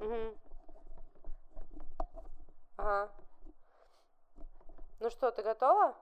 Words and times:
Угу. 0.00 0.34
Ага. 2.78 3.10
Ну 4.98 5.10
что, 5.10 5.30
ты 5.30 5.42
готова? 5.42 5.94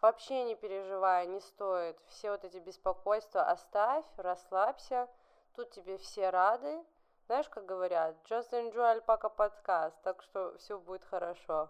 Вообще 0.00 0.44
не 0.44 0.54
переживай, 0.54 1.26
не 1.26 1.40
стоит. 1.40 1.98
Все 2.06 2.30
вот 2.30 2.44
эти 2.44 2.58
беспокойства 2.58 3.42
оставь, 3.50 4.04
расслабься. 4.16 5.08
Тут 5.54 5.70
тебе 5.70 5.98
все 5.98 6.30
рады. 6.30 6.84
Знаешь, 7.26 7.48
как 7.48 7.66
говорят, 7.66 8.14
just 8.30 8.52
enjoy 8.52 8.92
альпака 8.92 9.28
подкаст, 9.28 10.00
так 10.02 10.22
что 10.22 10.56
все 10.58 10.78
будет 10.78 11.04
хорошо. 11.04 11.68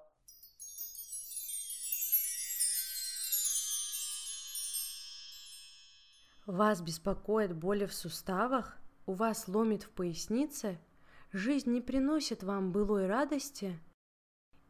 Вас 6.45 6.83
беспокоит 6.83 7.57
боли 7.57 7.87
в 7.87 7.95
суставах? 7.95 8.77
У 9.07 9.15
вас 9.15 9.49
ломит 9.49 9.85
в 9.85 9.91
пояснице? 9.91 10.79
Жизнь 11.37 11.71
не 11.71 11.83
приносит 11.83 12.43
вам 12.43 12.73
былой 12.73 13.07
радости? 13.07 13.79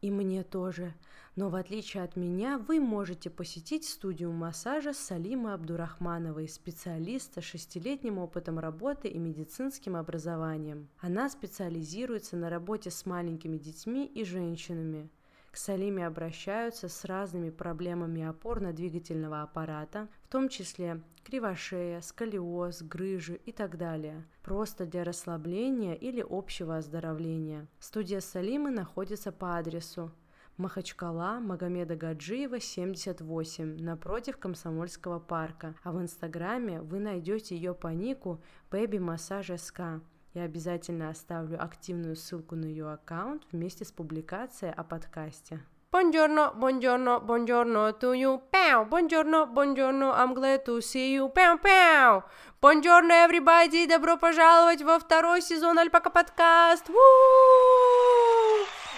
И 0.01 0.11
мне 0.11 0.43
тоже. 0.43 0.95
Но 1.37 1.49
в 1.49 1.55
отличие 1.55 2.03
от 2.03 2.17
меня, 2.17 2.59
вы 2.59 2.81
можете 2.81 3.31
посетить 3.31 3.85
студию 3.85 4.33
массажа 4.33 4.93
Салимы 4.93 5.53
Абдурахмановой, 5.53 6.49
специалиста 6.49 7.41
с 7.41 7.45
шестилетним 7.45 8.19
опытом 8.19 8.59
работы 8.59 9.07
и 9.07 9.17
медицинским 9.17 9.95
образованием. 9.95 10.89
Она 10.99 11.29
специализируется 11.29 12.37
на 12.37 12.51
работе 12.51 12.91
с 12.91 13.07
маленькими 13.07 13.59
детьми 13.59 14.05
и 14.05 14.25
женщинами. 14.25 15.09
К 15.57 15.59
Салиме 15.59 16.07
обращаются 16.07 16.87
с 16.87 17.07
разными 17.07 17.49
проблемами 17.49 18.23
опорно-двигательного 18.23 19.41
аппарата, 19.41 20.07
в 20.25 20.29
том 20.29 20.51
числе 20.51 21.01
кривошея, 21.25 22.03
сколиоз, 22.03 22.83
грыжи 22.83 23.41
и 23.47 23.53
так 23.53 23.79
далее, 23.79 24.23
просто 24.43 24.85
для 24.85 25.03
расслабления 25.03 25.95
или 25.95 26.23
общего 26.29 26.77
оздоровления. 26.77 27.69
Студия 27.79 28.21
Салимы 28.21 28.69
находится 28.71 29.33
по 29.33 29.57
адресу 29.57 30.13
Махачкала, 30.59 31.41
Магомеда 31.41 31.97
Гаджиева, 31.97 32.61
78, 32.61 33.83
напротив 33.83 34.37
Комсомольского 34.37 35.21
парка. 35.21 35.75
А 35.83 35.93
в 35.93 36.03
Инстаграме 36.03 36.83
вы 36.83 36.99
найдете 36.99 37.57
ее 37.57 37.75
по 37.75 37.89
нику 37.89 38.43
Baby 38.71 38.99
Massage 38.99 39.55
SK. 39.55 40.03
Я 40.37 40.43
обязательно 40.43 41.09
оставлю 41.09 41.57
активную 41.59 42.15
ссылку 42.15 42.57
на 42.57 42.67
ее 42.67 42.93
аккаунт 42.93 43.45
вместе 43.53 43.87
с 43.87 43.91
публикацией 43.91 44.71
о 44.71 44.85
подкасте. 44.85 45.61
Buongiorno, 45.91 46.53
buongiorno, 46.55 47.21
buongiorno 47.21 47.99
to 47.99 48.13
you. 48.13 48.43
Pow. 48.53 48.85
Buongiorno, 48.85 49.47
buongiorno, 49.47 50.13
I'm 50.13 50.35
glad 50.35 50.63
to 50.67 50.83
see 50.83 51.15
you. 51.17 51.33
Pow, 51.33 51.59
pow. 51.59 52.23
Buongiorno, 52.61 53.15
everybody. 53.15 53.87
Добро 53.87 54.19
пожаловать 54.19 54.83
во 54.83 54.99
второй 54.99 55.41
сезон 55.41 55.79
Альпака 55.79 56.11
подкаст. 56.11 56.85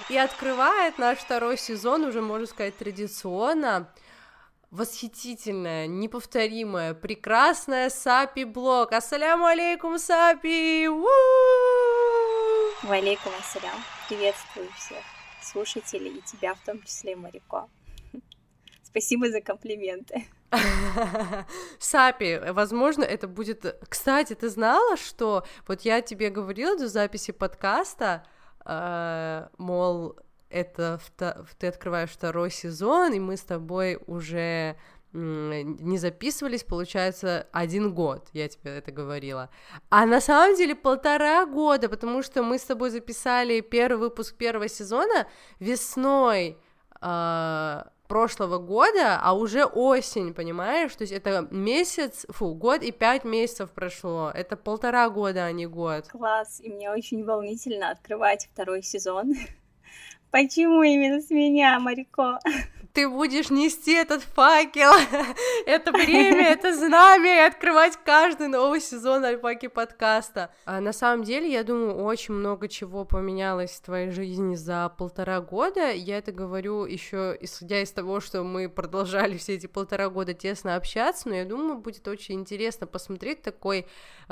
И 0.08 0.16
открывает 0.16 0.98
наш 0.98 1.18
второй 1.18 1.56
сезон, 1.56 2.02
уже 2.02 2.20
можно 2.20 2.48
сказать, 2.48 2.76
традиционно 2.76 3.86
восхитительная, 4.70 5.86
неповторимая, 5.86 6.94
прекрасная 6.94 7.90
Сапи 7.90 8.44
Блог. 8.44 8.92
Ассаляму 8.92 9.46
алейкум, 9.46 9.98
Сапи! 9.98 10.88
Валейкум 12.82 13.32
ассалям. 13.38 13.74
Приветствую 14.08 14.70
всех 14.72 15.02
слушателей 15.42 16.18
и 16.18 16.22
тебя 16.22 16.54
в 16.54 16.60
том 16.64 16.82
числе, 16.82 17.16
Марико. 17.16 17.68
Спасибо 18.82 19.30
за 19.30 19.40
комплименты. 19.40 20.26
Сапи, 21.78 22.40
возможно, 22.52 23.04
это 23.04 23.26
будет... 23.26 23.64
Кстати, 23.88 24.34
ты 24.34 24.48
знала, 24.48 24.96
что... 24.96 25.44
Вот 25.66 25.82
я 25.82 26.00
тебе 26.02 26.30
говорила 26.30 26.78
до 26.78 26.88
записи 26.88 27.32
подкаста, 27.32 28.24
э, 28.64 29.48
мол, 29.58 30.16
это 30.50 31.00
ты 31.58 31.66
открываешь 31.66 32.10
второй 32.10 32.50
сезон, 32.50 33.12
и 33.12 33.18
мы 33.18 33.36
с 33.36 33.42
тобой 33.42 33.98
уже 34.06 34.76
не 35.12 35.96
записывались, 35.96 36.64
получается, 36.64 37.46
один 37.50 37.94
год, 37.94 38.28
я 38.34 38.46
тебе 38.46 38.76
это 38.76 38.92
говорила. 38.92 39.48
А 39.88 40.04
на 40.04 40.20
самом 40.20 40.54
деле 40.54 40.74
полтора 40.74 41.46
года, 41.46 41.88
потому 41.88 42.22
что 42.22 42.42
мы 42.42 42.58
с 42.58 42.64
тобой 42.64 42.90
записали 42.90 43.60
первый 43.60 43.98
выпуск 43.98 44.36
первого 44.36 44.68
сезона 44.68 45.26
весной 45.60 46.58
э, 47.00 47.82
прошлого 48.06 48.58
года, 48.58 49.18
а 49.22 49.34
уже 49.34 49.64
осень, 49.64 50.34
понимаешь? 50.34 50.94
То 50.94 51.02
есть 51.02 51.12
это 51.12 51.46
месяц, 51.50 52.26
фу, 52.28 52.54
год 52.54 52.82
и 52.82 52.92
пять 52.92 53.24
месяцев 53.24 53.70
прошло. 53.70 54.30
Это 54.34 54.56
полтора 54.56 55.08
года, 55.08 55.44
а 55.46 55.52
не 55.52 55.66
год. 55.66 56.08
Класс, 56.08 56.60
и 56.60 56.68
мне 56.68 56.90
очень 56.90 57.24
волнительно 57.24 57.90
открывать 57.90 58.48
второй 58.52 58.82
сезон. 58.82 59.34
Почему 60.30 60.82
именно 60.82 61.20
с 61.20 61.30
меня, 61.30 61.78
Марико? 61.80 62.38
ты 62.98 63.08
будешь 63.08 63.50
нести 63.50 63.92
этот 63.92 64.24
факел, 64.24 64.90
это 65.66 65.92
время, 65.92 66.48
это 66.48 66.74
знамя, 66.74 67.36
и 67.36 67.46
открывать 67.46 67.96
каждый 68.04 68.48
новый 68.48 68.80
сезон 68.80 69.24
Альпаки 69.24 69.68
подкаста. 69.68 70.50
А 70.64 70.80
на 70.80 70.92
самом 70.92 71.22
деле, 71.22 71.48
я 71.48 71.62
думаю, 71.62 72.02
очень 72.02 72.34
много 72.34 72.66
чего 72.66 73.04
поменялось 73.04 73.70
в 73.70 73.82
твоей 73.82 74.10
жизни 74.10 74.56
за 74.56 74.88
полтора 74.88 75.40
года. 75.40 75.92
Я 75.92 76.18
это 76.18 76.32
говорю 76.32 76.86
еще 76.86 77.36
исходя 77.40 77.82
из 77.82 77.92
того, 77.92 78.18
что 78.18 78.42
мы 78.42 78.68
продолжали 78.68 79.36
все 79.38 79.54
эти 79.54 79.68
полтора 79.68 80.08
года 80.08 80.34
тесно 80.34 80.74
общаться, 80.74 81.28
но 81.28 81.36
я 81.36 81.44
думаю, 81.44 81.78
будет 81.78 82.08
очень 82.08 82.34
интересно 82.34 82.88
посмотреть 82.88 83.42
такой 83.42 83.86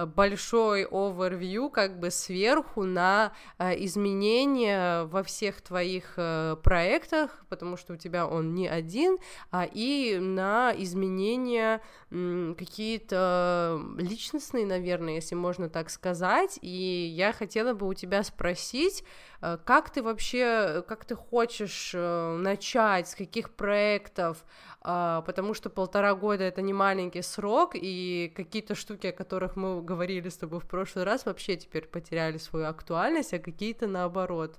большой 0.05 0.85
овервью, 0.85 1.71
как 1.71 1.99
бы 1.99 2.11
сверху 2.11 2.85
на 2.85 3.33
э, 3.59 3.83
изменения 3.85 5.05
во 5.05 5.23
всех 5.23 5.63
твоих 5.63 6.15
э, 6.17 6.57
проектах, 6.63 7.45
потому 7.49 7.77
что 7.77 7.95
у 7.95 7.97
тебя 7.97 8.27
он 8.27 8.55
не 8.55 8.69
один, 8.69 9.17
а 9.51 9.65
и 9.65 10.19
на 10.19 10.75
изменения 10.77 11.81
какие-то 12.11 13.81
личностные, 13.99 14.67
наверное, 14.67 15.15
если 15.15 15.35
можно 15.35 15.69
так 15.69 15.91
сказать. 15.91 16.59
И 16.63 16.69
я 16.69 17.33
хотела 17.33 17.73
бы 17.73 17.89
у 17.89 17.95
тебя 17.95 18.23
спросить, 18.23 19.03
э, 19.03 19.36
как 19.41 19.91
ты 19.91 20.03
вообще, 20.03 20.83
как 20.89 21.05
ты 21.05 21.15
хочешь 21.15 21.93
э, 21.95 22.37
начать, 22.37 23.09
с 23.09 23.15
каких 23.15 23.51
проектов, 23.55 24.45
а, 24.81 25.23
потому 25.23 25.53
что 25.53 25.69
полтора 25.69 26.15
года 26.15 26.45
это 26.45 26.63
не 26.63 26.73
маленький 26.73 27.23
срок, 27.23 27.73
и 27.75 28.33
какие-то 28.35 28.75
штуки, 28.75 29.09
о 29.09 29.13
которых 29.13 29.57
мы 29.57 29.83
говорили 29.83 30.29
с 30.29 30.37
тобой 30.37 30.61
в 30.61 30.69
прошлый 30.69 31.05
раз, 31.05 31.27
вообще 31.27 31.57
теперь 31.57 31.87
потеряли 31.87 32.39
свою 32.39 32.67
актуальность, 32.67 33.35
а 33.35 33.39
какие-то 33.39 33.87
наоборот 33.87 34.59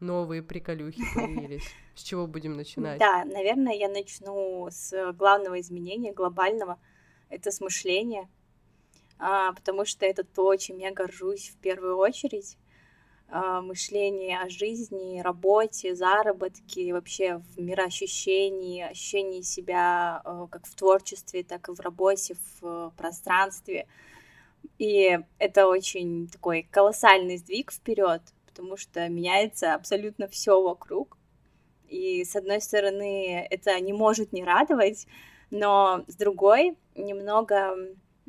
новые 0.00 0.42
приколюхи 0.42 1.02
появились? 1.14 1.68
С 1.94 2.02
чего 2.02 2.26
будем 2.26 2.54
начинать? 2.54 2.98
Да, 2.98 3.24
наверное, 3.24 3.74
я 3.74 3.88
начну 3.88 4.68
с 4.70 5.12
главного 5.12 5.60
изменения, 5.60 6.12
глобального. 6.12 6.78
Это 7.28 7.50
с 7.50 7.60
мышления, 7.60 8.28
а, 9.18 9.52
потому 9.52 9.84
что 9.84 10.06
это 10.06 10.24
то, 10.24 10.56
чем 10.56 10.78
я 10.78 10.92
горжусь 10.92 11.50
в 11.50 11.58
первую 11.58 11.96
очередь. 11.98 12.56
А, 13.30 13.60
мышление 13.60 14.40
о 14.40 14.48
жизни, 14.48 15.20
работе, 15.20 15.94
заработке, 15.94 16.94
вообще 16.94 17.42
в 17.54 17.60
мироощущении, 17.60 18.82
ощущении 18.82 19.42
себя 19.42 20.22
а, 20.24 20.46
как 20.46 20.66
в 20.66 20.74
творчестве, 20.74 21.42
так 21.42 21.68
и 21.68 21.74
в 21.74 21.80
работе, 21.80 22.36
в 22.60 22.90
пространстве. 22.96 23.86
И 24.78 25.18
это 25.38 25.66
очень 25.66 26.28
такой 26.28 26.62
колоссальный 26.70 27.36
сдвиг 27.36 27.70
вперед, 27.70 28.22
потому 28.46 28.78
что 28.78 29.06
меняется 29.10 29.74
абсолютно 29.74 30.26
все 30.26 30.62
вокруг. 30.62 31.18
И 31.86 32.24
с 32.24 32.34
одной 32.34 32.62
стороны, 32.62 33.46
это 33.50 33.78
не 33.80 33.92
может 33.92 34.32
не 34.32 34.42
радовать, 34.42 35.06
но 35.50 36.02
с 36.06 36.14
другой 36.14 36.78
немного 36.94 37.76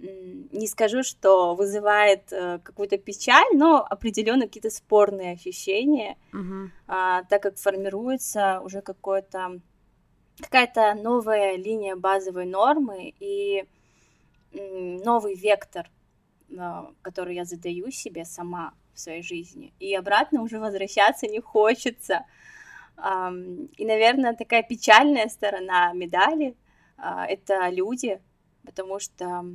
не 0.01 0.67
скажу, 0.67 1.03
что 1.03 1.55
вызывает 1.55 2.31
э, 2.31 2.59
какую-то 2.59 2.97
печаль, 2.97 3.55
но 3.55 3.85
определенно 3.87 4.45
какие-то 4.45 4.69
спорные 4.69 5.33
ощущения, 5.33 6.17
uh-huh. 6.33 6.69
а, 6.87 7.23
так 7.23 7.43
как 7.43 7.57
формируется 7.57 8.61
уже 8.61 8.81
какое-то 8.81 9.59
какая-то 10.39 10.93
новая 10.93 11.57
линия 11.57 11.97
базовой 11.97 12.45
нормы 12.45 13.13
и 13.19 13.65
новый 14.53 15.35
вектор, 15.35 15.89
а, 16.57 16.91
который 17.01 17.35
я 17.35 17.45
задаю 17.45 17.91
себе 17.91 18.25
сама 18.25 18.73
в 18.93 18.99
своей 18.99 19.21
жизни. 19.21 19.73
И 19.79 19.93
обратно 19.93 20.41
уже 20.41 20.59
возвращаться 20.59 21.27
не 21.27 21.39
хочется. 21.39 22.25
И, 22.97 23.85
наверное, 23.85 24.33
такая 24.33 24.61
печальная 24.61 25.29
сторона 25.29 25.93
медали 25.93 26.57
а,— 26.97 27.25
это 27.29 27.69
люди, 27.69 28.19
потому 28.65 28.99
что 28.99 29.45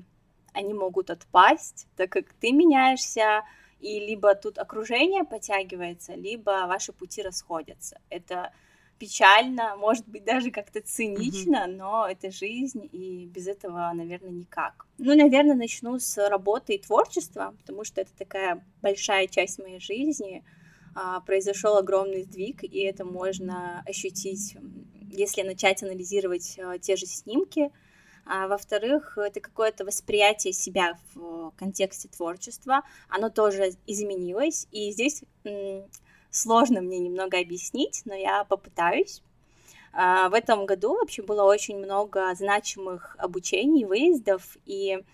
они 0.55 0.73
могут 0.73 1.11
отпасть, 1.11 1.87
так 1.97 2.11
как 2.11 2.33
ты 2.41 2.53
меняешься, 2.53 3.43
и 3.81 4.01
либо 4.01 4.35
тут 4.35 4.59
окружение 4.59 5.25
подтягивается, 5.25 6.15
либо 6.15 6.67
ваши 6.67 6.93
пути 6.93 7.23
расходятся. 7.23 8.01
Это 8.09 8.53
печально, 8.99 9.77
может 9.77 10.07
быть, 10.09 10.25
даже 10.25 10.51
как-то 10.51 10.81
цинично, 10.81 11.67
mm-hmm. 11.67 11.77
но 11.77 12.07
это 12.09 12.31
жизнь, 12.31 12.89
и 12.93 13.27
без 13.27 13.47
этого, 13.47 13.93
наверное, 13.93 14.31
никак. 14.31 14.87
Ну, 14.99 15.15
наверное, 15.15 15.57
начну 15.57 15.99
с 15.99 16.29
работы 16.29 16.75
и 16.75 16.79
творчества, 16.79 17.55
потому 17.61 17.85
что 17.85 18.01
это 18.01 18.11
такая 18.17 18.65
большая 18.81 19.27
часть 19.27 19.59
моей 19.59 19.81
жизни. 19.81 20.45
А, 20.95 21.21
произошел 21.21 21.77
огромный 21.77 22.23
сдвиг, 22.23 22.63
и 22.63 22.79
это 22.81 23.05
можно 23.05 23.83
ощутить, 23.87 24.57
если 25.11 25.43
начать 25.43 25.83
анализировать 25.83 26.57
а, 26.59 26.79
те 26.79 26.97
же 26.97 27.07
снимки. 27.07 27.71
А, 28.27 28.49
во-вторых, 28.49 29.19
это 29.19 29.41
какое-то 29.41 29.85
восприятие 29.85 30.53
себя 30.53 30.99
в 31.15 31.53
контексте 31.57 32.09
творчества, 32.09 32.83
оно 33.09 33.29
тоже 33.29 33.73
изменилось, 33.87 34.67
и 34.71 34.91
здесь 34.93 35.23
сложно 36.31 36.81
мне 36.81 36.99
немного 36.99 37.39
объяснить, 37.39 38.03
но 38.07 38.15
я 38.15 38.45
попытаюсь. 38.45 39.23
А, 39.93 40.29
в 40.29 40.35
этом 40.35 40.67
году 40.67 40.97
вообще 40.97 41.23
было 41.23 41.45
очень 41.45 41.79
много 41.79 42.35
значимых 42.35 43.15
обучений, 43.19 43.85
выездов, 43.85 44.57
и 44.65 45.05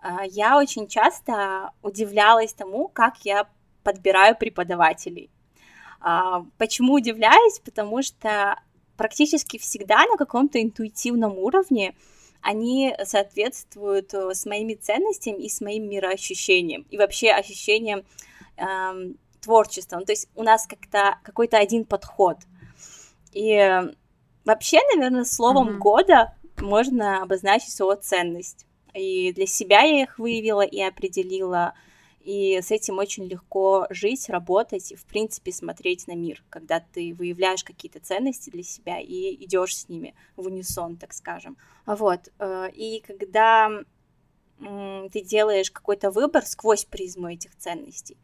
а, 0.00 0.24
я 0.24 0.58
очень 0.58 0.88
часто 0.88 1.70
удивлялась 1.82 2.52
тому, 2.52 2.88
как 2.88 3.18
я 3.24 3.48
подбираю 3.84 4.36
преподавателей. 4.36 5.30
А, 6.00 6.44
почему 6.58 6.94
удивляюсь? 6.94 7.60
Потому 7.60 8.02
что 8.02 8.60
практически 8.96 9.58
всегда 9.58 10.04
на 10.06 10.16
каком-то 10.16 10.60
интуитивном 10.60 11.38
уровне 11.38 11.94
они 12.42 12.94
соответствуют 13.04 14.12
э, 14.14 14.34
с 14.34 14.44
моими 14.44 14.74
ценностями 14.74 15.42
и 15.42 15.48
с 15.48 15.60
моим 15.60 15.88
мироощущением, 15.88 16.86
и 16.90 16.98
вообще 16.98 17.30
ощущением 17.30 18.04
эм, 18.56 19.16
творчеством. 19.40 20.00
Ну, 20.00 20.04
то 20.06 20.12
есть 20.12 20.28
у 20.34 20.42
нас 20.42 20.66
как-то 20.66 21.18
какой-то 21.22 21.58
один 21.58 21.84
подход. 21.84 22.38
И 23.32 23.56
вообще, 24.44 24.78
наверное, 24.94 25.24
словом 25.24 25.70
mm-hmm. 25.70 25.78
года 25.78 26.34
можно 26.58 27.22
обозначить 27.22 27.72
слово 27.72 27.96
ценность. 27.96 28.66
И 28.92 29.32
для 29.32 29.46
себя 29.46 29.82
я 29.82 30.02
их 30.02 30.18
выявила 30.18 30.62
и 30.62 30.80
определила. 30.80 31.74
И 32.24 32.60
с 32.62 32.70
этим 32.70 32.98
очень 32.98 33.24
легко 33.24 33.86
жить, 33.90 34.28
работать 34.28 34.94
в 34.96 35.04
принципе, 35.06 35.52
смотреть 35.52 36.06
на 36.06 36.12
мир, 36.14 36.42
когда 36.50 36.80
ты 36.80 37.14
выявляешь 37.14 37.64
какие-то 37.64 37.98
ценности 37.98 38.50
для 38.50 38.62
себя 38.62 39.00
и 39.00 39.34
идешь 39.44 39.76
с 39.76 39.88
ними 39.88 40.14
в 40.36 40.46
унисон, 40.46 40.96
так 40.96 41.12
скажем. 41.12 41.56
Вот. 41.84 42.28
Э, 42.38 42.70
и 42.72 43.00
когда 43.00 43.70
ты 44.58 45.22
делаешь 45.22 45.70
какой-то 45.70 46.12
выбор 46.12 46.46
сквозь 46.46 46.84
призму 46.84 47.28
этих 47.28 47.56
ценностей, 47.56 48.16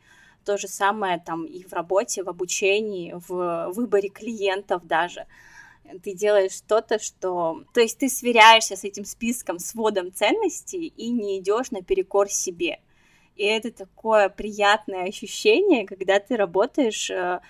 то 0.44 0.56
же 0.56 0.68
самое 0.68 1.18
там 1.18 1.44
и 1.44 1.64
в 1.64 1.72
работе, 1.72 2.22
в 2.22 2.28
обучении, 2.28 3.14
в 3.26 3.72
выборе 3.72 4.08
клиентов 4.08 4.86
даже. 4.86 5.26
Ты 6.02 6.14
делаешь 6.14 6.52
что-то, 6.52 6.98
что... 6.98 7.64
То 7.74 7.80
есть 7.80 7.98
ты 7.98 8.08
сверяешься 8.08 8.76
с 8.76 8.84
этим 8.84 9.04
списком, 9.04 9.58
сводом 9.58 10.12
ценностей 10.12 10.86
и 10.86 11.10
не 11.10 11.40
идешь 11.40 11.70
наперекор 11.70 12.28
себе. 12.30 12.80
И 13.38 13.44
это 13.44 13.70
такое 13.70 14.28
приятное 14.28 15.04
ощущение, 15.04 15.86
когда 15.86 16.18
ты 16.18 16.36
работаешь 16.36 17.08
э, 17.08 17.40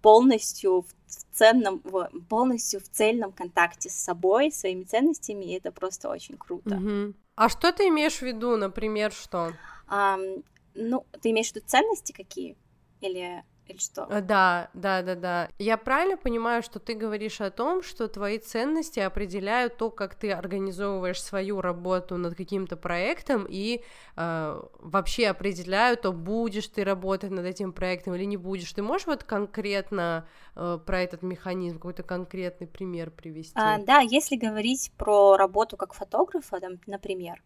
полностью 0.00 0.82
в 0.82 1.36
ценном, 1.36 1.80
полностью 2.28 2.80
в 2.80 2.88
цельном 2.88 3.32
контакте 3.32 3.90
с 3.90 3.94
собой, 3.94 4.52
своими 4.52 4.84
ценностями, 4.84 5.44
и 5.44 5.58
это 5.58 5.72
просто 5.72 6.08
очень 6.08 6.36
круто. 6.36 6.76
Угу. 6.76 7.14
А 7.34 7.48
что 7.48 7.72
ты 7.72 7.88
имеешь 7.88 8.18
в 8.18 8.22
виду, 8.22 8.56
например, 8.56 9.12
что? 9.12 9.52
Ну, 9.90 11.06
ты 11.20 11.30
имеешь 11.30 11.50
в 11.50 11.56
виду 11.56 11.66
ценности 11.66 12.12
какие? 12.12 12.56
Или 13.00 13.42
или 13.66 13.78
что? 13.78 14.06
Э, 14.10 14.20
да, 14.20 14.68
да, 14.74 15.02
да, 15.02 15.14
да. 15.14 15.48
Я 15.58 15.78
правильно 15.78 16.16
понимаю, 16.16 16.62
что 16.62 16.78
ты 16.78 16.94
говоришь 16.94 17.40
о 17.40 17.50
том, 17.50 17.82
что 17.82 18.08
твои 18.08 18.38
ценности 18.38 19.00
определяют 19.00 19.78
то, 19.78 19.90
как 19.90 20.14
ты 20.14 20.32
организовываешь 20.32 21.22
свою 21.22 21.60
работу 21.60 22.16
над 22.18 22.34
каким-то 22.34 22.76
проектом 22.76 23.46
и 23.48 23.82
э, 24.16 24.62
вообще 24.80 25.28
определяют, 25.28 26.02
то 26.02 26.12
будешь 26.12 26.68
ты 26.68 26.84
работать 26.84 27.30
над 27.30 27.46
этим 27.46 27.72
проектом 27.72 28.14
или 28.14 28.24
не 28.24 28.36
будешь. 28.36 28.72
Ты 28.72 28.82
можешь 28.82 29.06
вот 29.06 29.24
конкретно 29.24 30.28
э, 30.56 30.78
про 30.84 31.00
этот 31.00 31.22
механизм 31.22 31.76
какой-то 31.76 32.02
конкретный 32.02 32.66
пример 32.66 33.10
привести? 33.10 33.54
А, 33.54 33.78
да, 33.78 34.00
если 34.00 34.36
говорить 34.36 34.92
про 34.98 35.36
работу 35.36 35.78
как 35.78 35.94
фотографа, 35.94 36.60
там, 36.60 36.72
например, 36.86 37.42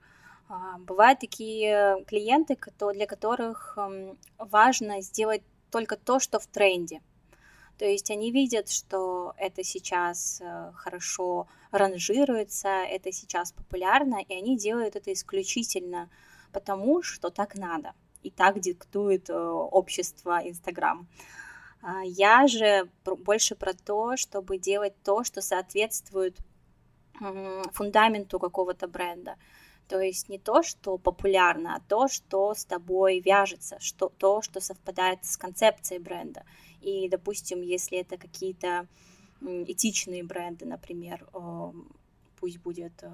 а, 0.49 0.79
бывают 0.79 1.20
такие 1.20 2.05
клиенты, 2.06 2.59
для 2.93 3.06
которых 3.06 3.79
важно 4.38 5.00
сделать 5.03 5.43
только 5.70 5.97
то, 5.97 6.20
что 6.20 6.38
в 6.38 6.47
тренде. 6.47 7.00
То 7.79 7.85
есть 7.85 8.11
они 8.11 8.32
видят, 8.32 8.69
что 8.69 9.35
это 9.37 9.62
сейчас 9.62 10.41
э, 10.41 10.73
хорошо 10.75 11.47
ранжируется, 11.70 12.69
это 12.69 13.12
сейчас 13.12 13.53
популярно, 13.53 14.20
и 14.29 14.35
они 14.35 14.56
делают 14.56 14.97
это 14.97 15.12
исключительно 15.12 16.11
потому, 16.53 17.03
что 17.03 17.31
так 17.31 17.55
надо, 17.55 17.93
и 18.25 18.31
так 18.31 18.59
диктует 18.59 19.31
э, 19.31 19.35
общество 19.35 20.41
Инстаграм. 20.43 21.06
А 21.81 22.03
я 22.03 22.49
же 22.49 22.88
больше 23.05 23.55
про 23.55 23.73
то, 23.73 24.17
чтобы 24.17 24.59
делать 24.59 24.94
то, 25.05 25.23
что 25.23 25.41
соответствует 25.41 26.37
фундаменту 27.73 28.38
какого-то 28.38 28.87
бренда. 28.88 29.37
То 29.88 30.00
есть 30.00 30.29
не 30.29 30.38
то, 30.38 30.62
что 30.62 30.99
популярно, 30.99 31.75
а 31.75 31.81
то, 31.88 32.08
что 32.08 32.55
с 32.55 32.64
тобой 32.67 33.20
вяжется, 33.20 33.81
что, 33.81 34.11
то, 34.11 34.43
что 34.43 34.61
совпадает 34.61 35.25
с 35.25 35.38
концепцией 35.38 35.99
бренда. 35.99 36.44
И, 36.82 37.08
допустим, 37.08 37.62
если 37.62 37.99
это 37.99 38.19
какие-то 38.19 38.87
этичные 39.40 40.23
бренды, 40.25 40.67
например, 40.67 41.26
пусть 42.38 42.58
будет 42.58 42.93
э, 43.02 43.11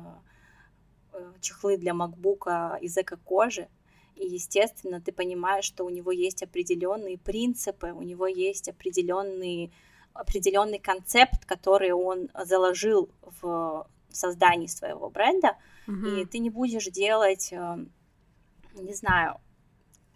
э, 1.13 1.33
чехлы 1.41 1.79
для 1.79 1.95
макбука 1.95 2.79
из 2.81 2.97
эко-кожи, 2.99 3.69
и, 4.17 4.27
естественно, 4.27 5.01
ты 5.01 5.13
понимаешь, 5.13 5.65
что 5.65 5.85
у 5.85 5.91
него 5.91 6.13
есть 6.13 6.43
определенные 6.43 7.19
принципы, 7.19 7.93
у 7.93 8.03
него 8.03 8.27
есть 8.27 8.69
определенный, 8.69 9.73
определенный 10.13 10.79
концепт, 10.79 11.45
который 11.47 11.93
он 11.93 12.31
заложил 12.45 13.11
в 13.41 13.87
создании 14.11 14.67
своего 14.67 15.09
бренда– 15.09 15.57
mm-hmm. 15.87 16.23
и 16.23 16.25
ты 16.27 16.39
не 16.39 16.51
будешь 16.51 16.87
делать, 16.87 17.53
эм, 17.53 17.93
не 18.75 18.95
знаю, 18.95 19.41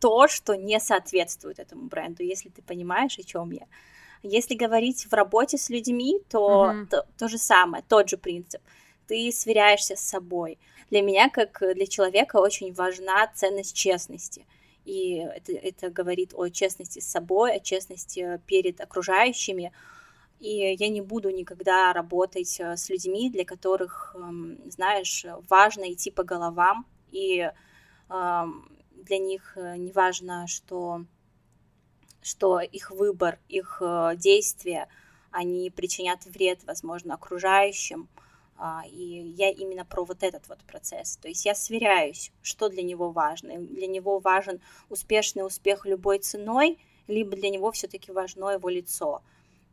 то, 0.00 0.28
что 0.28 0.54
не 0.54 0.78
соответствует 0.80 1.58
этому 1.58 1.88
бренду, 1.88 2.22
если 2.22 2.48
ты 2.48 2.62
понимаешь, 2.62 3.18
о 3.18 3.22
чем 3.22 3.50
я. 3.50 3.66
Если 4.22 4.54
говорить 4.54 5.06
в 5.06 5.12
работе 5.12 5.58
с 5.58 5.70
людьми, 5.70 6.20
то, 6.28 6.72
mm-hmm. 6.72 6.86
то 6.86 7.06
то 7.16 7.28
же 7.28 7.38
самое, 7.38 7.84
тот 7.88 8.08
же 8.08 8.16
принцип. 8.16 8.60
Ты 9.06 9.30
сверяешься 9.32 9.96
с 9.96 10.00
собой. 10.00 10.58
Для 10.90 11.02
меня, 11.02 11.28
как 11.30 11.62
для 11.74 11.86
человека, 11.86 12.36
очень 12.36 12.72
важна 12.72 13.26
ценность 13.34 13.76
честности. 13.76 14.46
И 14.84 15.16
это, 15.16 15.52
это 15.52 15.90
говорит 15.90 16.32
о 16.34 16.48
честности 16.48 17.00
с 17.00 17.06
собой, 17.06 17.56
о 17.56 17.60
честности 17.60 18.40
перед 18.46 18.80
окружающими, 18.80 19.72
и 20.40 20.76
я 20.78 20.88
не 20.88 21.00
буду 21.00 21.30
никогда 21.30 21.92
работать 21.92 22.60
э, 22.60 22.76
с 22.76 22.88
людьми, 22.88 23.30
для 23.30 23.44
которых, 23.44 24.14
эм, 24.16 24.58
знаешь, 24.70 25.26
важно 25.48 25.92
идти 25.92 26.10
по 26.10 26.22
головам, 26.22 26.86
и 27.10 27.50
эм, 28.08 28.78
для 28.92 29.18
них 29.18 29.56
э, 29.56 29.76
не 29.76 29.92
важно, 29.92 30.46
что, 30.46 31.04
что 32.22 32.60
их 32.60 32.90
выбор, 32.90 33.38
их 33.48 33.78
э, 33.80 34.12
действия, 34.16 34.88
они 35.30 35.70
причинят 35.70 36.24
вред, 36.26 36.60
возможно, 36.64 37.14
окружающим, 37.14 38.08
а, 38.56 38.82
и 38.90 39.34
я 39.36 39.50
именно 39.50 39.84
про 39.84 40.04
вот 40.04 40.22
этот 40.22 40.48
вот 40.48 40.58
процесс. 40.64 41.16
То 41.16 41.28
есть 41.28 41.44
я 41.46 41.54
сверяюсь, 41.54 42.32
что 42.42 42.68
для 42.68 42.82
него 42.82 43.10
важно. 43.10 43.56
Для 43.58 43.86
него 43.86 44.18
важен 44.18 44.60
успешный 44.88 45.46
успех 45.46 45.86
любой 45.86 46.18
ценой, 46.18 46.78
либо 47.06 47.36
для 47.36 47.50
него 47.50 47.70
все-таки 47.70 48.10
важно 48.10 48.50
его 48.50 48.68
лицо 48.68 49.22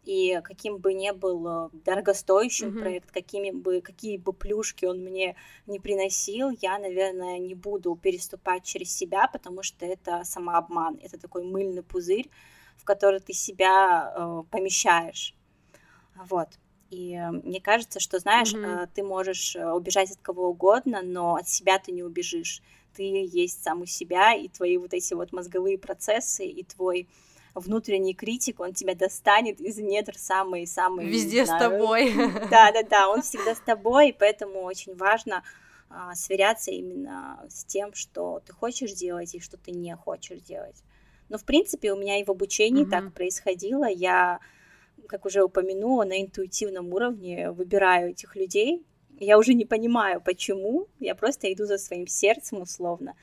и 0.05 0.39
каким 0.43 0.77
бы 0.77 0.93
ни 0.93 1.11
был 1.11 1.47
э, 1.47 1.69
дорогостоящим 1.83 2.69
mm-hmm. 2.69 2.79
проект, 2.79 3.11
какими 3.11 3.51
бы, 3.51 3.81
какие 3.81 4.17
бы 4.17 4.33
плюшки 4.33 4.85
он 4.85 4.99
мне 4.99 5.35
не 5.65 5.79
приносил, 5.79 6.51
я, 6.61 6.77
наверное, 6.77 7.39
не 7.39 7.55
буду 7.55 7.95
переступать 7.95 8.63
через 8.63 8.95
себя, 8.95 9.27
потому 9.27 9.63
что 9.63 9.85
это 9.85 10.23
самообман, 10.23 10.99
это 11.01 11.19
такой 11.19 11.43
мыльный 11.43 11.81
пузырь, 11.81 12.29
в 12.77 12.85
который 12.85 13.19
ты 13.19 13.33
себя 13.33 14.13
э, 14.15 14.43
помещаешь. 14.51 15.35
Вот. 16.15 16.49
И 16.91 17.15
э, 17.15 17.31
мне 17.31 17.59
кажется, 17.59 17.99
что, 17.99 18.19
знаешь, 18.19 18.53
mm-hmm. 18.53 18.89
ты 18.93 19.03
можешь 19.03 19.55
убежать 19.55 20.11
от 20.11 20.19
кого 20.21 20.49
угодно, 20.49 21.01
но 21.01 21.35
от 21.35 21.49
себя 21.49 21.79
ты 21.79 21.91
не 21.91 22.03
убежишь. 22.03 22.61
Ты 22.95 23.03
есть 23.03 23.63
сам 23.63 23.81
у 23.81 23.85
себя, 23.85 24.35
и 24.35 24.47
твои 24.47 24.77
вот 24.77 24.93
эти 24.93 25.15
вот 25.15 25.33
мозговые 25.33 25.77
процессы, 25.77 26.45
и 26.45 26.63
твой 26.63 27.09
внутренний 27.55 28.13
критик, 28.13 28.59
он 28.59 28.73
тебя 28.73 28.95
достанет 28.95 29.59
из 29.59 29.77
недр 29.77 30.13
самый-самый... 30.17 31.07
Везде 31.07 31.45
знаю, 31.45 31.59
с 31.59 31.63
тобой. 31.63 32.13
Да-да-да, 32.51 33.09
он 33.09 33.21
всегда 33.21 33.55
с 33.55 33.59
тобой, 33.59 34.09
и 34.09 34.13
поэтому 34.13 34.61
очень 34.63 34.95
важно 34.95 35.43
а, 35.89 36.13
сверяться 36.15 36.71
именно 36.71 37.43
с 37.49 37.63
тем, 37.65 37.93
что 37.93 38.41
ты 38.45 38.53
хочешь 38.53 38.91
делать 38.91 39.33
и 39.33 39.39
что 39.39 39.57
ты 39.57 39.71
не 39.71 39.95
хочешь 39.95 40.41
делать. 40.41 40.83
Но, 41.29 41.37
в 41.37 41.45
принципе, 41.45 41.93
у 41.93 41.97
меня 41.97 42.19
и 42.19 42.23
в 42.23 42.29
обучении 42.29 42.85
mm-hmm. 42.85 42.89
так 42.89 43.13
происходило. 43.13 43.85
Я 43.85 44.39
как 45.07 45.25
уже 45.25 45.43
упомянула, 45.43 46.03
на 46.03 46.21
интуитивном 46.21 46.93
уровне 46.93 47.51
выбираю 47.51 48.11
этих 48.11 48.35
людей. 48.35 48.85
Я 49.17 49.37
уже 49.37 49.53
не 49.53 49.65
понимаю, 49.65 50.21
почему, 50.21 50.87
я 50.99 51.15
просто 51.15 51.51
иду 51.51 51.65
за 51.65 51.77
своим 51.77 52.07
сердцем 52.07 52.61
условно. 52.61 53.15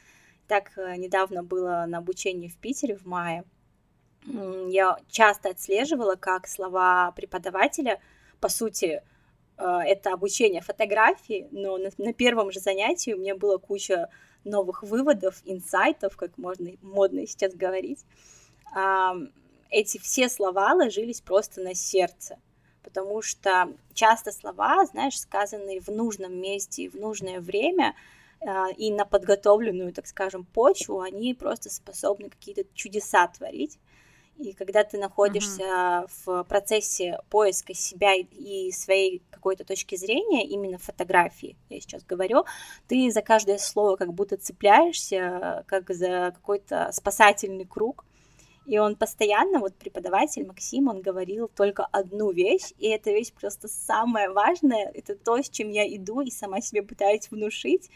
Так 0.48 0.72
э, 0.76 0.96
недавно 0.96 1.42
было 1.42 1.84
на 1.86 1.98
обучении 1.98 2.48
в 2.48 2.56
Питере 2.56 2.96
в 2.96 3.04
мае. 3.04 3.44
Я 4.24 4.98
часто 5.08 5.50
отслеживала, 5.50 6.14
как 6.14 6.46
слова 6.46 7.12
преподавателя, 7.12 8.00
по 8.40 8.48
сути, 8.48 9.02
э, 9.58 9.64
это 9.64 10.12
обучение 10.12 10.60
фотографии, 10.60 11.48
но 11.50 11.76
на, 11.76 11.90
на 11.98 12.12
первом 12.12 12.52
же 12.52 12.60
занятии 12.60 13.12
у 13.12 13.18
меня 13.18 13.34
была 13.34 13.58
куча 13.58 14.08
новых 14.44 14.82
выводов, 14.82 15.40
инсайтов, 15.44 16.16
как 16.16 16.38
можно 16.38 16.70
модно 16.82 17.26
сейчас 17.26 17.54
говорить 17.54 18.04
эти 19.72 19.98
все 19.98 20.28
слова 20.28 20.74
ложились 20.74 21.20
просто 21.20 21.60
на 21.60 21.74
сердце, 21.74 22.38
потому 22.84 23.22
что 23.22 23.72
часто 23.94 24.30
слова, 24.30 24.84
знаешь, 24.86 25.18
сказанные 25.18 25.80
в 25.80 25.88
нужном 25.88 26.34
месте 26.40 26.90
в 26.90 26.94
нужное 26.94 27.40
время, 27.40 27.96
а, 28.40 28.68
и 28.76 28.90
на 28.90 29.04
подготовленную, 29.04 29.92
так 29.92 30.06
скажем, 30.06 30.44
почву, 30.44 31.00
они 31.00 31.32
просто 31.34 31.70
способны 31.70 32.28
какие-то 32.28 32.64
чудеса 32.74 33.26
творить. 33.28 33.78
И 34.38 34.54
когда 34.54 34.82
ты 34.82 34.98
находишься 34.98 35.62
uh-huh. 35.62 36.10
в 36.24 36.44
процессе 36.44 37.20
поиска 37.30 37.74
себя 37.74 38.14
и 38.14 38.72
своей 38.72 39.22
какой-то 39.30 39.64
точки 39.64 39.94
зрения, 39.94 40.46
именно 40.46 40.78
фотографии, 40.78 41.56
я 41.68 41.80
сейчас 41.80 42.02
говорю, 42.04 42.44
ты 42.88 43.10
за 43.10 43.22
каждое 43.22 43.58
слово 43.58 43.96
как 43.96 44.12
будто 44.14 44.36
цепляешься, 44.36 45.64
как 45.66 45.90
за 45.90 46.32
какой-то 46.34 46.90
спасательный 46.92 47.66
круг, 47.66 48.04
и 48.64 48.78
он 48.78 48.96
постоянно, 48.96 49.58
вот 49.58 49.74
преподаватель 49.74 50.46
Максим, 50.46 50.88
он 50.88 51.02
говорил 51.02 51.48
только 51.48 51.84
одну 51.84 52.30
вещь, 52.32 52.72
и 52.78 52.86
эта 52.88 53.10
вещь 53.10 53.32
просто 53.32 53.68
самая 53.68 54.30
важная, 54.30 54.90
это 54.94 55.16
то, 55.16 55.42
с 55.42 55.50
чем 55.50 55.70
я 55.70 55.84
иду 55.96 56.20
и 56.20 56.30
сама 56.30 56.60
себе 56.60 56.82
пытаюсь 56.82 57.30
внушить, 57.30 57.90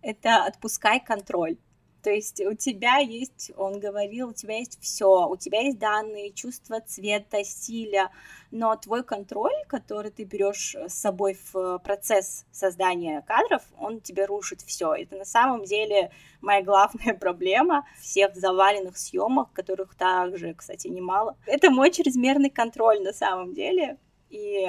это 0.00 0.44
отпускай 0.44 1.00
контроль. 1.00 1.56
То 2.02 2.10
есть 2.10 2.40
у 2.40 2.54
тебя 2.54 2.96
есть, 2.96 3.52
он 3.56 3.78
говорил, 3.78 4.30
у 4.30 4.32
тебя 4.32 4.58
есть 4.58 4.78
все, 4.80 5.28
у 5.28 5.36
тебя 5.36 5.60
есть 5.60 5.78
данные, 5.78 6.32
чувство 6.32 6.80
цвета, 6.80 7.44
стиля, 7.44 8.10
но 8.50 8.74
твой 8.76 9.04
контроль, 9.04 9.54
который 9.68 10.10
ты 10.10 10.24
берешь 10.24 10.74
с 10.74 10.94
собой 10.94 11.38
в 11.52 11.78
процесс 11.78 12.44
создания 12.50 13.22
кадров, 13.22 13.62
он 13.78 14.00
тебе 14.00 14.24
рушит 14.24 14.62
все. 14.62 14.94
Это 14.94 15.16
на 15.16 15.24
самом 15.24 15.64
деле 15.64 16.10
моя 16.40 16.62
главная 16.62 17.14
проблема 17.20 17.86
всех 18.00 18.34
заваленных 18.34 18.98
съемок, 18.98 19.52
которых 19.52 19.94
также, 19.94 20.54
кстати, 20.54 20.88
немало. 20.88 21.36
Это 21.46 21.70
мой 21.70 21.92
чрезмерный 21.92 22.50
контроль 22.50 23.00
на 23.00 23.12
самом 23.12 23.54
деле. 23.54 23.96
И 24.28 24.66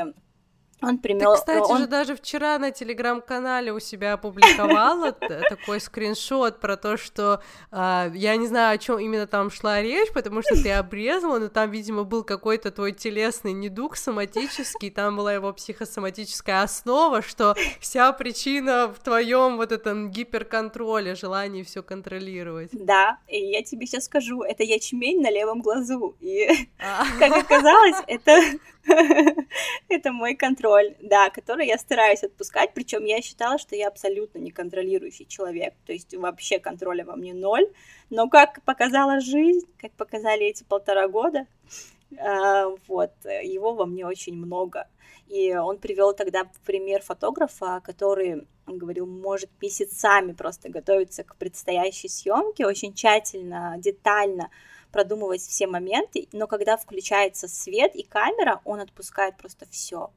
он 0.83 0.97
примел... 0.97 1.33
Ты, 1.33 1.39
кстати 1.39 1.71
он... 1.71 1.77
же 1.79 1.87
даже 1.87 2.15
вчера 2.15 2.57
на 2.57 2.71
телеграм-канале 2.71 3.71
у 3.71 3.79
себя 3.79 4.13
опубликовала 4.13 5.11
такой 5.11 5.79
скриншот 5.79 6.59
про 6.59 6.77
то, 6.77 6.97
что 6.97 7.41
а, 7.71 8.11
я 8.13 8.35
не 8.35 8.47
знаю, 8.47 8.75
о 8.75 8.77
чем 8.77 8.99
именно 8.99 9.27
там 9.27 9.49
шла 9.49 9.81
речь, 9.81 10.11
потому 10.13 10.41
что 10.41 10.61
ты 10.61 10.71
обрезала, 10.71 11.39
но 11.39 11.47
там, 11.47 11.71
видимо, 11.71 12.03
был 12.03 12.23
какой-то 12.23 12.71
твой 12.71 12.91
телесный 12.91 13.53
недуг 13.53 13.95
соматический, 13.95 14.89
там 14.89 15.17
была 15.17 15.33
его 15.33 15.53
психосоматическая 15.53 16.63
основа, 16.63 17.21
что 17.21 17.55
вся 17.79 18.11
причина 18.13 18.93
в 18.93 18.99
твоем 18.99 19.57
вот 19.57 19.71
этом 19.71 20.09
гиперконтроле, 20.11 21.15
желании 21.15 21.63
все 21.63 21.83
контролировать. 21.83 22.69
Да, 22.73 23.17
и 23.27 23.37
я 23.37 23.63
тебе 23.63 23.85
сейчас 23.85 24.05
скажу, 24.05 24.41
это 24.43 24.63
ячмень 24.63 25.21
на 25.21 25.31
левом 25.31 25.61
глазу, 25.61 26.15
и 26.19 26.47
а. 26.79 27.05
как 27.19 27.43
оказалось, 27.43 27.97
это 28.07 28.41
это 29.89 30.11
мой 30.11 30.35
контроль, 30.35 30.95
да, 31.01 31.29
который 31.29 31.67
я 31.67 31.77
стараюсь 31.77 32.23
отпускать, 32.23 32.73
причем 32.73 33.05
я 33.05 33.21
считала, 33.21 33.57
что 33.57 33.75
я 33.75 33.87
абсолютно 33.87 34.39
не 34.39 34.51
контролирующий 34.51 35.25
человек, 35.25 35.73
то 35.85 35.93
есть 35.93 36.13
вообще 36.15 36.59
контроля 36.59 37.05
во 37.05 37.15
мне 37.15 37.33
ноль, 37.33 37.67
но 38.09 38.29
как 38.29 38.63
показала 38.63 39.19
жизнь, 39.19 39.67
как 39.79 39.91
показали 39.93 40.45
эти 40.45 40.63
полтора 40.63 41.07
года, 41.07 41.47
а, 42.19 42.67
вот, 42.87 43.13
его 43.25 43.73
во 43.73 43.85
мне 43.85 44.05
очень 44.05 44.35
много. 44.35 44.87
И 45.27 45.55
он 45.55 45.79
привел 45.79 46.13
тогда 46.13 46.43
пример 46.65 47.01
фотографа, 47.01 47.81
который, 47.83 48.45
он 48.67 48.77
говорил, 48.77 49.07
может 49.07 49.49
месяцами 49.61 50.33
просто 50.33 50.69
готовиться 50.69 51.23
к 51.23 51.35
предстоящей 51.37 52.09
съемке, 52.09 52.67
очень 52.67 52.93
тщательно, 52.93 53.75
детально 53.77 54.49
продумывать 54.93 55.41
все 55.41 55.67
моменты, 55.67 56.29
но 56.31 56.47
когда 56.47 56.77
включается 56.77 57.49
свет 57.49 57.95
и 57.95 58.03
камера, 58.03 58.61
он 58.63 58.79
отпускает 58.79 59.35
просто 59.35 59.65
все. 59.69 60.11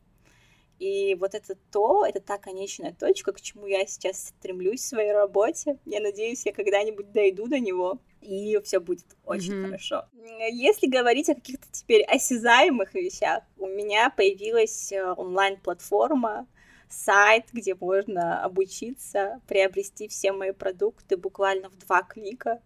И 0.78 1.14
вот 1.14 1.35
это 1.35 1.56
то, 1.73 2.04
это 2.04 2.21
та 2.21 2.37
конечная 2.37 2.92
точка, 2.92 3.33
к 3.33 3.40
чему 3.40 3.66
я 3.66 3.87
сейчас 3.87 4.28
стремлюсь 4.28 4.83
в 4.83 4.88
своей 4.88 5.12
работе. 5.12 5.78
Я 5.87 6.00
надеюсь, 6.00 6.45
я 6.45 6.52
когда-нибудь 6.52 7.12
дойду 7.12 7.49
до 7.49 7.59
него, 7.59 7.99
и 8.21 8.61
все 8.62 8.78
будет 8.78 9.06
очень 9.25 9.54
mm-hmm. 9.54 9.64
хорошо. 9.64 10.04
Если 10.52 10.87
говорить 10.87 11.30
о 11.30 11.35
каких-то 11.35 11.66
теперь 11.73 12.02
осязаемых 12.04 12.92
вещах, 12.95 13.42
у 13.56 13.66
меня 13.66 14.11
появилась 14.11 14.92
э, 14.92 15.14
онлайн-платформа, 15.16 16.47
сайт, 16.90 17.47
где 17.52 17.75
можно 17.75 18.45
обучиться, 18.45 19.40
приобрести 19.49 20.09
все 20.09 20.33
мои 20.33 20.52
продукты 20.52 21.16
буквально 21.16 21.71
в 21.71 21.78
два 21.78 22.02
клика. 22.02 22.61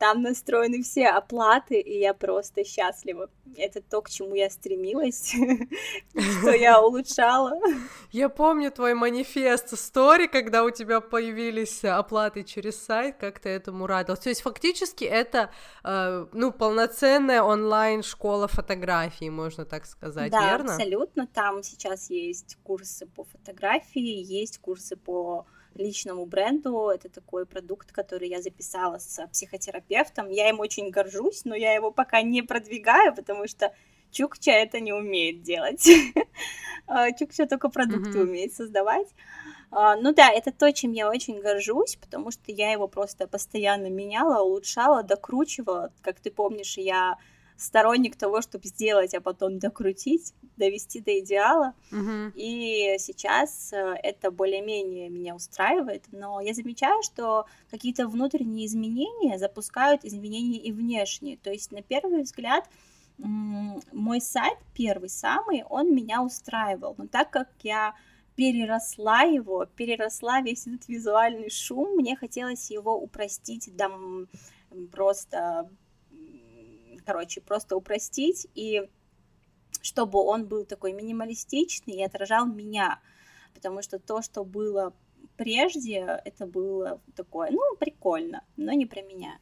Там 0.00 0.22
настроены 0.22 0.82
все 0.82 1.08
оплаты, 1.08 1.78
и 1.78 1.98
я 1.98 2.14
просто 2.14 2.64
счастлива. 2.64 3.28
Это 3.54 3.82
то, 3.82 4.00
к 4.00 4.08
чему 4.08 4.34
я 4.34 4.48
стремилась, 4.48 5.34
что 6.40 6.52
я 6.52 6.80
улучшала. 6.82 7.52
Я 8.10 8.30
помню 8.30 8.70
твой 8.70 8.94
манифест 8.94 9.78
стори, 9.78 10.26
когда 10.26 10.64
у 10.64 10.70
тебя 10.70 11.02
появились 11.02 11.84
оплаты 11.84 12.44
через 12.44 12.82
сайт, 12.82 13.18
как 13.18 13.40
ты 13.40 13.50
этому 13.50 13.86
радовалась. 13.86 14.24
То 14.24 14.30
есть 14.30 14.40
фактически 14.40 15.04
это, 15.04 15.50
э, 15.84 16.26
ну, 16.32 16.50
полноценная 16.50 17.42
онлайн-школа 17.42 18.48
фотографии, 18.48 19.28
можно 19.28 19.66
так 19.66 19.84
сказать, 19.84 20.32
да, 20.32 20.52
верно? 20.52 20.68
Да, 20.68 20.74
абсолютно. 20.76 21.26
Там 21.26 21.62
сейчас 21.62 22.08
есть 22.08 22.56
курсы 22.62 23.04
по 23.04 23.24
фотографии, 23.24 24.00
есть 24.00 24.60
курсы 24.60 24.96
по 24.96 25.44
личному 25.74 26.26
бренду. 26.26 26.88
Это 26.88 27.08
такой 27.08 27.46
продукт, 27.46 27.92
который 27.92 28.28
я 28.28 28.42
записала 28.42 28.98
с 28.98 29.26
психотерапевтом. 29.28 30.28
Я 30.28 30.48
им 30.48 30.60
очень 30.60 30.90
горжусь, 30.90 31.44
но 31.44 31.54
я 31.54 31.74
его 31.74 31.90
пока 31.90 32.22
не 32.22 32.42
продвигаю, 32.42 33.14
потому 33.14 33.46
что 33.48 33.72
Чукча 34.10 34.50
это 34.50 34.80
не 34.80 34.92
умеет 34.92 35.42
делать. 35.42 35.86
А, 36.92 37.12
Чукча 37.12 37.46
только 37.46 37.68
продукты 37.68 38.18
mm-hmm. 38.18 38.22
умеет 38.22 38.52
создавать. 38.52 39.06
А, 39.70 39.94
ну 39.94 40.12
да, 40.12 40.32
это 40.32 40.50
то, 40.50 40.72
чем 40.72 40.90
я 40.90 41.08
очень 41.08 41.40
горжусь, 41.40 41.94
потому 41.94 42.32
что 42.32 42.50
я 42.50 42.72
его 42.72 42.88
просто 42.88 43.28
постоянно 43.28 43.88
меняла, 43.88 44.42
улучшала, 44.42 45.04
докручивала. 45.04 45.92
Как 46.02 46.18
ты 46.18 46.32
помнишь, 46.32 46.76
я 46.78 47.16
сторонник 47.56 48.16
того, 48.16 48.40
чтобы 48.40 48.66
сделать, 48.66 49.14
а 49.14 49.20
потом 49.20 49.60
докрутить, 49.60 50.34
довести 50.60 51.00
до 51.00 51.18
идеала. 51.18 51.74
Uh-huh. 51.90 52.32
И 52.36 52.96
сейчас 52.98 53.72
э, 53.72 53.94
это 54.02 54.30
более-менее 54.30 55.08
меня 55.08 55.34
устраивает, 55.34 56.04
но 56.12 56.40
я 56.40 56.54
замечаю, 56.54 57.02
что 57.02 57.46
какие-то 57.70 58.06
внутренние 58.06 58.66
изменения 58.66 59.38
запускают 59.38 60.04
изменения 60.04 60.58
и 60.58 60.70
внешние. 60.70 61.36
То 61.38 61.50
есть 61.50 61.72
на 61.72 61.82
первый 61.82 62.22
взгляд 62.22 62.68
мой 63.18 64.20
сайт 64.20 64.56
первый 64.74 65.10
самый, 65.10 65.64
он 65.64 65.94
меня 65.94 66.22
устраивал, 66.22 66.94
но 66.96 67.06
так 67.06 67.30
как 67.30 67.48
я 67.62 67.94
переросла 68.34 69.22
его, 69.22 69.66
переросла 69.66 70.40
весь 70.40 70.66
этот 70.66 70.88
визуальный 70.88 71.50
шум, 71.50 71.96
мне 71.96 72.16
хотелось 72.16 72.70
его 72.70 72.96
упростить 72.96 73.76
до 73.76 73.90
просто 74.90 75.68
короче, 77.04 77.40
просто 77.40 77.76
упростить, 77.76 78.46
и 78.54 78.88
чтобы 79.82 80.20
он 80.20 80.46
был 80.46 80.64
такой 80.64 80.92
минималистичный 80.92 81.94
и 81.94 82.04
отражал 82.04 82.46
меня, 82.46 83.00
потому 83.54 83.82
что 83.82 83.98
то, 83.98 84.22
что 84.22 84.44
было 84.44 84.92
прежде, 85.36 86.20
это 86.24 86.46
было 86.46 87.00
такое, 87.16 87.50
ну, 87.50 87.76
прикольно, 87.78 88.44
но 88.56 88.72
не 88.72 88.86
про 88.86 89.02
меня. 89.02 89.38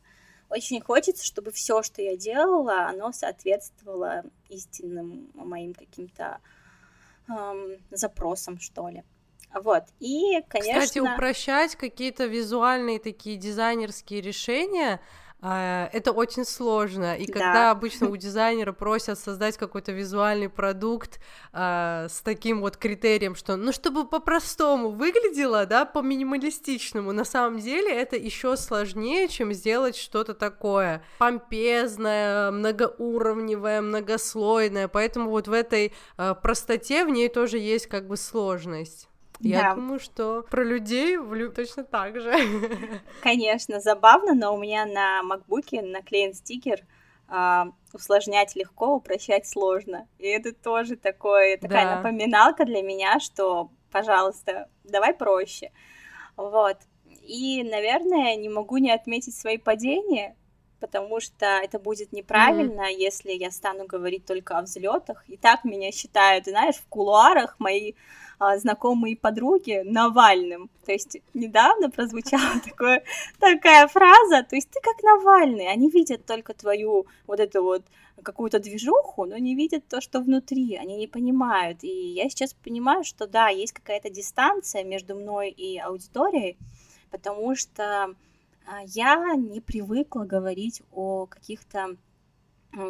Очень 0.49 0.81
хочется, 0.81 1.25
чтобы 1.25 1.51
все, 1.51 1.83
что 1.83 2.01
я 2.01 2.17
делала, 2.17 2.87
оно 2.87 3.13
соответствовало 3.13 4.25
истинным 4.49 5.31
моим 5.35 5.75
каким-то 5.75 6.39
эм, 7.29 7.77
запросам, 7.91 8.59
что 8.59 8.89
ли. 8.89 9.03
Вот, 9.55 9.85
и, 9.99 10.41
конечно... 10.49 10.81
Кстати, 10.81 10.99
упрощать 10.99 11.77
какие-то 11.77 12.27
визуальные 12.27 12.99
такие 12.99 13.37
дизайнерские 13.37 14.21
решения, 14.21 15.01
это 15.41 16.11
очень 16.11 16.45
сложно. 16.45 17.17
И 17.17 17.27
когда 17.27 17.53
да. 17.53 17.71
обычно 17.71 18.09
у 18.09 18.17
дизайнера 18.17 18.73
просят 18.73 19.19
создать 19.19 19.57
какой-то 19.57 19.93
визуальный 19.93 20.49
продукт 20.49 21.21
а, 21.53 22.09
с 22.09 22.21
таким 22.23 22.61
вот 22.61 22.77
критерием, 22.77 23.37
что, 23.37 23.57
ну, 23.57 23.73
чтобы 23.73 24.05
по-простому 24.05 24.91
выглядело, 24.91 25.65
да, 25.65 25.85
по-минималистичному, 25.85 27.13
на 27.13 27.25
самом 27.25 27.61
деле 27.61 27.93
это 27.93 28.17
еще 28.17 28.57
сложнее, 28.57 29.29
чем 29.29 29.53
сделать 29.53 29.97
что-то 29.97 30.35
такое 30.35 31.05
помпезное, 31.19 32.51
многоуровневое, 32.51 33.81
многослойное. 33.81 34.89
Поэтому 34.89 35.31
вот 35.31 35.47
в 35.47 35.53
этой 35.53 35.93
а, 36.17 36.35
простоте 36.35 37.05
в 37.05 37.11
ней 37.11 37.29
тоже 37.29 37.59
есть 37.59 37.87
как 37.87 38.09
бы 38.09 38.17
сложность. 38.17 39.08
Я 39.41 39.63
да. 39.63 39.75
думаю, 39.75 40.01
что 40.01 40.45
про 40.51 40.65
людей 40.65 41.17
влю 41.17 41.53
точно 41.53 41.85
так 41.85 42.21
же. 42.21 42.35
Конечно, 43.23 43.81
забавно, 43.81 44.35
но 44.35 44.55
у 44.55 44.59
меня 44.59 44.85
на 44.85 45.23
макбуке 45.23 45.81
наклеен 45.83 46.35
стикер 46.35 46.81
э, 47.29 47.65
усложнять 47.93 48.57
легко, 48.57 48.97
упрощать 48.97 49.47
сложно. 49.47 50.09
И 50.19 50.27
это 50.27 50.53
тоже 50.53 50.97
такое, 50.97 51.57
такая 51.57 51.85
да. 51.85 51.97
напоминалка 51.97 52.65
для 52.65 52.83
меня, 52.83 53.21
что, 53.21 53.71
пожалуйста, 53.93 54.69
давай 54.85 55.15
проще. 55.15 55.71
Вот. 56.37 56.79
И, 57.23 57.63
наверное, 57.63 58.37
не 58.37 58.49
могу 58.49 58.79
не 58.79 58.91
отметить 58.91 59.37
свои 59.37 59.59
падения, 59.59 60.35
потому 60.81 61.21
что 61.21 61.47
это 61.47 61.79
будет 61.79 62.13
неправильно, 62.13 62.91
mm-hmm. 62.91 62.99
если 62.99 63.33
я 63.33 63.51
стану 63.51 63.87
говорить 63.87 64.25
только 64.25 64.59
о 64.59 64.63
взлетах. 64.63 65.25
И 65.29 65.37
так 65.37 65.65
меня 65.65 65.93
считают, 65.93 66.47
знаешь, 66.47 66.77
в 66.77 66.87
кулуарах 66.89 67.57
мои 67.59 67.95
а, 68.39 68.59
знакомые 68.59 69.17
подруги 69.17 69.83
Навальным. 69.85 70.71
То 70.85 70.93
есть 70.93 71.19
недавно 71.35 71.91
прозвучала 71.91 72.61
такое, 72.65 73.03
такая 73.39 73.89
фраза, 73.89 74.45
то 74.49 74.57
есть 74.57 74.71
ты 74.71 74.81
как 74.81 75.03
Навальный, 75.03 75.69
они 75.69 75.91
видят 75.91 76.25
только 76.25 76.55
твою 76.55 77.07
вот 77.27 77.41
эту 77.41 77.63
вот 77.63 77.83
какую-то 78.23 78.59
движуху, 78.59 79.25
но 79.27 79.39
не 79.39 79.55
видят 79.55 79.87
то, 79.89 80.01
что 80.01 80.21
внутри, 80.21 80.77
они 80.77 80.97
не 80.97 81.07
понимают. 81.07 81.85
И 81.85 81.89
я 81.89 82.29
сейчас 82.29 82.55
понимаю, 82.55 83.05
что 83.05 83.27
да, 83.27 83.49
есть 83.49 83.73
какая-то 83.73 84.11
дистанция 84.11 84.85
между 84.85 85.15
мной 85.15 85.51
и 85.51 85.79
аудиторией, 85.79 86.57
потому 87.11 87.55
что 87.55 88.15
а, 88.67 88.83
я 88.87 89.35
не 89.35 89.61
привыкла 89.61 90.25
говорить 90.25 90.83
о 90.93 91.27
каких-то 91.27 91.97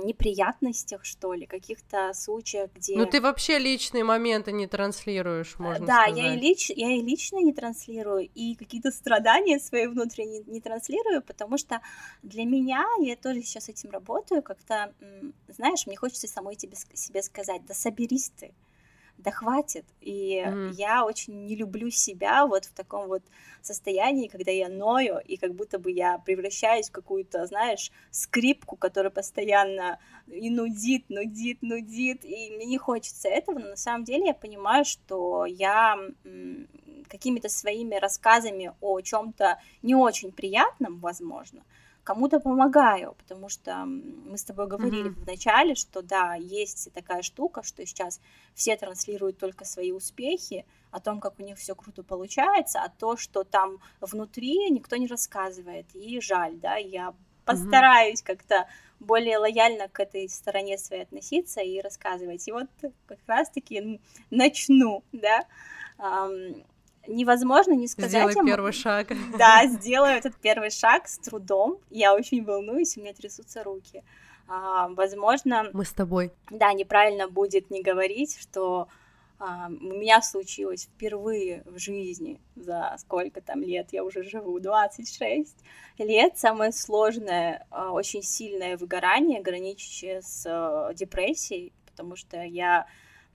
неприятностях, 0.05 1.05
что 1.05 1.33
ли, 1.35 1.47
каких-то 1.47 2.13
случаях, 2.15 2.71
где... 2.75 2.97
Ну, 2.97 3.07
ты 3.07 3.21
вообще 3.21 3.59
личные 3.59 4.05
моменты 4.05 4.53
не 4.53 4.67
транслируешь, 4.67 5.55
э, 5.59 5.63
можно 5.63 5.87
да, 5.87 6.03
сказать. 6.03 6.15
Да, 6.15 6.21
я, 6.21 6.35
и 6.35 6.39
лич... 6.39 6.71
я 6.71 6.93
и 6.93 7.01
лично 7.01 7.39
не 7.39 7.53
транслирую, 7.53 8.29
и 8.35 8.55
какие-то 8.55 8.91
страдания 8.91 9.59
свои 9.59 9.87
внутренние 9.87 10.43
не 10.47 10.61
транслирую, 10.61 11.23
потому 11.23 11.59
что 11.59 11.81
для 12.23 12.45
меня, 12.45 12.87
я 13.01 13.17
тоже 13.17 13.43
сейчас 13.43 13.69
этим 13.69 13.91
работаю, 13.91 14.43
как-то, 14.43 14.93
знаешь, 15.49 15.87
мне 15.87 15.97
хочется 15.97 16.29
самой 16.29 16.57
тебе, 16.57 16.77
себе 16.95 17.23
сказать, 17.23 17.65
да 17.67 17.75
соберись 17.75 18.31
ты, 18.39 18.53
да 19.19 19.31
хватит. 19.31 19.85
И 20.01 20.43
mm-hmm. 20.45 20.73
я 20.73 21.05
очень 21.05 21.45
не 21.45 21.57
люблю 21.57 21.91
себя 21.91 22.47
вот 22.47 22.65
в 22.65 22.73
таком 22.73 23.09
вот 23.09 23.23
состоянии, 23.61 24.29
когда 24.29 24.51
я 24.51 24.69
ною, 24.69 25.19
и 25.19 25.37
как 25.37 25.55
будто 25.55 25.79
бы 25.79 25.91
я 25.91 26.19
превращаюсь 26.19 26.89
в 26.89 26.93
какую-то, 26.93 27.45
знаешь, 27.47 27.91
скрипку, 28.11 28.77
которая 28.77 29.11
постоянно 29.11 29.99
и 30.27 30.51
нудит, 30.51 31.11
нудит, 31.11 31.63
нудит, 31.63 32.25
и 32.25 32.51
мне 32.51 32.67
не 32.67 32.79
хочется 32.79 33.29
этого, 33.29 33.59
но 33.59 33.69
на 33.71 33.77
самом 33.77 34.05
деле 34.05 34.27
я 34.27 34.35
понимаю, 34.35 34.85
что 34.85 35.45
я 35.47 35.99
какими-то 37.09 37.49
своими 37.49 37.97
рассказами 37.97 38.73
о 38.81 39.01
чем-то 39.01 39.61
не 39.83 39.95
очень 39.95 40.33
приятном, 40.33 41.01
возможно, 41.01 41.65
кому-то 42.09 42.41
помогаю, 42.41 43.15
потому 43.19 43.51
что 43.51 43.85
мы 43.85 44.39
с 44.39 44.45
тобой 44.45 44.67
говорили 44.67 45.11
mm-hmm. 45.11 45.25
в 45.25 45.27
начале, 45.27 45.75
что 45.75 46.01
да, 46.01 46.37
есть 46.37 46.91
такая 46.95 47.21
штука, 47.21 47.63
что 47.63 47.85
сейчас 47.85 48.19
все 48.55 48.79
транслируют 48.79 49.37
только 49.37 49.67
свои 49.67 49.93
успехи, 49.93 50.65
о 50.91 51.01
том, 51.01 51.21
как 51.21 51.39
у 51.39 51.43
них 51.43 51.59
все 51.59 51.75
круто 51.75 52.03
получается, 52.03 52.81
а 52.81 52.89
то, 52.89 53.19
что 53.19 53.45
там 53.45 53.77
внутри, 54.01 54.71
никто 54.71 54.97
не 54.97 55.07
рассказывает. 55.07 55.85
И 55.95 56.19
жаль, 56.23 56.57
да, 56.57 56.77
я 56.77 57.13
постараюсь 57.45 58.23
mm-hmm. 58.23 58.37
как-то 58.37 58.67
более 59.01 59.37
лояльно 59.37 59.89
к 59.89 60.01
этой 60.01 60.31
стороне 60.31 60.79
своей 60.79 61.03
относиться 61.03 61.61
и 61.61 61.79
рассказывать. 61.83 62.49
И 62.49 62.53
вот 62.53 62.69
как 63.07 63.19
раз-таки 63.27 64.01
начну, 64.31 65.05
да 65.13 65.45
невозможно 67.09 67.73
не 67.73 67.89
сказать 67.89 68.11
Сделай 68.11 68.35
им... 68.35 68.47
первый 68.47 68.73
шаг. 68.73 69.09
Да, 69.39 69.67
сделаю 69.67 70.17
этот 70.17 70.37
первый 70.37 70.71
шаг 70.71 71.09
с 71.09 71.19
трудом. 71.19 71.79
Я 71.91 72.15
очень 72.15 72.45
волнуюсь, 72.45 72.97
у 72.97 73.01
меня 73.01 73.13
трясутся 73.13 73.65
руки. 73.65 74.05
А, 74.47 74.89
возможно... 74.89 75.69
Мы 75.73 75.85
с 75.85 75.93
тобой. 75.93 76.33
Да, 76.51 76.73
неправильно 76.73 77.29
будет 77.29 77.71
не 77.71 77.83
говорить, 77.83 78.39
что 78.41 78.89
а, 79.39 79.69
у 79.69 79.95
меня 79.95 80.21
случилось 80.21 80.85
впервые 80.85 81.63
в 81.65 81.79
жизни 81.79 82.41
за 82.57 82.97
сколько 82.99 83.41
там 83.41 83.63
лет 83.63 83.89
я 83.93 84.03
уже 84.03 84.25
живу, 84.25 84.59
26 84.59 85.57
лет, 85.99 86.39
самое 86.39 86.73
сложное, 86.73 87.67
а, 87.71 87.93
очень 87.93 88.23
сильное 88.23 88.77
выгорание, 88.77 89.41
граничащее 89.41 90.23
с 90.23 90.45
а, 90.47 90.93
депрессией, 90.93 91.73
потому 91.87 92.17
что 92.17 92.43
я 92.43 92.87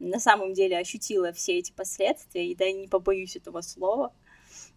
на 0.09 0.19
самом 0.19 0.53
деле 0.53 0.77
ощутила 0.77 1.31
все 1.31 1.59
эти 1.59 1.71
последствия, 1.71 2.47
и 2.47 2.55
да, 2.55 2.71
не 2.71 2.87
побоюсь 2.87 3.35
этого 3.35 3.61
слова. 3.61 4.13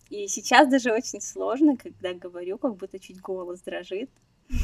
И 0.09 0.29
сейчас 0.29 0.69
даже 0.69 0.93
очень 0.93 1.21
сложно, 1.21 1.77
когда 1.77 2.15
говорю, 2.15 2.59
как 2.59 2.77
будто 2.77 2.99
чуть 2.99 3.21
голос 3.21 3.61
дрожит. 3.61 4.11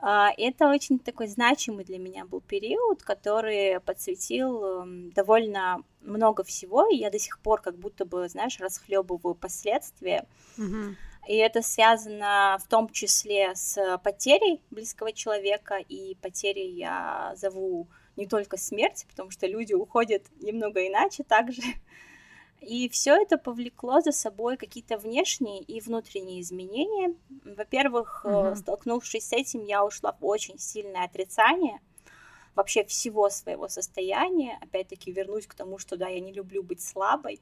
А, 0.00 0.30
это 0.36 0.68
очень 0.68 0.98
такой 0.98 1.28
значимый 1.28 1.84
для 1.84 1.98
меня 1.98 2.24
был 2.24 2.40
период, 2.40 3.02
который 3.02 3.78
подсветил 3.80 4.82
эм, 4.82 5.10
довольно 5.12 5.82
много 6.00 6.42
всего, 6.44 6.88
и 6.88 6.96
я 6.96 7.10
до 7.10 7.18
сих 7.18 7.38
пор 7.38 7.60
как 7.60 7.76
будто 7.76 8.04
бы, 8.04 8.28
знаешь, 8.28 8.58
расхлебываю 8.58 9.34
последствия. 9.34 10.26
Mm-hmm. 10.56 10.94
И 11.28 11.36
это 11.36 11.62
связано 11.62 12.58
в 12.62 12.68
том 12.68 12.88
числе 12.90 13.54
с 13.54 13.98
потерей 14.02 14.60
близкого 14.70 15.12
человека, 15.12 15.76
и 15.76 16.16
потерей 16.16 16.72
я 16.72 17.34
зову 17.36 17.88
не 18.16 18.26
только 18.26 18.56
смерть, 18.56 19.06
потому 19.08 19.30
что 19.30 19.46
люди 19.46 19.72
уходят 19.72 20.24
немного 20.40 20.86
иначе 20.86 21.22
также. 21.22 21.62
И 22.60 22.88
все 22.88 23.14
это 23.14 23.36
повлекло 23.36 24.00
за 24.00 24.12
собой 24.12 24.56
какие-то 24.56 24.96
внешние 24.96 25.60
и 25.60 25.80
внутренние 25.80 26.40
изменения. 26.40 27.14
Во-первых, 27.44 28.24
uh-huh. 28.24 28.56
столкнувшись 28.56 29.28
с 29.28 29.32
этим, 29.32 29.64
я 29.64 29.84
ушла 29.84 30.12
в 30.18 30.24
очень 30.24 30.58
сильное 30.58 31.04
отрицание 31.04 31.80
вообще 32.54 32.84
всего 32.84 33.28
своего 33.30 33.68
состояния. 33.68 34.58
Опять-таки 34.62 35.12
вернусь 35.12 35.46
к 35.46 35.54
тому, 35.54 35.78
что 35.78 35.96
да, 35.96 36.08
я 36.08 36.20
не 36.20 36.32
люблю 36.32 36.62
быть 36.62 36.80
слабой. 36.80 37.40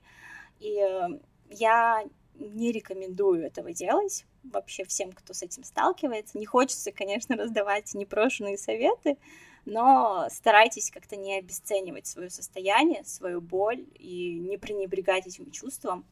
И 0.59 0.79
э, 0.79 1.09
я 1.51 2.05
не 2.35 2.73
рекомендую 2.73 3.45
этого 3.45 3.73
делать 3.73 4.25
вообще 4.43 4.85
всем, 4.85 5.13
кто 5.13 5.35
с 5.35 5.43
этим 5.43 5.65
сталкивается. 5.65 6.39
Не 6.39 6.47
хочется, 6.47 6.93
конечно, 6.93 7.37
раздавать 7.43 7.95
непрошенные 7.95 8.59
советы, 8.59 9.19
но 9.65 10.27
старайтесь 10.31 10.91
как-то 10.91 11.17
не 11.17 11.39
обесценивать 11.39 12.07
свое 12.07 12.31
состояние, 12.31 13.05
свою 13.05 13.41
боль 13.41 13.87
и 13.99 14.39
не 14.39 14.59
пренебрегать 14.59 15.27
этим 15.27 15.51
чувством 15.51 16.05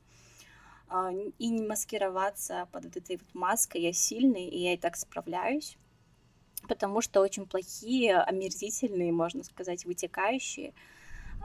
а, 0.89 1.13
и 1.13 1.49
не 1.49 1.67
маскироваться 1.67 2.69
под 2.73 2.85
вот 2.85 2.97
этой 2.97 3.17
вот 3.17 3.35
маской 3.35 3.81
«я 3.81 3.93
сильный, 3.93 4.47
и 4.47 4.59
я 4.59 4.75
и 4.75 4.77
так 4.77 4.97
справляюсь», 4.97 5.77
потому 6.69 7.01
что 7.01 7.21
очень 7.21 7.47
плохие, 7.47 8.19
омерзительные, 8.19 9.13
можно 9.13 9.43
сказать, 9.43 9.85
вытекающие. 9.85 10.73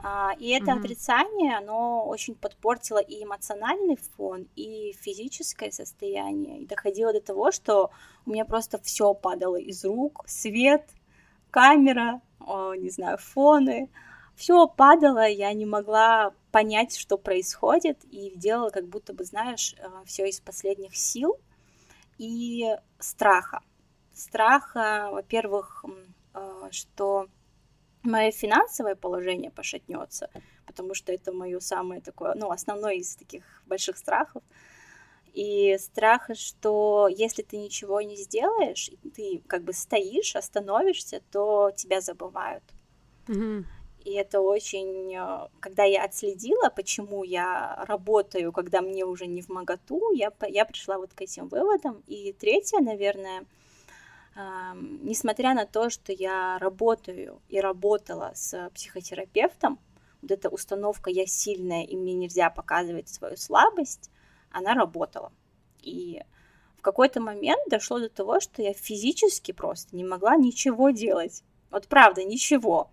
А, 0.04 0.34
и 0.38 0.50
это 0.50 0.72
mm-hmm. 0.72 0.78
отрицание, 0.78 1.56
оно 1.56 2.06
очень 2.06 2.34
подпортило 2.34 2.98
и 2.98 3.24
эмоциональный 3.24 3.96
фон, 3.96 4.46
и 4.54 4.92
физическое 5.00 5.72
состояние. 5.72 6.60
И 6.60 6.66
доходило 6.66 7.12
до 7.12 7.20
того, 7.20 7.50
что 7.50 7.90
у 8.26 8.30
меня 8.30 8.44
просто 8.44 8.78
все 8.78 9.14
падало 9.14 9.56
из 9.56 9.84
рук, 9.84 10.22
свет, 10.26 10.90
камера, 11.50 12.20
не 12.40 12.90
знаю, 12.90 13.18
фоны. 13.18 13.90
Все 14.36 14.68
падало, 14.68 15.26
я 15.26 15.52
не 15.54 15.64
могла 15.64 16.34
понять, 16.52 16.96
что 16.96 17.16
происходит, 17.16 18.04
и 18.04 18.32
делала 18.36 18.70
как 18.70 18.86
будто 18.86 19.14
бы, 19.14 19.24
знаешь, 19.24 19.74
э, 19.78 19.88
все 20.04 20.28
из 20.28 20.40
последних 20.40 20.94
сил 20.94 21.38
и 22.18 22.76
страха. 22.98 23.62
Страха, 24.12 25.08
во-первых, 25.10 25.84
э, 26.34 26.68
что 26.70 27.28
мое 28.02 28.30
финансовое 28.30 28.94
положение 28.94 29.50
пошатнется, 29.50 30.30
потому 30.66 30.94
что 30.94 31.12
это 31.12 31.32
мое 31.32 31.60
самое 31.60 32.00
такое, 32.00 32.34
ну, 32.34 32.50
основной 32.50 32.98
из 32.98 33.16
таких 33.16 33.44
больших 33.66 33.96
страхов 33.96 34.42
и 35.36 35.76
страха, 35.78 36.34
что 36.34 37.08
если 37.08 37.42
ты 37.42 37.58
ничего 37.58 38.00
не 38.00 38.16
сделаешь, 38.16 38.90
ты 39.14 39.42
как 39.46 39.64
бы 39.64 39.74
стоишь, 39.74 40.34
остановишься, 40.34 41.20
то 41.30 41.70
тебя 41.76 42.00
забывают. 42.00 42.64
Mm-hmm. 43.26 43.64
И 44.06 44.12
это 44.14 44.40
очень, 44.40 45.14
э, 45.14 45.48
когда 45.60 45.84
я 45.84 46.04
отследила, 46.04 46.70
почему 46.70 47.22
я 47.22 47.84
работаю, 47.86 48.50
когда 48.50 48.80
мне 48.80 49.04
уже 49.04 49.26
не 49.26 49.42
в 49.42 49.50
моготу, 49.50 50.10
я, 50.14 50.32
я 50.48 50.64
пришла 50.64 50.96
вот 50.96 51.12
к 51.12 51.20
этим 51.20 51.48
выводам. 51.48 52.02
И 52.06 52.32
третье, 52.32 52.78
наверное, 52.80 53.44
несмотря 54.74 55.54
на 55.54 55.66
то, 55.66 55.90
что 55.90 56.12
я 56.12 56.58
работаю 56.58 57.42
и 57.48 57.60
работала 57.60 58.32
с 58.34 58.70
психотерапевтом, 58.74 59.78
вот 60.22 60.30
эта 60.30 60.48
установка 60.48 61.10
«я 61.10 61.26
сильная, 61.26 61.84
и 61.84 61.94
мне 61.94 62.14
нельзя 62.14 62.48
показывать 62.48 63.08
свою 63.08 63.36
слабость», 63.36 64.10
она 64.56 64.74
работала. 64.74 65.32
И 65.82 66.22
в 66.78 66.82
какой-то 66.82 67.20
момент 67.20 67.60
дошло 67.68 67.98
до 67.98 68.08
того, 68.08 68.40
что 68.40 68.62
я 68.62 68.72
физически 68.72 69.52
просто 69.52 69.94
не 69.94 70.04
могла 70.04 70.36
ничего 70.36 70.90
делать. 70.90 71.42
Вот 71.70 71.88
правда, 71.88 72.24
ничего. 72.24 72.90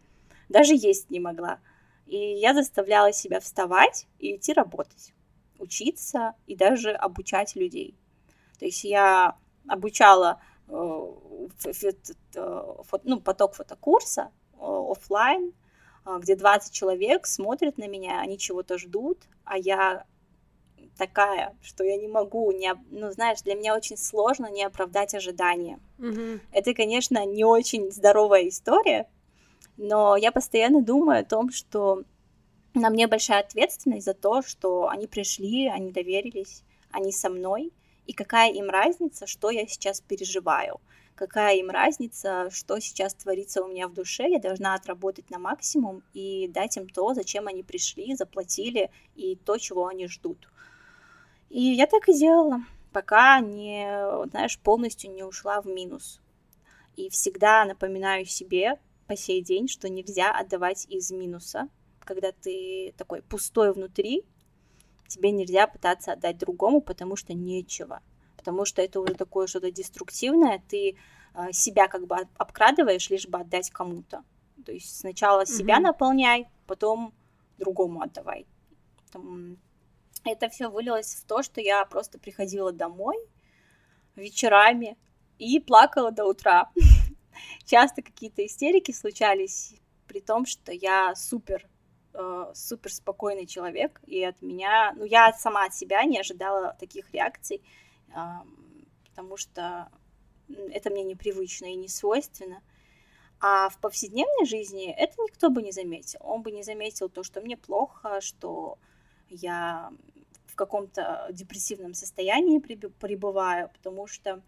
Даже 0.49 0.73
есть 0.76 1.10
не 1.10 1.21
могла. 1.21 1.60
И 2.06 2.17
я 2.17 2.54
заставляла 2.54 3.13
себя 3.13 3.39
вставать 3.39 4.08
и 4.19 4.36
идти 4.36 4.52
работать, 4.52 5.13
учиться 5.58 6.36
и 6.47 6.56
даже 6.56 6.91
обучать 6.91 7.56
людей. 7.56 7.95
То 8.60 8.65
есть 8.65 8.84
я 8.84 9.38
обучала 9.67 10.41
э, 10.67 10.73
ну, 13.04 13.21
поток 13.21 13.54
фотокурса 13.56 14.32
э, 14.54 14.58
офлайн, 14.60 15.54
э, 16.06 16.19
где 16.19 16.36
20 16.36 16.73
человек 16.73 17.26
смотрят 17.26 17.78
на 17.78 17.88
меня, 17.88 18.19
они 18.19 18.38
чего-то 18.38 18.78
ждут, 18.78 19.19
а 19.45 19.58
я 19.58 20.06
такая, 20.98 21.56
что 21.62 21.84
я 21.84 21.98
не 21.98 22.08
могу, 22.08 22.52
не, 22.52 22.74
ну, 22.92 23.12
знаешь, 23.12 23.42
для 23.42 23.56
меня 23.56 23.76
очень 23.76 23.98
сложно 23.98 24.48
не 24.48 24.64
оправдать 24.64 25.14
ожидания. 25.14 25.80
Mm-hmm. 26.00 26.42
Это, 26.52 26.74
конечно, 26.74 27.26
не 27.26 27.44
очень 27.44 27.92
здоровая 27.92 28.48
история, 28.48 29.08
но 29.78 30.16
я 30.16 30.32
постоянно 30.32 30.82
думаю 30.82 31.22
о 31.22 31.26
том, 31.26 31.52
что 31.52 32.04
на 32.74 32.90
мне 32.90 33.08
большая 33.08 33.42
ответственность 33.42 34.06
за 34.06 34.14
то, 34.14 34.42
что 34.42 34.88
они 34.88 35.08
пришли, 35.08 35.68
они 35.68 35.92
доверились, 35.92 36.64
они 36.92 37.12
со 37.12 37.30
мной, 37.30 37.72
и 38.06 38.14
какая 38.14 38.52
им 38.52 38.70
разница, 38.70 39.28
что 39.28 39.50
я 39.50 39.66
сейчас 39.68 40.02
переживаю, 40.02 40.82
какая 41.16 41.56
им 41.58 41.70
разница, 41.70 42.50
что 42.52 42.80
сейчас 42.80 43.14
творится 43.14 43.64
у 43.64 43.68
меня 43.68 43.88
в 43.88 43.94
душе, 43.94 44.30
я 44.30 44.40
должна 44.40 44.74
отработать 44.74 45.30
на 45.30 45.40
максимум 45.40 46.04
и 46.14 46.48
дать 46.48 46.78
им 46.78 46.90
то, 46.90 47.14
зачем 47.14 47.48
они 47.48 47.64
пришли, 47.64 48.16
заплатили, 48.16 48.90
и 49.16 49.36
то, 49.36 49.58
чего 49.58 49.88
они 49.88 50.08
ждут. 50.08 50.50
И 51.54 51.62
я 51.62 51.86
так 51.86 52.10
и 52.10 52.18
делала, 52.18 52.62
пока 52.92 53.39
не, 53.39 53.88
знаешь, 54.32 54.58
полностью 54.58 55.12
не 55.12 55.22
ушла 55.22 55.62
в 55.62 55.68
минус. 55.68 56.20
И 56.96 57.10
всегда 57.10 57.63
напоминаю 57.63 58.26
себе 58.26 58.80
по 59.06 59.16
сей 59.16 59.44
день, 59.44 59.68
что 59.68 59.88
нельзя 59.88 60.32
отдавать 60.32 60.88
из 60.89 61.12
минуса, 61.12 61.70
когда 62.00 62.32
ты 62.32 62.96
такой 62.98 63.22
пустой 63.22 63.72
внутри, 63.72 64.24
тебе 65.08 65.30
нельзя 65.30 65.68
пытаться 65.68 66.13
отдать 66.13 66.39
другому, 66.39 66.82
потому 66.82 67.16
что 67.16 67.36
нечего. 67.36 68.02
Потому 68.36 68.66
что 68.66 68.82
это 68.82 69.00
уже 69.00 69.13
такое 69.13 69.46
что-то 69.46 69.70
деструктивное, 69.70 70.60
ты 70.68 70.98
э, 71.36 71.52
себя 71.52 71.88
как 71.88 72.08
бы 72.08 72.18
обкрадываешь, 72.36 73.12
лишь 73.12 73.28
бы 73.28 73.38
отдать 73.38 73.70
кому-то. 73.70 74.24
То 74.66 74.72
есть 74.72 74.98
сначала 75.02 75.46
себя 75.46 75.78
mm-hmm. 75.78 75.82
наполняй, 75.82 76.48
потом 76.66 77.13
другому 77.60 78.02
отдавай. 78.02 78.48
Там, 79.12 79.60
это 80.26 80.50
все 80.50 80.70
вылилось 80.70 81.16
в 81.16 81.26
то, 81.26 81.44
что 81.44 81.62
я 81.62 81.84
просто 81.86 82.20
приходила 82.20 82.72
домой 82.72 83.18
вечерами 84.16 84.98
и 85.38 85.60
плакала 85.60 86.12
до 86.12 86.26
утра. 86.26 86.72
Часто 87.66 88.02
какие-то 88.02 88.46
истерики 88.46 88.92
случались, 88.92 89.76
при 90.08 90.20
том, 90.20 90.46
что 90.46 90.72
я 90.72 91.16
супер 91.16 91.68
э, 92.14 92.52
супер 92.54 92.94
спокойный 92.94 93.46
человек, 93.46 94.02
и 94.06 94.24
от 94.24 94.42
меня, 94.42 94.94
ну, 94.96 95.04
я 95.04 95.34
сама 95.34 95.66
от 95.66 95.74
себя 95.74 96.04
не 96.04 96.20
ожидала 96.20 96.76
таких 96.80 97.12
реакций, 97.14 97.62
потому 99.10 99.38
что 99.38 99.90
это 100.72 100.90
мне 100.90 101.04
непривычно 101.04 101.66
и 101.66 101.76
не 101.76 101.88
свойственно. 101.88 102.62
А 103.40 103.70
в 103.70 103.80
повседневной 103.80 104.46
жизни 104.46 104.94
это 104.94 105.16
никто 105.22 105.50
бы 105.50 105.62
не 105.62 105.72
заметил. 105.72 106.20
Он 106.24 106.44
бы 106.44 106.52
не 106.52 106.64
заметил 106.64 107.10
то, 107.10 107.24
что 107.24 107.42
мне 107.42 107.58
плохо, 107.58 108.22
что 108.22 108.78
я 109.30 109.92
в 110.54 110.56
каком-то 110.56 111.28
депрессивном 111.32 111.96
состоянии 111.96 112.60
пребываю, 112.60 113.70
потому 113.70 114.06
что 114.06 114.44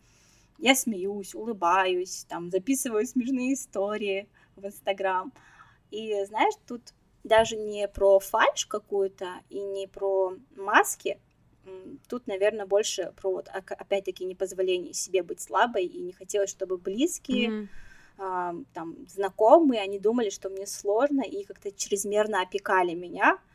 я 0.59 0.75
смеюсь, 0.75 1.33
улыбаюсь, 1.33 2.25
там, 2.29 2.51
записываю 2.51 3.07
смешные 3.07 3.55
истории 3.55 4.29
в 4.55 4.67
Инстаграм. 4.67 5.33
И 5.89 6.23
знаешь, 6.25 6.53
тут 6.67 6.93
даже 7.23 7.57
не 7.57 7.87
про 7.87 8.19
фальш 8.19 8.67
какую-то 8.67 9.25
и 9.49 9.59
не 9.59 9.87
про 9.87 10.35
маски, 10.55 11.19
тут, 12.07 12.27
наверное, 12.27 12.67
больше 12.67 13.11
про 13.19 13.31
вот 13.31 13.49
опять-таки 13.51 14.25
непозволение 14.25 14.93
себе 14.93 15.23
быть 15.23 15.41
слабой 15.41 15.85
и 15.85 15.99
не 16.01 16.13
хотелось, 16.13 16.51
чтобы 16.51 16.77
близкие, 16.77 17.49
mm-hmm. 17.49 17.67
а, 18.19 18.55
там 18.75 18.95
знакомые, 19.07 19.81
они 19.81 19.97
думали, 19.97 20.29
что 20.29 20.49
мне 20.49 20.67
сложно 20.67 21.23
и 21.23 21.43
как-то 21.45 21.71
чрезмерно 21.71 22.43
опекали 22.43 22.93
меня, 22.93 23.33
а, 23.33 23.54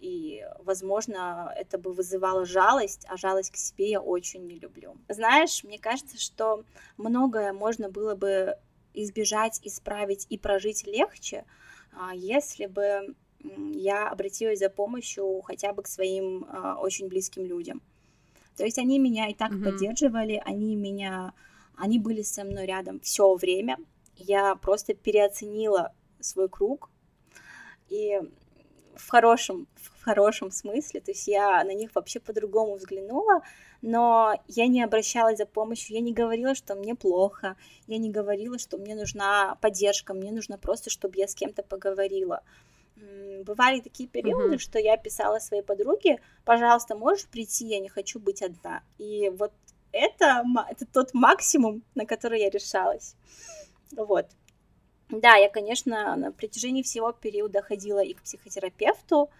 и, 0.00 0.46
возможно, 0.60 1.52
это 1.56 1.76
бы 1.76 1.92
вызывало 1.92 2.44
жалость, 2.44 3.04
а 3.08 3.16
жалость 3.16 3.50
к 3.50 3.56
себе 3.56 3.90
я 3.90 4.00
очень 4.00 4.46
не 4.46 4.58
люблю. 4.58 4.96
Знаешь, 5.08 5.64
мне 5.64 5.78
кажется, 5.78 6.20
что 6.20 6.62
многое 6.96 7.52
можно 7.52 7.90
было 7.90 8.14
бы 8.14 8.56
избежать, 8.94 9.60
исправить 9.62 10.26
и 10.30 10.38
прожить 10.38 10.86
легче, 10.86 11.44
а, 11.92 12.14
если 12.14 12.66
бы 12.66 13.14
я 13.72 14.08
обратилась 14.08 14.58
за 14.58 14.70
помощью 14.70 15.40
хотя 15.42 15.72
бы 15.72 15.82
к 15.82 15.88
своим 15.88 16.46
а, 16.48 16.76
очень 16.76 17.08
близким 17.08 17.44
людям. 17.44 17.82
То 18.56 18.64
есть 18.64 18.78
они 18.78 18.98
меня 18.98 19.28
и 19.28 19.34
так 19.34 19.52
mm-hmm. 19.52 19.64
поддерживали, 19.64 20.42
они 20.44 20.74
меня, 20.76 21.34
они 21.76 21.98
были 21.98 22.22
со 22.22 22.44
мной 22.44 22.66
рядом 22.66 23.00
все 23.00 23.34
время. 23.34 23.76
Я 24.16 24.56
просто 24.56 24.94
переоценила 24.94 25.92
свой 26.20 26.48
круг 26.48 26.90
и 27.88 28.18
в 29.06 29.10
хорошем, 29.10 29.68
в 29.76 30.04
хорошем 30.04 30.50
смысле, 30.50 31.00
то 31.00 31.12
есть 31.12 31.28
я 31.28 31.62
на 31.62 31.74
них 31.74 31.90
вообще 31.94 32.18
по-другому 32.18 32.74
взглянула, 32.74 33.42
но 33.82 34.34
я 34.48 34.66
не 34.66 34.82
обращалась 34.82 35.38
за 35.38 35.46
помощью, 35.46 35.94
я 35.94 36.00
не 36.00 36.12
говорила, 36.12 36.56
что 36.56 36.74
мне 36.74 36.96
плохо, 36.96 37.56
я 37.86 37.98
не 37.98 38.10
говорила, 38.10 38.58
что 38.58 38.78
мне 38.78 38.96
нужна 38.96 39.56
поддержка, 39.60 40.12
мне 40.12 40.32
нужно 40.32 40.58
просто, 40.58 40.90
чтобы 40.90 41.18
я 41.18 41.28
с 41.28 41.36
кем-то 41.36 41.62
поговорила. 41.62 42.42
Бывали 43.44 43.80
такие 43.80 44.08
периоды, 44.08 44.56
uh-huh. 44.56 44.58
что 44.58 44.80
я 44.80 44.96
писала 44.96 45.38
своей 45.38 45.62
подруге, 45.62 46.18
пожалуйста, 46.44 46.96
можешь 46.96 47.26
прийти, 47.26 47.66
я 47.66 47.78
не 47.78 47.88
хочу 47.88 48.18
быть 48.18 48.42
одна. 48.42 48.82
И 48.98 49.30
вот 49.38 49.52
это, 49.92 50.42
это 50.68 50.84
тот 50.86 51.14
максимум, 51.14 51.82
на 51.94 52.06
который 52.06 52.40
я 52.40 52.50
решалась. 52.50 53.14
Вот. 53.92 54.26
Да, 55.08 55.36
я, 55.36 55.48
конечно, 55.48 56.16
на 56.16 56.32
протяжении 56.32 56.82
всего 56.82 57.12
периода 57.12 57.62
ходила 57.62 58.00
и 58.00 58.14
к 58.14 58.22
психотерапевту, 58.22 59.30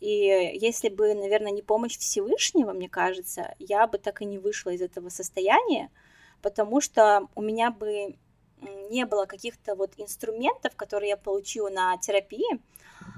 и 0.00 0.58
если 0.60 0.88
бы, 0.88 1.14
наверное, 1.14 1.52
не 1.52 1.60
помощь 1.62 1.98
Всевышнего, 1.98 2.72
мне 2.72 2.88
кажется, 2.88 3.54
я 3.58 3.86
бы 3.86 3.98
так 3.98 4.22
и 4.22 4.24
не 4.24 4.38
вышла 4.38 4.70
из 4.70 4.80
этого 4.80 5.10
состояния, 5.10 5.90
потому 6.40 6.80
что 6.80 7.28
у 7.34 7.42
меня 7.42 7.70
бы 7.70 8.16
не 8.90 9.04
было 9.04 9.26
каких-то 9.26 9.74
вот 9.74 9.92
инструментов, 9.98 10.74
которые 10.74 11.10
я 11.10 11.16
получила 11.16 11.68
на 11.68 11.96
терапии, 11.98 12.60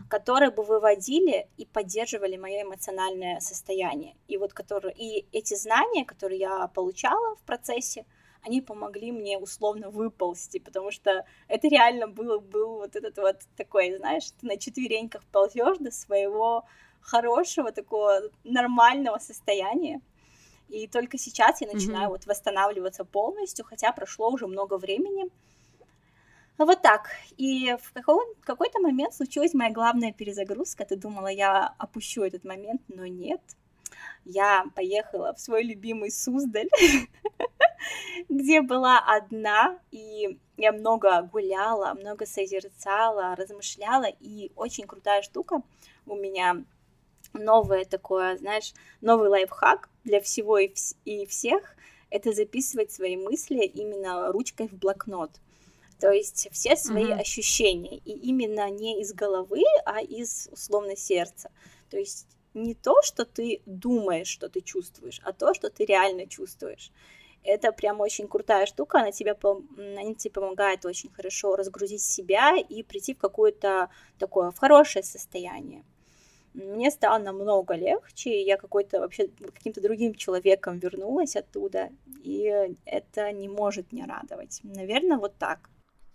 которые 0.08 0.50
бы 0.50 0.62
выводили 0.64 1.48
и 1.56 1.66
поддерживали 1.66 2.36
мое 2.36 2.62
эмоциональное 2.62 3.40
состояние. 3.40 4.16
И 4.28 4.36
вот 4.36 4.52
которые, 4.52 4.94
и 4.94 5.26
эти 5.32 5.54
знания, 5.54 6.04
которые 6.04 6.40
я 6.40 6.66
получала 6.68 7.36
в 7.36 7.42
процессе, 7.42 8.04
они 8.42 8.60
помогли 8.60 9.12
мне 9.12 9.38
условно 9.38 9.90
выползти, 9.90 10.58
потому 10.58 10.90
что 10.90 11.24
это 11.48 11.68
реально 11.68 12.08
было, 12.08 12.38
был 12.38 12.76
вот 12.76 12.96
этот 12.96 13.16
вот 13.18 13.36
такой, 13.56 13.96
знаешь, 13.96 14.30
ты 14.40 14.46
на 14.46 14.56
четвереньках 14.56 15.24
ползешь 15.26 15.78
до 15.78 15.90
своего 15.90 16.64
хорошего, 17.00 17.72
такого 17.72 18.20
нормального 18.44 19.18
состояния. 19.18 20.00
И 20.68 20.88
только 20.88 21.18
сейчас 21.18 21.60
я 21.60 21.68
начинаю 21.68 22.08
mm-hmm. 22.08 22.12
вот 22.12 22.26
восстанавливаться 22.26 23.04
полностью, 23.04 23.64
хотя 23.64 23.92
прошло 23.92 24.30
уже 24.30 24.46
много 24.46 24.78
времени. 24.78 25.28
Вот 26.58 26.82
так. 26.82 27.10
И 27.36 27.76
в 27.80 27.92
какой- 27.92 28.34
какой-то 28.40 28.80
момент 28.80 29.14
случилась 29.14 29.54
моя 29.54 29.70
главная 29.72 30.12
перезагрузка. 30.12 30.84
Ты 30.84 30.96
думала, 30.96 31.28
я 31.28 31.74
опущу 31.78 32.22
этот 32.22 32.44
момент, 32.44 32.82
но 32.88 33.06
нет. 33.06 33.40
Я 34.24 34.66
поехала 34.74 35.34
в 35.34 35.40
свой 35.40 35.62
любимый 35.64 36.10
Суздаль 36.10 36.68
где 38.28 38.62
была 38.62 38.98
одна, 38.98 39.78
и 39.90 40.38
я 40.56 40.72
много 40.72 41.22
гуляла, 41.22 41.94
много 41.94 42.26
созерцала, 42.26 43.34
размышляла, 43.36 44.06
и 44.20 44.50
очень 44.56 44.86
крутая 44.86 45.22
штука 45.22 45.62
у 46.06 46.14
меня 46.16 46.64
новое 47.32 47.84
такое, 47.84 48.36
знаешь, 48.36 48.74
новый 49.00 49.28
лайфхак 49.28 49.88
для 50.04 50.20
всего 50.20 50.58
и, 50.58 50.68
вс- 50.68 50.96
и 51.04 51.26
всех, 51.26 51.76
это 52.10 52.32
записывать 52.32 52.92
свои 52.92 53.16
мысли 53.16 53.64
именно 53.64 54.30
ручкой 54.32 54.68
в 54.68 54.74
блокнот. 54.74 55.30
То 55.98 56.10
есть 56.10 56.48
все 56.50 56.76
свои 56.76 57.06
mm-hmm. 57.06 57.20
ощущения, 57.20 57.96
и 57.98 58.10
именно 58.10 58.68
не 58.70 59.00
из 59.00 59.12
головы, 59.14 59.62
а 59.86 60.00
из 60.00 60.48
условно 60.50 60.96
сердца. 60.96 61.50
То 61.90 61.96
есть 61.96 62.26
не 62.54 62.74
то, 62.74 63.02
что 63.02 63.24
ты 63.24 63.62
думаешь, 63.66 64.28
что 64.28 64.48
ты 64.48 64.60
чувствуешь, 64.60 65.20
а 65.24 65.32
то, 65.32 65.54
что 65.54 65.70
ты 65.70 65.84
реально 65.84 66.26
чувствуешь. 66.26 66.92
это 67.44 67.72
прям 67.72 68.00
очень 68.00 68.28
крутая 68.28 68.66
штука, 68.66 69.00
она 69.00 69.10
тебе, 69.10 69.36
она 69.42 70.14
тебе 70.14 70.30
помогает 70.30 70.84
очень 70.84 71.10
хорошо 71.10 71.56
разгрузить 71.56 72.02
себя 72.02 72.56
и 72.56 72.82
прийти 72.82 73.14
в 73.14 73.18
какое-то 73.18 73.88
такое, 74.18 74.50
в 74.50 74.58
хорошее 74.58 75.02
состояние. 75.02 75.84
Мне 76.54 76.90
стало 76.90 77.18
намного 77.18 77.74
легче, 77.74 78.42
я 78.42 78.56
какой-то 78.58 79.00
вообще 79.00 79.28
каким-то 79.28 79.80
другим 79.80 80.14
человеком 80.14 80.78
вернулась 80.78 81.34
оттуда, 81.34 81.88
и 82.22 82.74
это 82.84 83.32
не 83.32 83.48
может 83.48 83.90
не 83.92 84.04
радовать. 84.04 84.60
Наверное, 84.62 85.16
вот 85.16 85.34
так. 85.38 85.70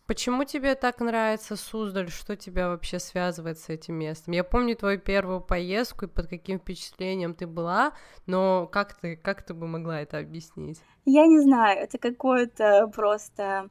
Почему 0.08 0.46
тебе 0.46 0.76
так 0.76 1.02
нравится 1.02 1.58
Суздаль? 1.58 2.10
Что 2.10 2.38
тебя 2.38 2.70
вообще 2.70 2.98
связывает 2.98 3.60
с 3.60 3.68
этим 3.68 3.96
местом? 3.96 4.34
Я 4.34 4.46
помню 4.46 4.74
твою 4.78 5.00
первую 5.00 5.42
поездку 5.42 6.06
и 6.06 6.08
под 6.08 6.28
каким 6.28 6.60
впечатлением 6.60 7.34
ты 7.34 7.46
была, 7.46 7.92
но 8.26 8.68
как 8.68 8.94
ты, 8.94 9.18
как 9.18 9.46
ты 9.46 9.54
бы 9.54 9.68
могла 9.68 10.02
это 10.02 10.18
объяснить? 10.20 10.80
Я 11.04 11.28
не 11.28 11.42
знаю, 11.42 11.80
это 11.80 11.98
какое-то 11.98 12.88
просто 12.96 13.70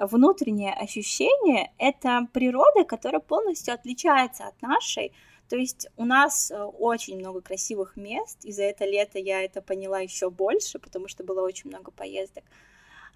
внутреннее 0.00 0.72
ощущение, 0.74 1.72
это 1.78 2.26
природа, 2.32 2.82
которая 2.82 3.20
полностью 3.20 3.72
отличается 3.72 4.48
от 4.48 4.60
нашей. 4.62 5.12
То 5.48 5.56
есть 5.56 5.86
у 5.96 6.04
нас 6.04 6.50
э, 6.50 6.60
очень 6.60 7.18
много 7.18 7.40
красивых 7.40 7.94
мест, 7.94 8.44
и 8.44 8.50
за 8.50 8.64
это 8.64 8.84
лето 8.84 9.20
я 9.20 9.42
это 9.42 9.62
поняла 9.62 10.00
еще 10.00 10.28
больше, 10.28 10.80
потому 10.80 11.06
что 11.06 11.22
было 11.22 11.42
очень 11.42 11.70
много 11.70 11.92
поездок 11.92 12.42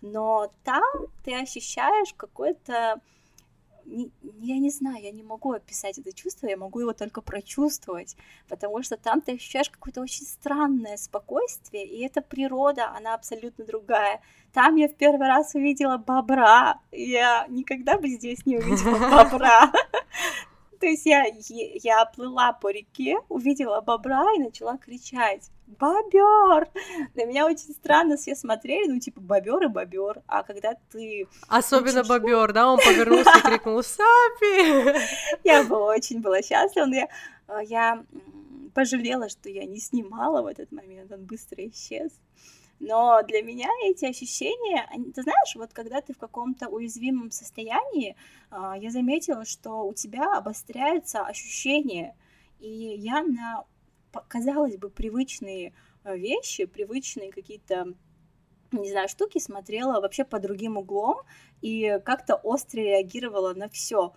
но 0.01 0.51
там 0.65 0.83
ты 1.25 1.35
ощущаешь 1.35 2.15
какое-то 2.17 3.01
я 3.87 4.59
не 4.59 4.71
знаю, 4.71 5.03
я 5.03 5.13
не 5.13 5.23
могу 5.23 5.53
описать 5.53 5.99
это 5.99 6.13
чувство, 6.13 6.49
я 6.49 6.57
могу 6.57 6.81
его 6.81 6.93
только 6.93 7.21
прочувствовать, 7.21 8.17
потому 8.49 8.83
что 8.83 8.97
там 8.97 9.21
ты 9.21 9.35
ощущаешь 9.35 9.71
какое-то 9.71 10.01
очень 10.01 10.25
странное 10.25 10.97
спокойствие, 10.97 11.87
и 11.87 12.05
эта 12.05 12.21
природа, 12.21 12.91
она 12.97 13.15
абсолютно 13.15 13.65
другая. 13.65 14.21
Там 14.53 14.77
я 14.77 14.89
в 14.89 14.95
первый 14.95 15.29
раз 15.29 15.55
увидела 15.55 15.99
бобра, 15.99 16.81
я 16.91 17.47
никогда 17.49 17.99
бы 17.99 18.09
здесь 18.09 18.45
не 18.45 18.59
увидела 18.59 18.99
бобра. 19.25 19.73
То 20.81 20.87
есть 20.87 21.07
я, 21.07 21.25
я 21.49 22.05
плыла 22.07 22.53
по 22.53 22.71
реке, 22.71 23.17
увидела 23.29 23.81
бобра 23.81 24.25
и 24.37 24.39
начала 24.39 24.79
кричать 24.79 25.51
бобер. 25.67 26.69
На 27.15 27.25
меня 27.25 27.47
очень 27.47 27.75
странно 27.75 28.17
все 28.17 28.35
смотрели, 28.35 28.89
ну, 28.89 29.01
типа, 29.01 29.21
бобер 29.21 29.65
и 29.65 29.69
бобер. 29.69 30.23
А 30.27 30.43
когда 30.43 30.75
ты... 30.91 31.27
Особенно 31.49 32.01
учишь... 32.01 32.09
бобер, 32.09 32.53
да, 32.53 32.73
он 32.73 32.79
повернулся 32.85 33.39
и 33.39 33.43
крикнул 33.43 33.83
«Сапи!» 33.83 34.99
Я 35.45 35.65
была 35.65 35.95
очень 35.95 36.21
была 36.21 36.43
счастлива, 36.43 36.87
но 36.87 36.95
я, 36.95 37.09
э, 37.49 37.65
я 37.65 38.05
пожалела, 38.75 39.29
что 39.29 39.49
я 39.49 39.65
не 39.65 39.81
снимала 39.81 40.43
в 40.43 40.47
этот 40.47 40.71
момент, 40.71 41.11
он 41.13 41.25
быстро 41.25 41.67
исчез. 41.69 42.13
Но 42.79 43.23
для 43.23 43.43
меня 43.43 43.69
эти 43.85 44.05
ощущения, 44.05 44.89
ты 45.15 45.23
знаешь, 45.23 45.57
вот 45.57 45.73
когда 45.73 46.01
ты 46.01 46.13
в 46.13 46.19
каком-то 46.19 46.69
уязвимом 46.69 47.31
состоянии, 47.31 48.17
а, 48.51 48.77
я 48.77 48.91
заметила, 48.91 49.45
что 49.45 49.87
у 49.87 49.95
тебя 49.95 50.37
обостряются 50.37 51.23
ощущения, 51.23 52.17
и 52.59 52.69
я 52.69 53.23
на 53.23 53.65
казалось 54.29 54.79
бы, 54.79 54.89
привычные 54.89 55.75
э, 56.05 56.17
вещи, 56.17 56.65
привычные 56.65 57.31
какие-то 57.31 57.95
не 58.73 58.91
знаю, 58.91 59.09
штуки 59.09 59.39
смотрела 59.39 60.01
вообще 60.01 60.25
по 60.25 60.41
другим 60.41 60.77
углом 60.77 61.23
и 61.63 62.01
как-то 62.05 62.35
остро 62.35 62.81
реагировала 62.81 63.55
на 63.55 63.69
все. 63.69 64.13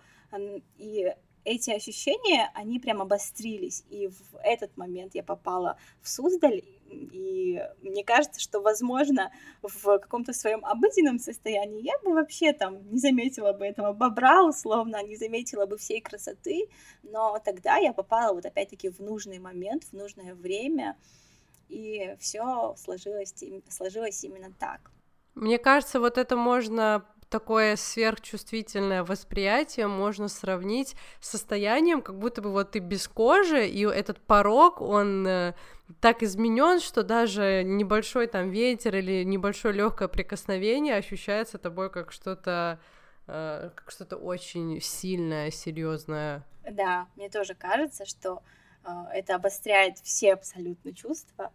И 0.76 1.14
эти 1.44 1.70
ощущения, 1.70 2.50
они 2.54 2.80
прям 2.80 3.00
обострились. 3.00 3.84
И 3.90 4.08
в 4.08 4.36
этот 4.42 4.76
момент 4.76 5.14
я 5.14 5.22
попала 5.22 5.78
в 6.02 6.08
Суздаль, 6.08 6.62
и 6.90 7.62
мне 7.82 8.04
кажется, 8.04 8.40
что, 8.40 8.60
возможно, 8.60 9.32
в 9.62 9.98
каком-то 9.98 10.32
своем 10.32 10.64
обыденном 10.64 11.18
состоянии 11.18 11.82
я 11.82 11.94
бы 12.02 12.14
вообще 12.14 12.52
там 12.52 12.90
не 12.90 12.98
заметила 12.98 13.52
бы 13.52 13.64
этого 13.64 13.92
бобра, 13.92 14.44
условно, 14.44 15.02
не 15.02 15.16
заметила 15.16 15.66
бы 15.66 15.76
всей 15.78 16.00
красоты, 16.00 16.68
но 17.02 17.38
тогда 17.44 17.76
я 17.76 17.92
попала 17.92 18.34
вот 18.34 18.44
опять-таки 18.44 18.88
в 18.88 19.00
нужный 19.00 19.38
момент, 19.38 19.84
в 19.84 19.92
нужное 19.92 20.34
время, 20.34 20.96
и 21.68 22.16
все 22.18 22.74
сложилось, 22.76 23.34
сложилось 23.68 24.24
именно 24.24 24.52
так. 24.58 24.90
Мне 25.34 25.58
кажется, 25.58 26.00
вот 26.00 26.18
это 26.18 26.36
можно 26.36 27.04
такое 27.30 27.76
сверхчувствительное 27.76 29.04
восприятие 29.04 29.86
можно 29.86 30.28
сравнить 30.28 30.96
с 31.20 31.30
состоянием, 31.30 32.02
как 32.02 32.18
будто 32.18 32.42
бы 32.42 32.50
вот 32.50 32.72
ты 32.72 32.80
без 32.80 33.08
кожи, 33.08 33.66
и 33.66 33.84
этот 33.86 34.18
порог, 34.20 34.80
он 34.80 35.26
э, 35.26 35.54
так 36.00 36.22
изменен, 36.22 36.80
что 36.80 37.02
даже 37.02 37.62
небольшой 37.64 38.26
там 38.26 38.50
ветер 38.50 38.96
или 38.96 39.24
небольшое 39.24 39.72
легкое 39.72 40.08
прикосновение 40.08 40.96
ощущается 40.96 41.58
тобой 41.58 41.90
как 41.90 42.12
что-то 42.12 42.80
э, 43.26 43.70
как 43.74 43.90
что-то 43.90 44.16
очень 44.16 44.80
сильное, 44.80 45.50
серьезное. 45.50 46.44
Да, 46.68 47.06
мне 47.16 47.30
тоже 47.30 47.54
кажется, 47.54 48.04
что 48.04 48.42
э, 48.84 48.90
это 49.14 49.36
обостряет 49.36 49.98
все 49.98 50.34
абсолютно 50.34 50.92
чувства, 50.92 51.52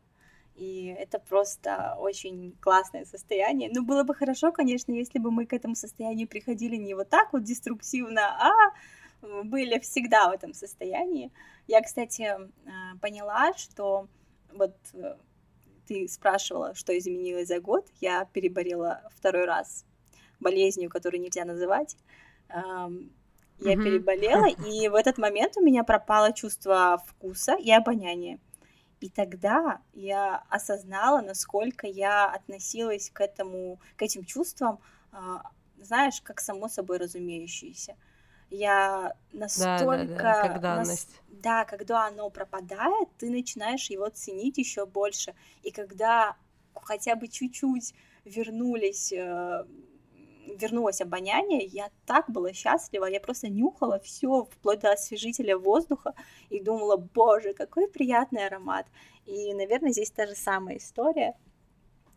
и 0.55 0.95
это 0.97 1.19
просто 1.19 1.95
очень 1.99 2.55
классное 2.61 3.05
состояние. 3.05 3.69
Ну, 3.73 3.83
было 3.83 4.03
бы 4.03 4.15
хорошо, 4.15 4.51
конечно, 4.51 4.93
если 4.93 5.19
бы 5.19 5.31
мы 5.31 5.45
к 5.45 5.53
этому 5.53 5.75
состоянию 5.75 6.27
приходили 6.27 6.77
не 6.77 6.93
вот 6.93 7.09
так 7.09 7.33
вот 7.33 7.43
деструктивно, 7.43 8.21
а 8.21 8.53
были 9.43 9.79
всегда 9.79 10.29
в 10.29 10.33
этом 10.33 10.53
состоянии. 10.53 11.31
Я, 11.67 11.81
кстати, 11.81 12.23
а, 12.23 12.97
поняла, 13.01 13.53
что 13.55 14.07
вот 14.53 14.75
э, 14.93 15.15
ты 15.87 16.07
спрашивала, 16.07 16.73
что 16.75 16.97
изменилось 16.97 17.47
за 17.47 17.59
год. 17.59 17.87
Я 17.99 18.25
переболела 18.25 19.01
второй 19.15 19.45
раз 19.45 19.85
болезнью, 20.39 20.89
которую 20.89 21.21
нельзя 21.21 21.45
называть. 21.45 21.97
Я 22.49 23.73
mm-hmm. 23.73 23.83
переболела, 23.83 24.47
и 24.47 24.87
в 24.89 24.95
этот 24.95 25.17
момент 25.17 25.57
у 25.57 25.61
меня 25.61 25.83
пропало 25.83 26.33
чувство 26.33 27.01
вкуса 27.07 27.55
и 27.55 27.71
обоняния. 27.71 28.39
И 29.01 29.09
тогда 29.09 29.79
я 29.93 30.43
осознала, 30.49 31.21
насколько 31.21 31.87
я 31.87 32.27
относилась 32.27 33.09
к 33.09 33.21
этому, 33.21 33.79
к 33.97 34.01
этим 34.01 34.23
чувствам, 34.23 34.79
а, 35.11 35.43
знаешь, 35.81 36.21
как 36.21 36.39
само 36.39 36.67
собой 36.69 36.97
разумеющиеся. 36.97 37.95
Я 38.49 39.13
настолько... 39.33 40.05
Да, 40.05 40.15
да, 40.15 40.23
да, 40.23 40.41
как 40.47 40.61
данность. 40.61 41.09
Нас... 41.09 41.39
Да, 41.41 41.65
когда 41.65 42.07
оно 42.07 42.29
пропадает, 42.29 43.09
ты 43.17 43.29
начинаешь 43.29 43.89
его 43.89 44.07
ценить 44.09 44.57
еще 44.57 44.85
больше. 44.85 45.33
И 45.63 45.71
когда 45.71 46.35
хотя 46.73 47.15
бы 47.15 47.27
чуть-чуть 47.27 47.93
вернулись 48.23 49.11
э, 49.11 49.65
вернулось 50.59 51.01
обоняние, 51.01 51.65
я 51.65 51.89
так 52.05 52.29
была 52.29 52.53
счастлива, 52.53 53.05
я 53.05 53.19
просто 53.19 53.49
нюхала 53.49 53.99
все 53.99 54.43
вплоть 54.43 54.79
до 54.79 54.91
освежителя 54.91 55.57
воздуха 55.57 56.13
и 56.49 56.59
думала, 56.59 56.97
боже, 56.97 57.53
какой 57.53 57.87
приятный 57.87 58.45
аромат. 58.45 58.85
И, 59.25 59.53
наверное, 59.53 59.91
здесь 59.91 60.11
та 60.11 60.27
же 60.27 60.35
самая 60.35 60.77
история. 60.77 61.35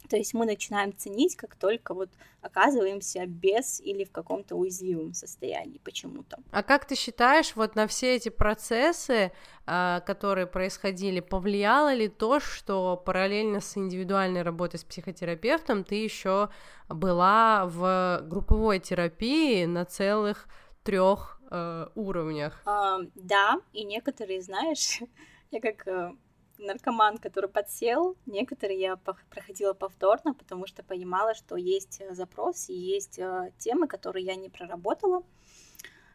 То 0.08 0.16
есть 0.16 0.34
мы 0.34 0.46
начинаем 0.46 0.96
ценить, 0.96 1.36
как 1.36 1.54
только 1.56 1.94
вот 1.94 2.08
оказываемся 2.40 3.26
без 3.26 3.80
или 3.80 4.04
в 4.04 4.12
каком-то 4.12 4.56
уязвимом 4.56 5.14
состоянии 5.14 5.78
почему-то. 5.78 6.38
А 6.50 6.62
как 6.62 6.86
ты 6.86 6.94
считаешь, 6.94 7.54
вот 7.56 7.74
на 7.74 7.86
все 7.86 8.16
эти 8.16 8.28
процессы, 8.28 9.32
а, 9.66 10.00
которые 10.00 10.46
происходили, 10.46 11.20
повлияло 11.20 11.92
ли 11.92 12.08
то, 12.08 12.40
что 12.40 12.96
параллельно 12.96 13.60
с 13.60 13.76
индивидуальной 13.76 14.42
работой 14.42 14.78
с 14.78 14.84
психотерапевтом 14.84 15.84
ты 15.84 15.96
еще 15.96 16.48
была 16.88 17.66
в 17.66 18.22
групповой 18.24 18.78
терапии 18.78 19.64
на 19.66 19.84
целых 19.84 20.46
трех 20.82 21.38
э, 21.50 21.88
уровнях? 21.94 22.62
А, 22.64 23.00
да, 23.14 23.60
и 23.72 23.84
некоторые, 23.84 24.40
знаешь, 24.40 25.00
я 25.50 25.60
как 25.60 25.86
э, 25.86 26.14
наркоман, 26.58 27.18
который 27.18 27.48
подсел. 27.48 28.16
Некоторые 28.26 28.80
я 28.80 28.96
проходила 28.96 29.72
повторно, 29.74 30.34
потому 30.34 30.66
что 30.66 30.82
понимала, 30.82 31.34
что 31.34 31.56
есть 31.56 32.00
э, 32.00 32.14
запрос 32.14 32.68
и 32.68 32.74
есть 32.74 33.18
э, 33.18 33.52
темы, 33.58 33.86
которые 33.86 34.24
я 34.24 34.36
не 34.36 34.48
проработала. 34.48 35.24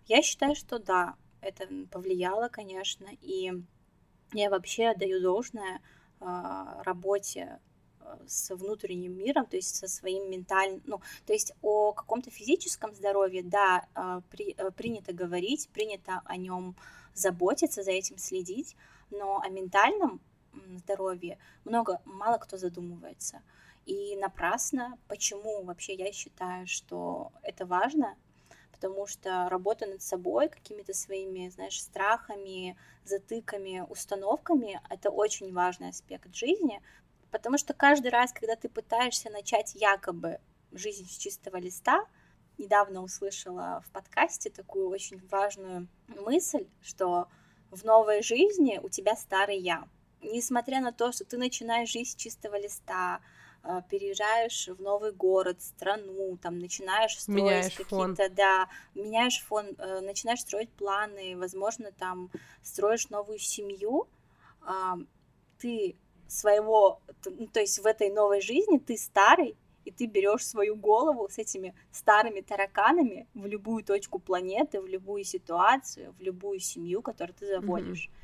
Я 0.06 0.22
считаю, 0.22 0.56
что 0.56 0.80
да, 0.80 1.16
это 1.42 1.68
повлияло, 1.92 2.50
конечно, 2.50 3.08
и 3.22 3.52
я 4.34 4.50
вообще 4.50 4.88
отдаю 4.88 5.22
должное 5.22 5.82
э, 6.20 6.26
работе 6.84 7.60
с 8.28 8.54
внутренним 8.54 9.18
миром, 9.18 9.46
то 9.46 9.56
есть 9.56 9.76
со 9.76 9.88
своим 9.88 10.30
ментальным, 10.30 10.84
ну, 10.86 11.02
то 11.26 11.34
есть 11.34 11.54
о 11.62 11.94
каком-то 11.94 12.30
физическом 12.30 12.94
здоровье, 12.94 13.44
да, 13.44 13.88
при, 14.30 14.56
принято 14.76 15.14
говорить, 15.14 15.70
принято 15.70 16.22
о 16.26 16.36
нем 16.36 16.76
заботиться, 17.14 17.82
за 17.82 17.92
этим 17.92 18.18
следить, 18.18 18.76
но 19.10 19.40
о 19.40 19.50
ментальном 19.50 20.22
здоровье 20.78 21.38
много, 21.66 22.02
мало 22.06 22.38
кто 22.38 22.58
задумывается. 22.58 23.42
И 23.86 24.16
напрасно, 24.16 24.98
почему 25.08 25.64
вообще 25.64 25.94
я 25.94 26.12
считаю, 26.12 26.68
что 26.68 27.32
это 27.42 27.66
важно, 27.66 28.16
потому 28.72 29.08
что 29.08 29.48
работа 29.50 29.86
над 29.86 30.02
собой, 30.02 30.50
какими-то 30.50 30.94
своими, 30.94 31.50
знаешь, 31.50 31.82
страхами, 31.82 32.78
затыками, 33.04 33.86
установками, 33.90 34.80
это 34.90 35.10
очень 35.10 35.54
важный 35.54 35.90
аспект 35.90 36.34
жизни, 36.34 36.82
Потому 37.34 37.58
что 37.58 37.74
каждый 37.74 38.10
раз, 38.12 38.32
когда 38.32 38.56
ты 38.56 38.70
пытаешься 38.70 39.32
начать 39.32 39.74
якобы 39.74 40.40
жизнь 40.72 41.10
с 41.10 41.18
чистого 41.18 41.58
листа, 41.58 42.06
недавно 42.60 43.02
услышала 43.02 43.84
в 43.84 43.92
подкасте 43.92 44.52
такую 44.52 44.88
очень 44.90 45.20
важную 45.30 45.88
мысль, 46.10 46.68
что 46.84 47.28
в 47.72 47.84
новой 47.86 48.22
жизни 48.22 48.80
у 48.84 48.88
тебя 48.88 49.16
старый 49.16 49.58
я. 49.58 49.88
Несмотря 50.24 50.82
на 50.82 50.92
то, 50.92 51.12
что 51.12 51.26
ты 51.26 51.38
начинаешь 51.38 51.92
жизнь 51.92 52.12
с 52.12 52.16
чистого 52.16 52.60
листа, 52.60 53.22
а, 53.64 53.82
переезжаешь 53.82 54.68
в 54.68 54.82
новый 54.82 55.12
город, 55.12 55.62
страну, 55.62 56.38
там 56.42 56.60
начинаешь 56.60 57.20
строить 57.20 57.76
какие-то, 57.76 58.30
да, 58.30 58.68
меняешь 58.94 59.42
фон, 59.42 59.68
э, 59.78 60.02
начинаешь 60.02 60.42
строить 60.42 60.70
планы, 60.72 61.38
возможно, 61.38 61.92
там 61.92 62.30
строишь 62.62 63.10
новую 63.10 63.40
семью, 63.40 64.08
ты 65.60 65.96
своего, 66.28 67.00
ну, 67.26 67.48
то 67.48 67.60
есть 67.60 67.80
в 67.80 67.86
этой 67.86 68.10
новой 68.10 68.42
жизни 68.42 68.80
ты 68.80 68.98
старый, 68.98 69.56
и 69.86 69.92
ты 69.92 70.06
берешь 70.06 70.46
свою 70.46 70.76
голову 70.76 71.28
с 71.30 71.38
этими 71.38 71.74
старыми 71.92 72.42
тараканами 72.42 73.28
в 73.34 73.46
любую 73.46 73.84
точку 73.84 74.20
планеты, 74.20 74.80
в 74.82 74.88
любую 74.88 75.24
ситуацию, 75.24 76.14
в 76.18 76.22
любую 76.22 76.60
семью, 76.60 77.02
которую 77.02 77.36
ты 77.36 77.48
заводишь. 77.48 78.08
Mm-hmm. 78.08 78.23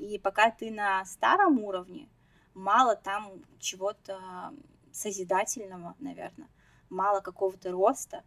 И 0.00 0.18
пока 0.18 0.50
ты 0.50 0.70
на 0.70 1.04
старом 1.04 1.58
уровне, 1.58 2.08
мало 2.54 2.96
там 2.96 3.44
чего-то 3.58 4.52
созидательного, 4.92 5.94
наверное, 5.98 6.48
мало 6.88 7.20
какого-то 7.20 7.70
роста. 7.70 8.24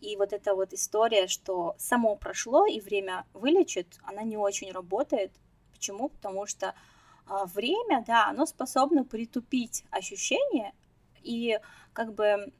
И 0.00 0.16
вот 0.16 0.32
эта 0.32 0.54
вот 0.54 0.74
история, 0.74 1.26
что 1.26 1.74
само 1.78 2.16
прошло 2.16 2.66
и 2.66 2.80
время 2.80 3.24
вылечит, 3.32 3.98
она 4.02 4.22
не 4.22 4.36
очень 4.36 4.72
работает. 4.72 5.32
Почему? 5.72 6.10
Потому 6.10 6.46
что 6.46 6.74
а, 7.26 7.46
время, 7.46 8.04
да, 8.06 8.28
оно 8.28 8.44
способно 8.44 9.04
притупить 9.04 9.84
ощущение, 9.90 10.72
и 11.22 11.58
как 11.94 12.12
бы 12.14 12.52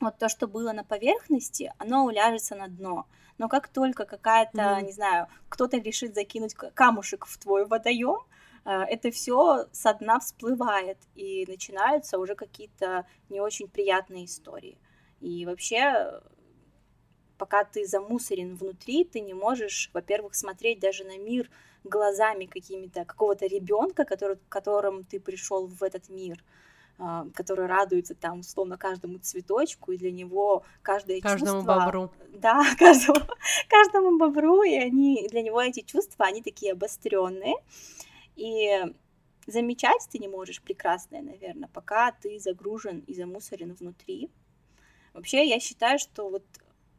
вот 0.00 0.18
то, 0.18 0.28
что 0.28 0.46
было 0.46 0.72
на 0.72 0.84
поверхности, 0.84 1.72
оно 1.78 2.04
уляжется 2.04 2.56
на 2.56 2.68
дно. 2.68 3.06
Но 3.42 3.48
как 3.48 3.66
только 3.66 4.04
какая-то, 4.04 4.62
mm-hmm. 4.62 4.82
не 4.84 4.92
знаю, 4.92 5.26
кто-то 5.48 5.76
решит 5.76 6.14
закинуть 6.14 6.54
камушек 6.54 7.26
в 7.26 7.38
твой 7.38 7.66
водоем, 7.66 8.20
э, 8.64 8.70
это 8.70 9.10
все 9.10 9.66
со 9.72 9.94
дна 9.94 10.20
всплывает, 10.20 10.98
и 11.16 11.44
начинаются 11.48 12.20
уже 12.20 12.36
какие-то 12.36 13.04
не 13.30 13.40
очень 13.40 13.66
приятные 13.66 14.26
истории. 14.26 14.78
И 15.18 15.44
вообще, 15.44 16.20
пока 17.36 17.64
ты 17.64 17.84
замусорен 17.84 18.54
внутри, 18.54 19.02
ты 19.02 19.18
не 19.18 19.34
можешь, 19.34 19.90
во-первых, 19.92 20.36
смотреть 20.36 20.78
даже 20.78 21.02
на 21.02 21.18
мир 21.18 21.50
глазами 21.82 22.46
какими-то 22.46 23.04
какого-то 23.04 23.46
ребенка, 23.46 24.04
который, 24.04 24.38
которым 24.48 25.02
ты 25.02 25.18
пришел 25.18 25.66
в 25.66 25.82
этот 25.82 26.08
мир. 26.08 26.44
Который 27.34 27.66
радуется 27.66 28.14
там 28.14 28.40
условно 28.40 28.76
каждому 28.76 29.18
цветочку, 29.18 29.92
и 29.92 29.98
для 29.98 30.12
него 30.12 30.62
каждое 30.82 31.20
каждому 31.20 31.60
чувство... 31.60 31.80
бобру. 31.84 32.12
Да, 32.28 32.62
каждому, 32.78 33.20
каждому 33.68 34.18
бобру, 34.18 34.62
и 34.62 34.74
они, 34.74 35.26
для 35.30 35.42
него 35.42 35.60
эти 35.60 35.80
чувства, 35.80 36.26
они 36.26 36.42
такие 36.42 36.72
обостренные. 36.72 37.56
И 38.36 38.92
замечать 39.46 40.08
ты 40.10 40.18
не 40.18 40.28
можешь 40.28 40.62
прекрасное, 40.62 41.22
наверное, 41.22 41.68
пока 41.72 42.12
ты 42.12 42.38
загружен 42.38 43.00
и 43.00 43.14
замусорен 43.14 43.74
внутри. 43.74 44.30
Вообще, 45.12 45.46
я 45.46 45.60
считаю, 45.60 45.98
что 45.98 46.30
вот 46.30 46.44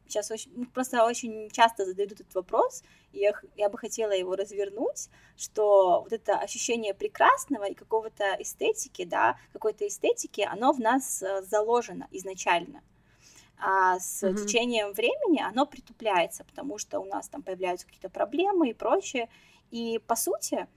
сейчас 0.08 0.32
очень, 0.32 0.52
ну, 0.56 0.66
просто 0.66 1.06
очень 1.06 1.50
часто 1.50 1.86
задают 1.86 2.12
этот 2.14 2.34
вопрос, 2.36 2.84
и 3.12 3.20
я, 3.20 3.34
я 3.56 3.70
бы 3.70 3.78
хотела 3.78 4.12
его 4.12 4.36
развернуть, 4.36 5.10
что 5.38 6.02
вот 6.02 6.14
это 6.14 6.38
ощущение 6.38 6.94
прекрасного 6.94 7.66
и 7.66 7.74
какого-то 7.74 8.36
эстетики, 8.40 9.06
да, 9.06 9.38
какой-то 9.54 9.88
эстетики, 9.88 10.42
оно 10.42 10.72
в 10.74 10.80
нас 10.80 11.22
э, 11.22 11.42
заложено 11.44 12.08
изначально. 12.12 12.82
А 13.58 14.00
с 14.00 14.24
mm-hmm. 14.24 14.46
течением 14.46 14.94
времени 14.94 15.42
оно 15.42 15.66
притупляется, 15.66 16.44
потому 16.44 16.78
что 16.78 17.00
у 17.00 17.06
нас 17.06 17.30
там 17.30 17.42
появляются 17.44 17.86
какие-то 17.86 18.10
проблемы 18.10 18.70
и 18.70 18.74
прочее. 18.74 19.30
И 19.72 20.00
по 20.06 20.16
сути 20.16 20.68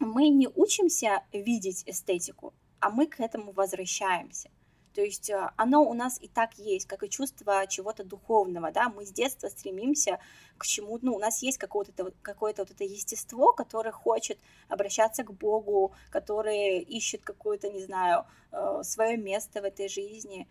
мы 0.00 0.28
не 0.28 0.48
учимся 0.48 1.22
видеть 1.32 1.84
эстетику, 1.86 2.52
а 2.80 2.90
мы 2.90 3.06
к 3.06 3.20
этому 3.20 3.52
возвращаемся. 3.52 4.50
То 4.94 5.02
есть 5.02 5.30
э, 5.30 5.50
оно 5.56 5.84
у 5.84 5.94
нас 5.94 6.18
и 6.20 6.28
так 6.28 6.58
есть, 6.58 6.86
как 6.86 7.02
и 7.02 7.10
чувство 7.10 7.66
чего-то 7.68 8.04
духовного, 8.04 8.72
да, 8.72 8.88
мы 8.88 9.06
с 9.06 9.12
детства 9.12 9.48
стремимся 9.48 10.18
к 10.58 10.66
чему, 10.66 10.98
ну, 11.00 11.14
у 11.14 11.18
нас 11.18 11.42
есть 11.42 11.58
какое-то 11.58 12.12
какое-то 12.22 12.62
вот 12.62 12.70
это 12.70 12.84
естество, 12.84 13.52
которое 13.52 13.92
хочет 13.92 14.38
обращаться 14.68 15.24
к 15.24 15.32
Богу, 15.32 15.92
которое 16.10 16.80
ищет 16.80 17.22
какое-то, 17.22 17.70
не 17.70 17.80
знаю, 17.80 18.26
э, 18.52 18.80
свое 18.82 19.16
место 19.16 19.62
в 19.62 19.64
этой 19.64 19.88
жизни, 19.88 20.48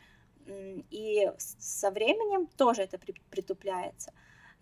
и 0.89 1.31
со 1.37 1.91
временем 1.91 2.47
тоже 2.57 2.81
это 2.83 2.97
притупляется. 3.29 4.11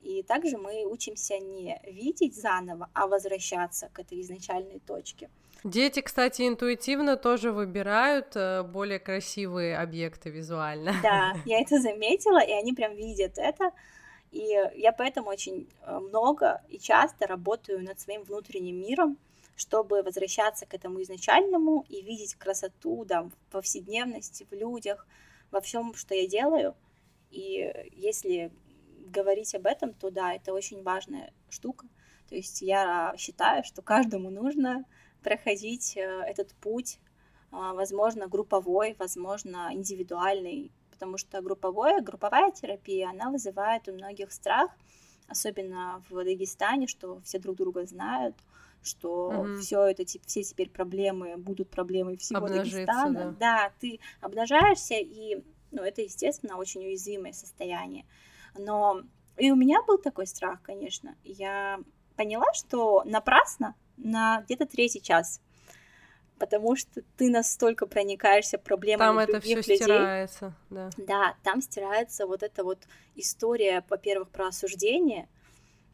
И 0.02 0.22
также 0.24 0.58
мы 0.58 0.86
учимся 0.86 1.40
не 1.40 1.80
видеть 1.84 2.36
заново, 2.36 2.90
а 2.94 3.08
возвращаться 3.08 3.90
к 3.94 4.00
этой 4.00 4.22
изначальной 4.22 4.80
точке. 4.80 5.30
Дети, 5.64 6.02
кстати, 6.02 6.48
интуитивно 6.48 7.18
тоже 7.18 7.52
выбирают 7.52 8.36
э, 8.36 8.64
более 8.64 9.00
красивые 9.00 9.78
объекты 9.78 10.30
визуально. 10.30 10.94
Да, 11.04 11.34
я 11.46 11.60
это 11.60 11.80
заметила, 11.80 12.40
и 12.40 12.52
они 12.52 12.74
прям 12.74 12.96
видят 12.96 13.38
это. 13.38 13.72
И 14.32 14.56
я 14.76 14.92
поэтому 14.92 15.30
очень 15.30 15.70
э, 15.82 16.00
много 16.00 16.62
и 16.70 16.80
часто 16.80 17.28
работаю 17.28 17.84
над 17.84 18.00
своим 18.00 18.24
внутренним 18.24 18.80
миром, 18.82 19.18
чтобы 19.56 20.04
возвращаться 20.04 20.66
к 20.66 20.74
этому 20.74 21.02
изначальному 21.02 21.86
и 21.90 22.02
видеть 22.02 22.36
красоту 22.36 23.06
да, 23.06 23.24
в 23.24 23.32
повседневности, 23.52 24.46
в 24.50 24.54
людях, 24.54 25.08
во 25.52 25.62
всем, 25.62 25.96
что 25.96 26.14
я 26.14 26.28
делаю. 26.28 26.76
И 27.32 27.74
если 27.94 28.52
говорить 29.08 29.56
об 29.56 29.66
этом, 29.66 29.94
то 29.94 30.12
да, 30.12 30.34
это 30.34 30.54
очень 30.54 30.84
важная 30.84 31.34
штука. 31.50 31.88
То 32.30 32.36
есть 32.36 32.62
я 32.62 33.14
считаю, 33.18 33.64
что 33.64 33.82
каждому 33.82 34.30
нужно 34.30 34.86
проходить 35.24 35.98
э, 35.98 36.02
этот 36.02 36.54
путь, 36.56 37.00
а, 37.52 37.74
возможно, 37.74 38.28
групповой, 38.28 38.96
возможно, 39.00 39.70
индивидуальный, 39.72 40.72
потому 40.92 41.18
что 41.18 41.42
групповое, 41.42 42.02
групповая 42.02 42.52
терапия, 42.52 43.10
она 43.10 43.30
вызывает 43.30 43.88
у 43.88 43.94
многих 43.94 44.32
страх, 44.32 44.72
особенно 45.28 46.04
в 46.10 46.24
Дагестане, 46.24 46.88
что 46.88 47.22
все 47.22 47.40
друг 47.40 47.58
друга 47.58 47.86
знают, 47.86 48.36
что 48.82 49.32
mm-hmm. 49.32 49.58
все 49.58 49.82
это, 49.84 50.06
все 50.06 50.44
теперь 50.44 50.70
проблемы 50.70 51.38
будут 51.38 51.70
проблемой 51.70 52.18
всего 52.18 52.46
Обнажиться, 52.46 52.86
Дагестана. 52.86 53.12
Да. 53.14 53.36
да, 53.40 53.72
ты 53.80 54.00
обнажаешься, 54.22 54.96
и 54.96 55.44
ну, 55.72 55.82
это, 55.82 56.02
естественно, 56.02 56.58
очень 56.58 56.86
уязвимое 56.86 57.34
состояние. 57.34 58.06
Но 58.58 59.02
и 59.38 59.52
у 59.52 59.56
меня 59.56 59.82
был 59.84 59.98
такой 59.98 60.26
страх, 60.26 60.62
конечно. 60.62 61.16
Я 61.24 61.80
поняла, 62.16 62.52
что 62.54 63.04
напрасно 63.06 63.76
на 63.98 64.42
где-то 64.42 64.66
третий 64.66 65.02
час. 65.02 65.42
Потому 66.40 66.76
что 66.76 67.02
ты 67.18 67.30
настолько 67.30 67.88
проникаешься 67.88 68.58
проблемами 68.60 69.26
там 69.26 69.26
других 69.26 69.58
это 69.58 69.62
все 69.64 69.72
людей. 69.72 69.84
стирается, 69.84 70.54
да. 70.70 70.90
Да, 70.98 71.36
там 71.44 71.62
стирается 71.62 72.28
вот 72.28 72.44
эта 72.44 72.64
вот 72.64 72.80
история, 73.16 73.84
во-первых, 73.90 74.30
про 74.30 74.48
осуждение. 74.48 75.28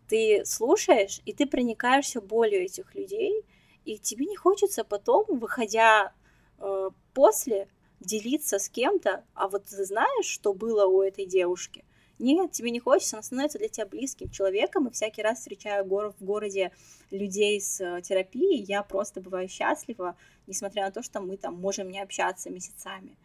Ты 0.10 0.44
слушаешь, 0.46 1.22
и 1.26 1.34
ты 1.34 1.46
проникаешься 1.46 2.20
болью 2.20 2.62
этих 2.62 2.94
людей, 2.94 3.46
и 3.86 3.98
тебе 3.98 4.26
не 4.26 4.36
хочется 4.36 4.84
потом, 4.84 5.26
выходя 5.30 6.12
э, 6.60 6.90
после, 7.14 7.70
делиться 8.02 8.60
с 8.60 8.70
кем-то, 8.70 9.24
а 9.34 9.48
вот 9.48 9.66
ты 9.66 9.86
знаешь, 9.86 10.26
что 10.26 10.54
было 10.54 10.86
у 10.86 11.02
этой 11.02 11.26
девушки. 11.26 11.86
Нет, 12.24 12.54
тебе 12.54 12.72
не 12.72 12.80
хочется, 12.80 13.18
она 13.18 13.22
становится 13.24 13.58
для 13.58 13.68
тебя 13.68 13.86
близким 13.86 14.30
человеком, 14.30 14.88
и 14.88 14.92
всякий 14.92 15.22
раз 15.22 15.40
встречаю 15.40 15.84
в 15.84 16.24
городе 16.24 16.72
людей 17.12 17.60
с 17.60 17.82
э, 17.82 18.02
терапией, 18.02 18.64
я 18.64 18.82
просто 18.82 19.20
бываю 19.20 19.50
счастлива, 19.50 20.16
несмотря 20.48 20.86
на 20.86 20.92
то, 20.92 21.04
что 21.04 21.20
мы 21.20 21.36
там 21.36 21.56
можем 21.56 21.90
не 21.90 22.00
общаться 22.00 22.50
месяцами. 22.50 23.18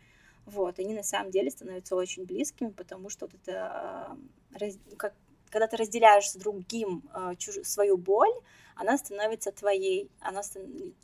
Вот, 0.46 0.80
они 0.80 0.94
на 0.94 1.04
самом 1.04 1.30
деле 1.30 1.48
становятся 1.48 1.94
очень 1.94 2.24
близкими, 2.24 2.70
потому 2.70 3.08
что 3.08 3.26
вот 3.26 3.36
это, 3.46 4.16
э, 4.58 4.72
как, 4.96 5.14
когда 5.48 5.68
ты 5.68 5.76
разделяешь 5.76 6.30
с 6.30 6.34
другим 6.34 7.08
э, 7.14 7.36
чуж... 7.38 7.58
свою 7.62 7.98
боль, 7.98 8.34
она 8.74 8.98
становится 8.98 9.52
твоей, 9.52 10.10
она 10.18 10.40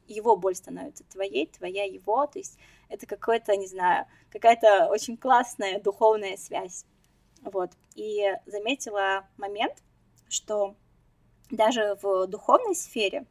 его 0.08 0.34
боль 0.34 0.56
становится 0.56 1.04
твоей, 1.04 1.46
твоя 1.46 1.84
его, 1.84 2.26
то 2.26 2.40
есть 2.40 2.58
это 2.88 3.06
какое-то, 3.06 3.54
не 3.54 3.68
знаю, 3.68 4.06
какая-то 4.32 4.88
очень 4.90 5.16
классная 5.16 5.80
духовная 5.80 6.36
связь. 6.36 6.84
Вот. 7.44 7.70
И 7.94 8.24
заметила 8.46 9.26
момент, 9.36 9.74
что 10.28 10.74
даже 11.50 11.96
в 12.02 12.26
духовной 12.26 12.74
сфере, 12.74 13.26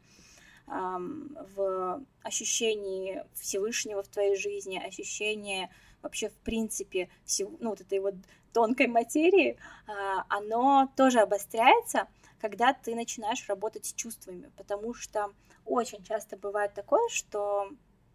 в 0.65 2.01
ощущении 2.23 3.23
Всевышнего 3.33 4.01
в 4.01 4.07
твоей 4.07 4.37
жизни, 4.37 4.77
ощущение 4.77 5.69
вообще 6.01 6.29
в 6.29 6.35
принципе 6.37 7.09
всего, 7.25 7.51
ну, 7.59 7.71
вот 7.71 7.81
этой 7.81 7.99
вот 7.99 8.15
тонкой 8.53 8.87
материи, 8.87 9.57
а, 9.87 10.25
оно 10.29 10.89
тоже 10.95 11.19
обостряется, 11.19 12.07
когда 12.39 12.73
ты 12.73 12.93
начинаешь 12.95 13.47
работать 13.49 13.85
с 13.85 13.93
чувствами, 13.93 14.51
потому 14.57 14.93
что 14.93 15.33
очень 15.65 16.03
часто 16.03 16.37
бывает 16.37 16.73
такое, 16.73 17.07
что 17.09 17.69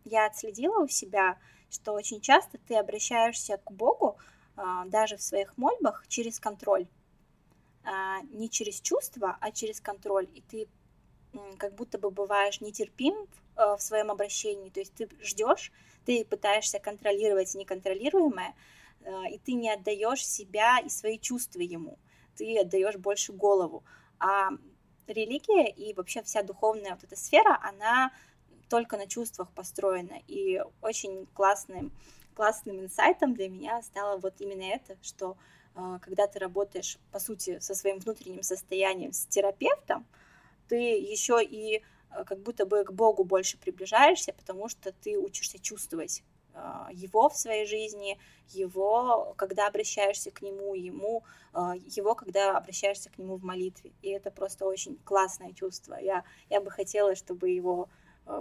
я 0.05 0.27
отследила 0.27 0.85
у 0.85 0.89
себя, 0.89 1.39
что 1.70 1.93
очень 1.93 2.20
часто 2.20 2.59
ты 2.66 2.77
обращаешься 2.77 3.59
к 3.59 3.73
Богу 3.73 4.16
даже 4.87 5.17
в 5.17 5.23
своих 5.23 5.57
мольбах 5.57 6.07
через 6.09 6.41
контроль. 6.41 6.87
А, 7.85 8.21
не 8.33 8.51
через 8.51 8.81
чувства, 8.81 9.37
а 9.41 9.51
через 9.51 9.81
контроль. 9.81 10.29
И 10.35 10.43
ты 10.43 10.69
как 11.59 11.75
будто 11.75 11.99
бы 11.99 12.11
бываешь 12.11 12.61
нетерпим 12.61 13.15
в 13.55 13.61
э, 13.61 13.79
своем 13.79 14.11
обращении, 14.11 14.71
то 14.71 14.81
есть 14.81 14.95
ты 14.95 15.09
ждешь, 15.21 15.73
ты 16.05 16.25
пытаешься 16.25 16.79
контролировать 16.79 17.55
неконтролируемое, 17.55 18.55
и 19.31 19.39
ты 19.39 19.53
не 19.53 19.71
отдаешь 19.71 20.27
себя 20.27 20.81
и 20.81 20.89
свои 20.89 21.19
чувства 21.19 21.61
ему, 21.61 21.99
ты 22.37 22.59
отдаешь 22.59 22.97
больше 22.97 23.33
голову. 23.33 23.85
А 24.19 24.51
религия 25.07 25.71
и 25.71 25.95
вообще 25.95 26.23
вся 26.23 26.43
духовная 26.43 26.95
вот 26.95 27.05
эта 27.05 27.17
сфера, 27.17 27.59
она 27.63 28.13
только 28.69 28.97
на 28.97 29.07
чувствах 29.07 29.51
построена. 29.53 30.21
И 30.27 30.63
очень 30.83 31.27
классным, 31.35 31.93
классным 32.39 32.80
инсайтом 32.80 33.34
для 33.34 33.49
меня 33.49 33.82
стало 33.82 34.16
вот 34.16 34.34
именно 34.39 34.62
это, 34.62 34.97
что 35.03 35.36
э, 35.74 35.99
когда 36.01 36.28
ты 36.28 36.39
работаешь, 36.39 36.97
по 37.11 37.18
сути, 37.18 37.59
со 37.59 37.74
своим 37.74 37.99
внутренним 37.99 38.45
состоянием, 38.45 39.12
с 39.12 39.26
терапевтом, 39.26 40.07
ты 40.68 40.76
еще 40.76 41.43
и 41.43 41.78
э, 41.78 42.24
как 42.24 42.39
будто 42.39 42.64
бы 42.64 42.84
к 42.84 42.93
Богу 42.93 43.24
больше 43.24 43.59
приближаешься, 43.59 44.32
потому 44.32 44.68
что 44.68 44.93
ты 44.93 45.18
учишься 45.18 45.59
чувствовать 45.59 46.22
э, 46.55 46.61
его 46.93 47.28
в 47.28 47.36
своей 47.36 47.66
жизни, 47.66 48.16
его, 48.51 49.34
когда 49.36 49.66
обращаешься 49.66 50.30
к 50.30 50.41
нему, 50.41 50.74
ему, 50.74 51.24
его, 51.97 52.14
когда 52.14 52.57
обращаешься 52.57 53.11
к 53.11 53.18
нему 53.18 53.34
в 53.36 53.43
молитве. 53.43 53.91
И 54.01 54.11
это 54.11 54.30
просто 54.30 54.64
очень 54.64 54.97
классное 55.05 55.53
чувство. 55.55 55.97
Я, 56.01 56.22
я 56.51 56.61
бы 56.61 56.70
хотела, 56.70 57.16
чтобы 57.16 57.51
его 57.51 57.89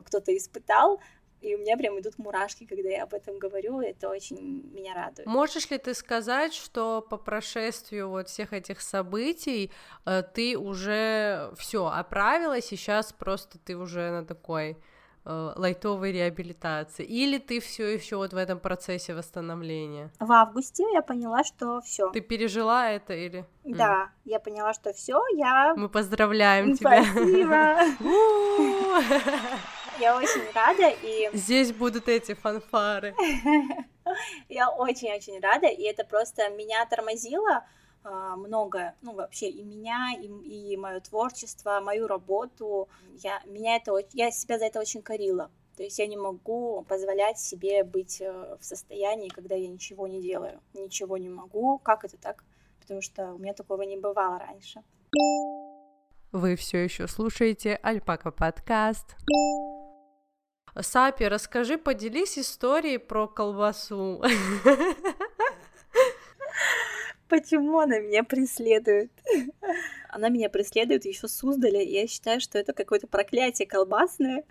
кто-то 0.06 0.36
испытал, 0.36 1.00
и 1.42 1.56
у 1.56 1.60
меня 1.60 1.78
прям 1.78 2.00
идут 2.00 2.18
мурашки, 2.18 2.66
когда 2.66 2.90
я 2.90 3.04
об 3.04 3.14
этом 3.14 3.38
говорю, 3.38 3.80
это 3.80 4.10
очень 4.10 4.64
меня 4.74 4.96
радует. 4.96 5.28
Можешь 5.28 5.70
ли 5.70 5.78
ты 5.78 5.94
сказать, 5.94 6.54
что 6.54 7.06
по 7.08 7.18
прошествию 7.18 8.10
вот 8.10 8.28
всех 8.28 8.54
этих 8.54 8.82
событий 8.82 9.72
э, 10.06 10.24
ты 10.34 10.58
уже 10.58 11.52
все 11.58 11.86
оправилась, 11.88 12.72
и 12.72 12.76
сейчас 12.76 13.14
просто 13.14 13.60
ты 13.60 13.78
уже 13.78 14.10
на 14.10 14.26
такой 14.26 14.78
э, 15.26 15.54
лайтовой 15.56 16.12
реабилитации, 16.12 17.06
или 17.06 17.38
ты 17.38 17.60
все 17.60 17.86
еще 17.94 18.16
вот 18.16 18.34
в 18.34 18.38
этом 18.38 18.60
процессе 18.60 19.14
восстановления? 19.14 20.12
В 20.20 20.32
августе 20.32 20.84
я 20.92 21.04
поняла, 21.04 21.44
что 21.44 21.82
все. 21.82 22.10
Ты 22.10 22.22
пережила 22.22 22.90
это 22.90 23.14
или? 23.14 23.46
Да, 23.64 24.06
mm. 24.06 24.32
я 24.32 24.40
поняла, 24.40 24.74
что 24.74 24.92
все, 24.92 25.22
я. 25.36 25.76
Мы 25.76 25.88
поздравляем 25.88 26.76
тебя. 26.76 27.04
Спасибо. 27.04 27.78
Я 30.00 30.16
очень 30.18 30.52
рада 30.54 30.90
и... 31.04 31.30
Здесь 31.34 31.72
будут 31.72 32.08
эти 32.08 32.34
фанфары. 32.34 33.16
Я 34.50 34.70
очень-очень 34.70 35.40
рада, 35.40 35.68
и 35.68 35.84
это 35.84 36.06
просто 36.06 36.50
меня 36.50 36.86
тормозило 36.86 37.66
а, 38.04 38.36
много, 38.38 38.94
ну 39.02 39.14
вообще 39.14 39.50
и 39.50 39.64
меня, 39.64 40.14
и, 40.18 40.28
и 40.28 40.78
мое 40.78 41.00
творчество, 41.02 41.82
мою 41.84 42.08
работу. 42.08 42.88
Я, 43.18 43.42
меня 43.46 43.76
это, 43.76 43.94
я 44.14 44.32
себя 44.32 44.60
за 44.60 44.66
это 44.66 44.80
очень 44.80 45.02
корила. 45.02 45.52
То 45.76 45.84
есть 45.84 46.00
я 46.00 46.08
не 46.08 46.18
могу 46.18 46.84
позволять 46.88 47.38
себе 47.38 47.84
быть 47.84 48.22
э, 48.22 48.58
в 48.60 48.66
состоянии, 48.66 49.30
когда 49.30 49.56
я 49.56 49.68
ничего 49.68 50.08
не 50.08 50.22
делаю, 50.22 50.60
ничего 50.74 51.18
не 51.18 51.30
могу. 51.30 51.78
Как 51.80 52.04
это 52.04 52.18
так? 52.18 52.44
Потому 52.80 53.02
что 53.02 53.34
у 53.34 53.38
меня 53.38 53.54
такого 53.54 53.84
не 53.84 53.98
бывало 53.98 54.40
раньше. 54.40 54.82
Вы 56.32 56.56
все 56.56 56.84
еще 56.84 57.08
слушаете 57.08 57.80
Альпака 57.84 58.32
подкаст. 58.32 59.16
Сапи, 60.82 61.24
расскажи, 61.26 61.78
поделись 61.78 62.38
историей 62.38 62.98
про 62.98 63.28
колбасу. 63.28 64.22
Почему 67.28 67.80
она 67.80 68.00
меня 68.00 68.24
преследует? 68.24 69.12
Она 70.10 70.30
меня 70.30 70.50
преследует 70.50 71.06
еще 71.06 71.28
Суздаля, 71.28 71.82
и 71.82 71.92
я 71.92 72.08
считаю, 72.08 72.40
что 72.40 72.58
это 72.58 72.74
какое-то 72.74 73.08
проклятие 73.08 73.68
колбасное. 73.68 74.44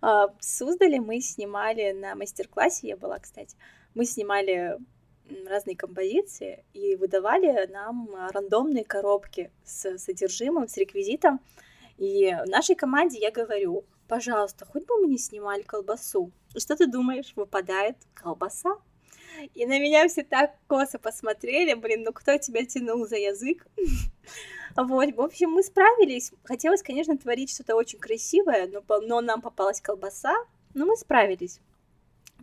А, 0.00 0.28
в 0.28 0.36
Суздале 0.40 1.00
мы 1.00 1.20
снимали 1.20 1.92
на 1.92 2.14
мастер-классе, 2.14 2.88
я 2.88 2.96
была, 2.96 3.18
кстати, 3.18 3.56
мы 3.94 4.04
снимали 4.04 4.78
разные 5.46 5.76
композиции 5.76 6.64
и 6.72 6.94
выдавали 6.96 7.66
нам 7.72 8.14
рандомные 8.30 8.84
коробки 8.84 9.50
с 9.64 9.98
содержимым, 9.98 10.68
с 10.68 10.76
реквизитом. 10.76 11.40
И 11.98 12.36
в 12.44 12.48
нашей 12.48 12.76
команде 12.76 13.18
я 13.18 13.32
говорю, 13.32 13.84
пожалуйста, 14.08 14.64
хоть 14.64 14.86
бы 14.86 14.96
мы 15.00 15.08
не 15.08 15.18
снимали 15.18 15.62
колбасу. 15.62 16.32
И 16.54 16.60
что 16.60 16.76
ты 16.76 16.86
думаешь, 16.86 17.32
выпадает 17.36 17.96
колбаса? 18.14 18.76
И 19.54 19.66
на 19.66 19.78
меня 19.78 20.08
все 20.08 20.22
так 20.22 20.52
косо 20.66 20.98
посмотрели, 20.98 21.74
блин, 21.74 22.02
ну 22.04 22.12
кто 22.12 22.38
тебя 22.38 22.64
тянул 22.64 23.06
за 23.06 23.16
язык? 23.16 23.66
Вот, 24.76 25.14
в 25.14 25.20
общем, 25.22 25.52
мы 25.52 25.62
справились. 25.62 26.32
Хотелось, 26.44 26.82
конечно, 26.82 27.16
творить 27.16 27.50
что-то 27.50 27.76
очень 27.76 27.98
красивое, 27.98 28.68
но, 28.68 28.82
но 29.00 29.22
нам 29.22 29.40
попалась 29.40 29.80
колбаса, 29.80 30.34
но 30.74 30.84
мы 30.84 30.96
справились. 30.96 31.60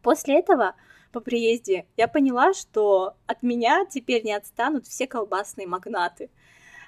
После 0.02 0.40
этого, 0.40 0.76
по 1.12 1.20
приезде, 1.20 1.86
я 1.96 2.08
поняла, 2.08 2.54
что 2.54 3.14
от 3.28 3.44
меня 3.44 3.86
теперь 3.86 4.24
не 4.24 4.34
отстанут 4.34 4.88
все 4.88 5.06
колбасные 5.06 5.68
магнаты. 5.68 6.32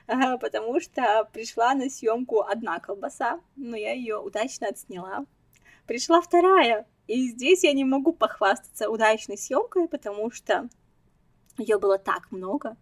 Потому 0.08 0.80
что 0.80 1.30
пришла 1.34 1.74
на 1.74 1.90
съемку 1.90 2.42
одна 2.42 2.80
колбаса, 2.80 3.40
но 3.56 3.76
я 3.76 3.94
ее 3.94 4.18
удачно 4.18 4.68
отсняла. 4.68 5.26
Пришла 5.88 6.22
вторая, 6.22 6.88
и 7.08 7.28
здесь 7.28 7.64
я 7.64 7.74
не 7.74 7.84
могу 7.84 8.14
похвастаться 8.14 8.90
удачной 8.90 9.38
съемкой, 9.38 9.88
потому 9.88 10.32
что 10.32 10.68
ее 11.58 11.78
было 11.78 11.98
так 11.98 12.32
много, 12.32 12.76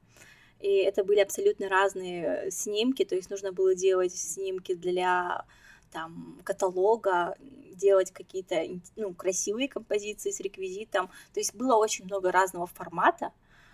и 0.59 0.77
это 0.77 1.03
были 1.03 1.19
абсолютно 1.19 1.67
разные 1.67 2.49
снимки, 2.49 3.03
то 3.03 3.15
есть 3.15 3.29
нужно 3.29 3.51
было 3.51 3.75
делать 3.75 4.15
снимки 4.15 4.73
для 4.73 5.45
там 5.91 6.39
каталога, 6.43 7.35
делать 7.75 8.11
какие-то 8.11 8.63
ну, 8.95 9.13
красивые 9.13 9.67
композиции 9.67 10.31
с 10.31 10.39
реквизитом. 10.39 11.09
То 11.33 11.39
есть 11.39 11.53
было 11.53 11.75
очень 11.75 12.05
много 12.05 12.31
разного 12.31 12.65
формата. 12.65 13.31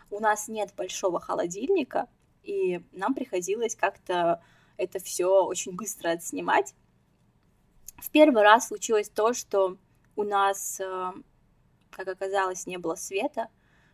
У 0.10 0.20
нас 0.20 0.48
нет 0.48 0.74
большого 0.76 1.20
холодильника, 1.20 2.08
и 2.44 2.82
нам 2.92 3.14
приходилось 3.14 3.76
как-то 3.76 4.42
это 4.78 5.00
все 5.00 5.44
очень 5.44 5.76
быстро 5.76 6.12
отснимать. 6.12 6.74
В 7.98 8.10
первый 8.10 8.44
раз 8.44 8.68
случилось 8.68 9.10
то, 9.10 9.34
что 9.34 9.78
у 10.16 10.24
нас, 10.24 10.80
э, 10.80 11.12
как 11.92 12.08
оказалось, 12.08 12.66
не 12.66 12.78
было 12.78 12.96
света 12.96 13.50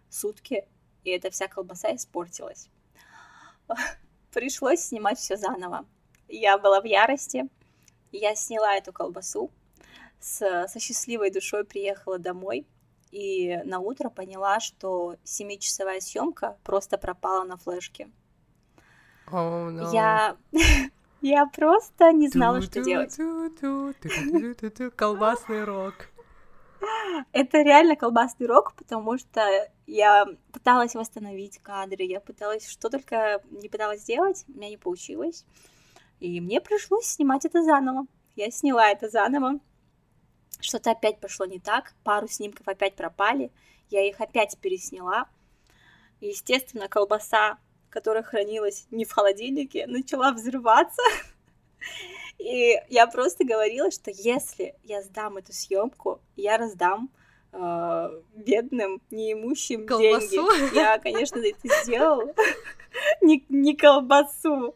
сутки, 0.10 0.68
и 1.04 1.10
эта 1.10 1.32
вся 1.32 1.48
колбаса 1.48 1.94
испортилась. 1.96 2.70
Пришлось 4.32 4.82
снимать 4.82 5.18
все 5.18 5.38
заново. 5.38 5.86
Я 6.28 6.58
была 6.58 6.82
в 6.82 6.86
ярости, 6.86 7.50
я 8.12 8.36
сняла 8.36 8.76
эту 8.76 8.94
колбасу, 8.94 9.52
с, 10.20 10.68
со 10.68 10.80
счастливой 10.80 11.32
душой 11.32 11.66
приехала 11.66 12.20
домой, 12.20 12.68
и 13.12 13.62
на 13.66 13.80
утро 13.80 14.10
поняла, 14.10 14.60
что 14.60 15.16
семичасовая 15.24 16.00
съемка 16.00 16.58
просто 16.64 16.98
пропала 16.98 17.44
на 17.44 17.58
флешке. 17.58 18.10
Oh, 19.32 19.70
no. 19.72 19.92
Я... 19.94 20.38
Я 21.22 21.48
просто 21.48 22.12
не 22.12 22.28
знала, 22.28 22.62
что 22.62 22.84
делать. 22.84 23.18
Колбасный 24.96 25.64
рок. 25.64 26.10
Это 27.32 27.64
реально 27.64 27.96
колбасный 27.96 28.46
рок, 28.46 28.76
потому 28.76 29.18
что 29.18 29.42
я 29.88 30.28
пыталась 30.52 30.94
восстановить 30.94 31.58
кадры, 31.60 32.04
я 32.04 32.20
пыталась, 32.20 32.70
что 32.70 32.90
только 32.90 33.42
не 33.50 33.70
пыталась 33.70 34.02
сделать, 34.02 34.46
у 34.48 34.52
меня 34.52 34.70
не 34.70 34.78
получилось. 34.78 35.46
И 36.20 36.40
мне 36.42 36.62
пришлось 36.62 37.06
снимать 37.06 37.46
это 37.46 37.64
заново. 37.64 38.06
Я 38.36 38.52
сняла 38.52 38.90
это 38.90 39.10
заново. 39.10 39.60
Что-то 40.60 40.92
опять 40.92 41.20
пошло 41.20 41.48
не 41.48 41.60
так, 41.60 41.96
пару 42.04 42.28
снимков 42.28 42.68
опять 42.68 42.96
пропали, 42.96 43.52
я 43.90 44.08
их 44.08 44.22
опять 44.22 44.58
пересняла. 44.60 45.28
Естественно, 46.22 46.88
колбаса 46.88 47.58
которая 47.96 48.24
хранилась 48.24 48.88
не 48.92 49.06
в 49.06 49.12
холодильнике, 49.14 49.88
начала 49.88 50.34
взрываться. 50.34 51.02
И 52.38 52.78
я 52.90 53.08
просто 53.08 53.46
говорила, 53.46 53.90
что 53.90 54.12
если 54.12 54.76
я 54.84 55.02
сдам 55.02 55.38
эту 55.38 55.54
съемку, 55.54 56.20
я 56.36 56.58
раздам 56.58 57.10
э, 57.54 58.22
бедным, 58.36 59.02
неимущим 59.12 59.88
Колбасу? 59.88 60.30
деньги. 60.30 60.76
Я, 60.76 61.00
конечно, 61.00 61.40
это 61.40 61.84
сделала. 61.86 62.34
не, 63.22 63.46
не 63.48 63.78
колбасу. 63.78 64.76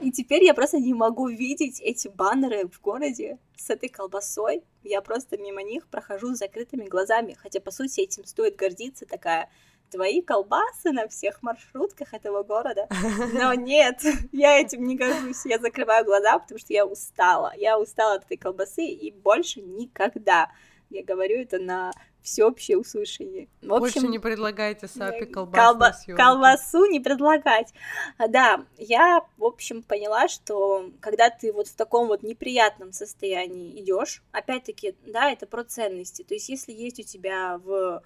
И 0.00 0.10
теперь 0.10 0.42
я 0.42 0.52
просто 0.52 0.80
не 0.80 0.94
могу 0.94 1.28
видеть 1.28 1.80
эти 1.80 2.08
баннеры 2.08 2.66
в 2.66 2.80
городе 2.80 3.38
с 3.56 3.70
этой 3.70 3.88
колбасой. 3.88 4.64
Я 4.82 5.00
просто 5.00 5.38
мимо 5.38 5.62
них 5.62 5.86
прохожу 5.86 6.34
с 6.34 6.38
закрытыми 6.38 6.86
глазами. 6.86 7.36
Хотя, 7.38 7.60
по 7.60 7.70
сути, 7.70 8.00
этим 8.00 8.24
стоит 8.24 8.56
гордиться. 8.56 9.06
Такая 9.06 9.48
твои 9.90 10.22
колбасы 10.22 10.92
на 10.92 11.08
всех 11.08 11.42
маршрутках 11.42 12.14
этого 12.14 12.42
города. 12.42 12.88
Но 13.32 13.54
нет, 13.54 14.02
я 14.32 14.60
этим 14.60 14.84
не 14.84 14.96
горжусь. 14.96 15.44
Я 15.44 15.58
закрываю 15.58 16.04
глаза, 16.04 16.38
потому 16.38 16.58
что 16.58 16.72
я 16.72 16.86
устала. 16.86 17.52
Я 17.56 17.78
устала 17.78 18.14
от 18.14 18.24
этой 18.24 18.36
колбасы 18.36 18.84
и 18.84 19.10
больше 19.10 19.60
никогда 19.60 20.50
Я 20.90 21.04
говорю 21.04 21.40
это 21.40 21.58
на 21.58 21.92
всеобщее 22.22 22.78
услышание. 22.78 23.48
В 23.62 23.72
общем, 23.72 24.02
Больше 24.02 24.08
не 24.08 24.18
предлагайте 24.18 24.86
сапи 24.86 25.24
колбасу. 25.24 26.06
Колба... 26.06 26.16
Колбасу 26.16 26.84
не 26.86 27.00
предлагать. 27.00 27.72
А, 28.18 28.28
да, 28.28 28.64
я, 28.76 29.22
в 29.36 29.44
общем, 29.44 29.82
поняла, 29.82 30.28
что 30.28 30.90
когда 31.00 31.30
ты 31.30 31.52
вот 31.52 31.68
в 31.68 31.74
таком 31.74 32.08
вот 32.08 32.22
неприятном 32.22 32.92
состоянии 32.92 33.80
идешь, 33.80 34.22
опять-таки, 34.32 34.94
да, 35.06 35.30
это 35.30 35.46
про 35.46 35.64
ценности. 35.64 36.22
То 36.22 36.34
есть, 36.34 36.48
если 36.48 36.72
есть 36.72 37.00
у 37.00 37.02
тебя 37.02 37.58
в, 37.58 38.02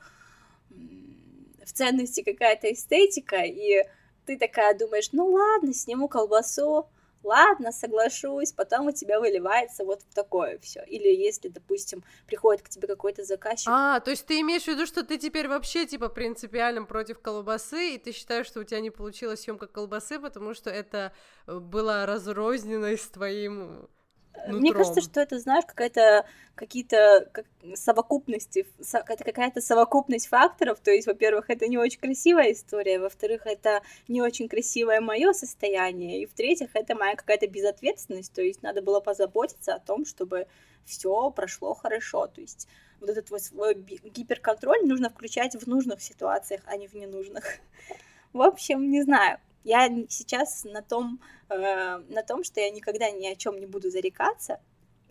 в 1.64 1.72
ценности 1.72 2.22
какая-то 2.22 2.72
эстетика, 2.72 3.42
и 3.42 3.84
ты 4.26 4.38
такая 4.38 4.76
думаешь, 4.76 5.10
ну 5.12 5.26
ладно, 5.26 5.72
сниму 5.74 6.08
колбасу, 6.08 6.88
ладно, 7.22 7.72
соглашусь, 7.72 8.52
потом 8.52 8.88
у 8.88 8.92
тебя 8.92 9.20
выливается 9.20 9.84
вот 9.84 10.00
такое 10.14 10.58
все. 10.58 10.82
Или 10.84 11.08
если, 11.08 11.48
допустим, 11.48 12.04
приходит 12.26 12.62
к 12.62 12.68
тебе 12.68 12.88
какой-то 12.88 13.24
заказчик. 13.24 13.68
А, 13.70 14.00
то 14.00 14.10
есть 14.10 14.26
ты 14.26 14.40
имеешь 14.40 14.64
в 14.64 14.68
виду, 14.68 14.86
что 14.86 15.04
ты 15.04 15.18
теперь 15.18 15.48
вообще 15.48 15.86
типа 15.86 16.08
принципиально 16.08 16.84
против 16.84 17.20
колбасы, 17.20 17.94
и 17.94 17.98
ты 17.98 18.12
считаешь, 18.12 18.46
что 18.46 18.60
у 18.60 18.64
тебя 18.64 18.80
не 18.80 18.90
получилась 18.90 19.42
съемка 19.42 19.66
колбасы, 19.66 20.18
потому 20.18 20.54
что 20.54 20.70
это 20.70 21.12
э, 21.46 21.58
было 21.58 22.06
разрознено 22.06 22.88
с 22.88 23.08
твоим 23.08 23.88
Нутром. 24.34 24.60
Мне 24.60 24.72
кажется, 24.72 25.00
что 25.00 25.20
это, 25.20 25.38
знаешь, 25.38 25.64
какая-то 25.66 26.26
какие-то 26.54 27.28
как, 27.32 27.46
совокупности, 27.74 28.66
со, 28.80 28.98
это 28.98 29.24
какая-то 29.24 29.60
совокупность 29.60 30.28
факторов. 30.28 30.80
То 30.80 30.90
есть, 30.90 31.06
во-первых, 31.06 31.48
это 31.48 31.66
не 31.66 31.78
очень 31.78 32.00
красивая 32.00 32.52
история, 32.52 32.98
во-вторых, 32.98 33.46
это 33.46 33.82
не 34.08 34.20
очень 34.20 34.48
красивое 34.48 35.00
мое 35.00 35.32
состояние, 35.32 36.22
и 36.22 36.26
в-третьих, 36.26 36.70
это 36.74 36.94
моя 36.94 37.14
какая-то 37.14 37.46
безответственность. 37.46 38.32
То 38.32 38.42
есть, 38.42 38.62
надо 38.62 38.82
было 38.82 39.00
позаботиться 39.00 39.74
о 39.74 39.80
том, 39.80 40.04
чтобы 40.04 40.46
все 40.84 41.30
прошло 41.30 41.74
хорошо. 41.74 42.26
То 42.26 42.40
есть, 42.40 42.68
вот 43.00 43.10
этот 43.10 43.30
вот 43.30 43.42
свой 43.42 43.74
гиперконтроль 43.74 44.86
нужно 44.86 45.10
включать 45.10 45.54
в 45.54 45.66
нужных 45.66 46.02
ситуациях, 46.02 46.62
а 46.66 46.76
не 46.76 46.88
в 46.88 46.94
ненужных. 46.94 47.44
В 48.32 48.42
общем, 48.42 48.90
не 48.90 49.02
знаю. 49.02 49.38
Я 49.64 49.88
сейчас 50.08 50.64
на 50.64 50.82
том, 50.82 51.20
э, 51.48 51.98
на 52.08 52.22
том, 52.22 52.44
что 52.44 52.60
я 52.60 52.70
никогда 52.70 53.10
ни 53.10 53.26
о 53.26 53.36
чем 53.36 53.58
не 53.58 53.66
буду 53.66 53.90
зарекаться 53.90 54.60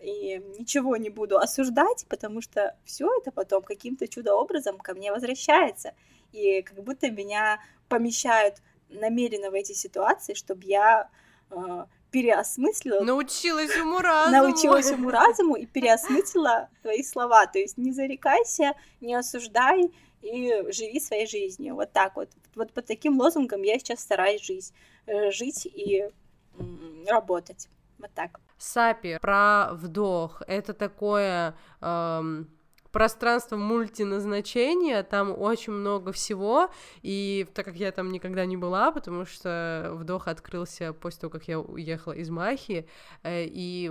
и 0.02 0.42
ничего 0.58 0.96
не 0.96 1.10
буду 1.10 1.38
осуждать, 1.38 2.06
потому 2.08 2.42
что 2.42 2.76
все 2.84 3.08
это 3.20 3.30
потом 3.30 3.62
каким-то 3.62 4.08
чудо-образом 4.08 4.78
ко 4.78 4.94
мне 4.94 5.12
возвращается. 5.12 5.94
И 6.32 6.62
как 6.62 6.82
будто 6.82 7.10
меня 7.10 7.60
помещают 7.88 8.56
намеренно 8.88 9.50
в 9.50 9.54
эти 9.54 9.72
ситуации, 9.72 10.34
чтобы 10.34 10.64
я 10.64 11.08
э, 11.50 11.84
переосмыслила... 12.10 13.04
Научилась 13.04 13.76
уму-разуму. 13.76 14.36
Научилась 14.36 14.90
уму-разуму 14.90 15.56
и 15.56 15.66
переосмыслила 15.72 16.68
твои 16.82 17.02
слова. 17.02 17.46
То 17.46 17.58
есть 17.58 17.78
не 17.78 17.92
зарекайся, 17.92 18.74
не 19.00 19.14
осуждай, 19.14 19.90
и 20.22 20.64
живи 20.70 21.00
своей 21.00 21.26
жизнью. 21.26 21.74
Вот 21.74 21.92
так 21.92 22.16
вот. 22.16 22.28
Вот 22.54 22.72
под 22.72 22.86
таким 22.86 23.20
лозунгом 23.20 23.62
я 23.62 23.78
сейчас 23.78 24.00
стараюсь 24.00 24.44
жить, 24.44 24.72
э, 25.06 25.30
жить 25.30 25.66
и 25.66 26.08
работать. 27.06 27.68
Вот 27.98 28.10
так. 28.14 28.40
Сапи 28.58 29.18
про 29.20 29.70
вдох. 29.72 30.42
Это 30.46 30.72
такое 30.72 31.56
эм, 31.80 32.48
пространство 32.92 33.56
мультиназначения, 33.56 35.02
там 35.02 35.34
очень 35.36 35.72
много 35.72 36.12
всего, 36.12 36.68
и 37.00 37.46
так 37.54 37.64
как 37.64 37.74
я 37.74 37.90
там 37.90 38.12
никогда 38.12 38.44
не 38.44 38.56
была, 38.56 38.92
потому 38.92 39.24
что 39.24 39.90
вдох 39.94 40.28
открылся 40.28 40.92
после 40.92 41.22
того, 41.22 41.30
как 41.30 41.48
я 41.48 41.58
уехала 41.58 42.12
из 42.12 42.30
Махи, 42.30 42.86
э, 43.22 43.44
и 43.46 43.90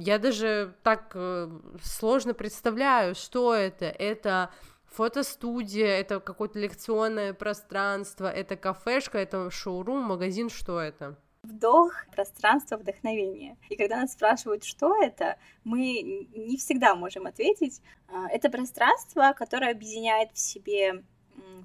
я 0.00 0.18
даже 0.18 0.74
так 0.82 1.12
э, 1.14 1.50
сложно 1.82 2.34
представляю, 2.34 3.14
что 3.14 3.54
это. 3.54 3.86
Это 3.86 4.50
фотостудия, 4.94 5.86
это 5.86 6.20
какое-то 6.20 6.58
лекционное 6.58 7.34
пространство, 7.34 8.30
это 8.30 8.56
кафешка, 8.56 9.18
это 9.18 9.50
шоурум, 9.50 10.02
магазин, 10.02 10.48
что 10.48 10.80
это? 10.80 11.16
Вдох, 11.42 11.92
пространство 12.12 12.76
вдохновения. 12.76 13.58
И 13.68 13.76
когда 13.76 14.00
нас 14.00 14.12
спрашивают, 14.12 14.64
что 14.64 14.96
это, 15.02 15.36
мы 15.62 16.26
не 16.34 16.56
всегда 16.56 16.94
можем 16.94 17.26
ответить. 17.26 17.82
А, 18.08 18.28
это 18.30 18.48
пространство, 18.48 19.34
которое 19.36 19.72
объединяет 19.72 20.32
в 20.32 20.38
себе 20.38 21.04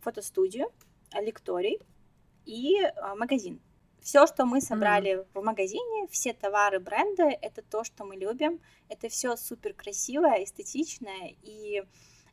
фотостудию, 0.04 0.68
лекторий 1.14 1.80
и 2.46 2.82
а, 2.82 3.16
магазин. 3.16 3.62
Все, 4.02 4.28
что 4.28 4.46
мы 4.46 4.60
собрали 4.60 5.20
mm. 5.20 5.28
в 5.34 5.44
магазине, 5.44 6.08
все 6.10 6.34
товары, 6.34 6.80
бренды, 6.80 7.38
это 7.42 7.62
то, 7.62 7.84
что 7.84 8.06
мы 8.06 8.16
любим. 8.16 8.60
Это 8.90 9.08
все 9.08 9.38
супер 9.38 9.74
красивое, 9.74 10.44
эстетичное 10.44 11.36
и 11.42 11.84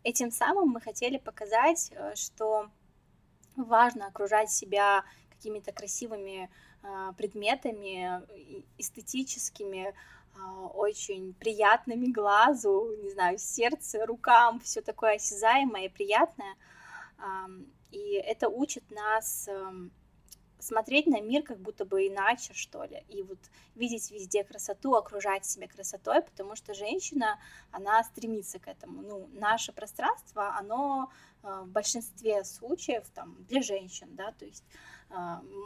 Этим 0.06 0.30
самым 0.30 0.68
мы 0.68 0.80
хотели 0.80 1.18
показать, 1.18 1.90
э, 1.90 2.14
что 2.14 2.70
важно 3.56 4.06
окружать 4.06 4.52
себя 4.52 5.04
какими-то 5.30 5.72
красивыми 5.72 6.48
а, 6.84 7.12
предметами, 7.14 8.22
эстетическими, 8.78 9.92
а, 10.38 10.66
очень 10.66 11.34
приятными 11.34 12.06
глазу, 12.12 12.88
не 13.02 13.10
знаю, 13.10 13.38
сердце, 13.38 14.06
рукам, 14.06 14.60
все 14.60 14.80
такое 14.80 15.16
осязаемое 15.16 15.86
и 15.86 15.88
приятное. 15.88 16.54
И 17.90 18.12
это 18.12 18.48
учит 18.48 18.84
нас 18.90 19.48
эм, 19.48 19.90
смотреть 20.58 21.06
на 21.06 21.20
мир 21.20 21.42
как 21.42 21.58
будто 21.58 21.84
бы 21.84 22.06
иначе, 22.06 22.54
что 22.54 22.84
ли, 22.84 23.04
и 23.08 23.22
вот 23.22 23.38
видеть 23.74 24.10
везде 24.10 24.44
красоту, 24.44 24.94
окружать 24.94 25.44
себя 25.44 25.68
красотой, 25.68 26.22
потому 26.22 26.56
что 26.56 26.74
женщина, 26.74 27.38
она 27.70 28.02
стремится 28.04 28.58
к 28.58 28.68
этому. 28.68 29.02
Ну, 29.02 29.28
наше 29.32 29.72
пространство, 29.72 30.56
оно 30.56 31.10
э, 31.42 31.62
в 31.62 31.68
большинстве 31.68 32.44
случаев 32.44 33.04
там 33.14 33.36
для 33.48 33.62
женщин, 33.62 34.08
да, 34.16 34.32
то 34.32 34.44
есть 34.44 34.64
э, 35.10 35.14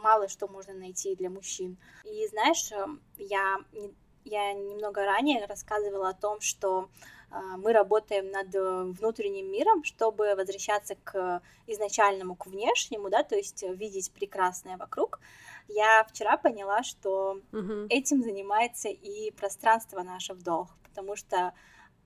мало 0.03 0.27
что 0.27 0.47
можно 0.47 0.73
найти 0.73 1.15
для 1.15 1.29
мужчин. 1.29 1.77
И 2.03 2.27
знаешь, 2.27 2.71
э, 2.71 2.85
я, 3.17 3.57
я 4.25 4.53
немного 4.53 5.05
ранее 5.05 5.45
рассказывала 5.45 6.09
о 6.09 6.13
том, 6.13 6.41
что 6.41 6.89
мы 7.57 7.71
работаем 7.71 8.29
над 8.29 8.53
э, 8.53 8.83
внутренним 8.83 9.51
миром, 9.51 9.83
чтобы 9.83 10.35
возвращаться 10.35 10.95
к 11.03 11.41
изначальному, 11.67 12.35
к 12.35 12.45
внешнему, 12.47 13.09
да, 13.09 13.23
то 13.23 13.35
есть 13.35 13.63
видеть 13.63 14.11
прекрасное 14.11 14.77
вокруг. 14.77 15.19
Я 15.67 16.03
вчера 16.03 16.37
поняла, 16.37 16.83
что 16.83 17.39
uh-huh. 17.51 17.87
этим 17.89 18.21
занимается 18.21 18.89
и 18.89 19.31
пространство 19.31 20.01
наше 20.01 20.33
вдох, 20.33 20.75
потому 20.83 21.15
что, 21.15 21.53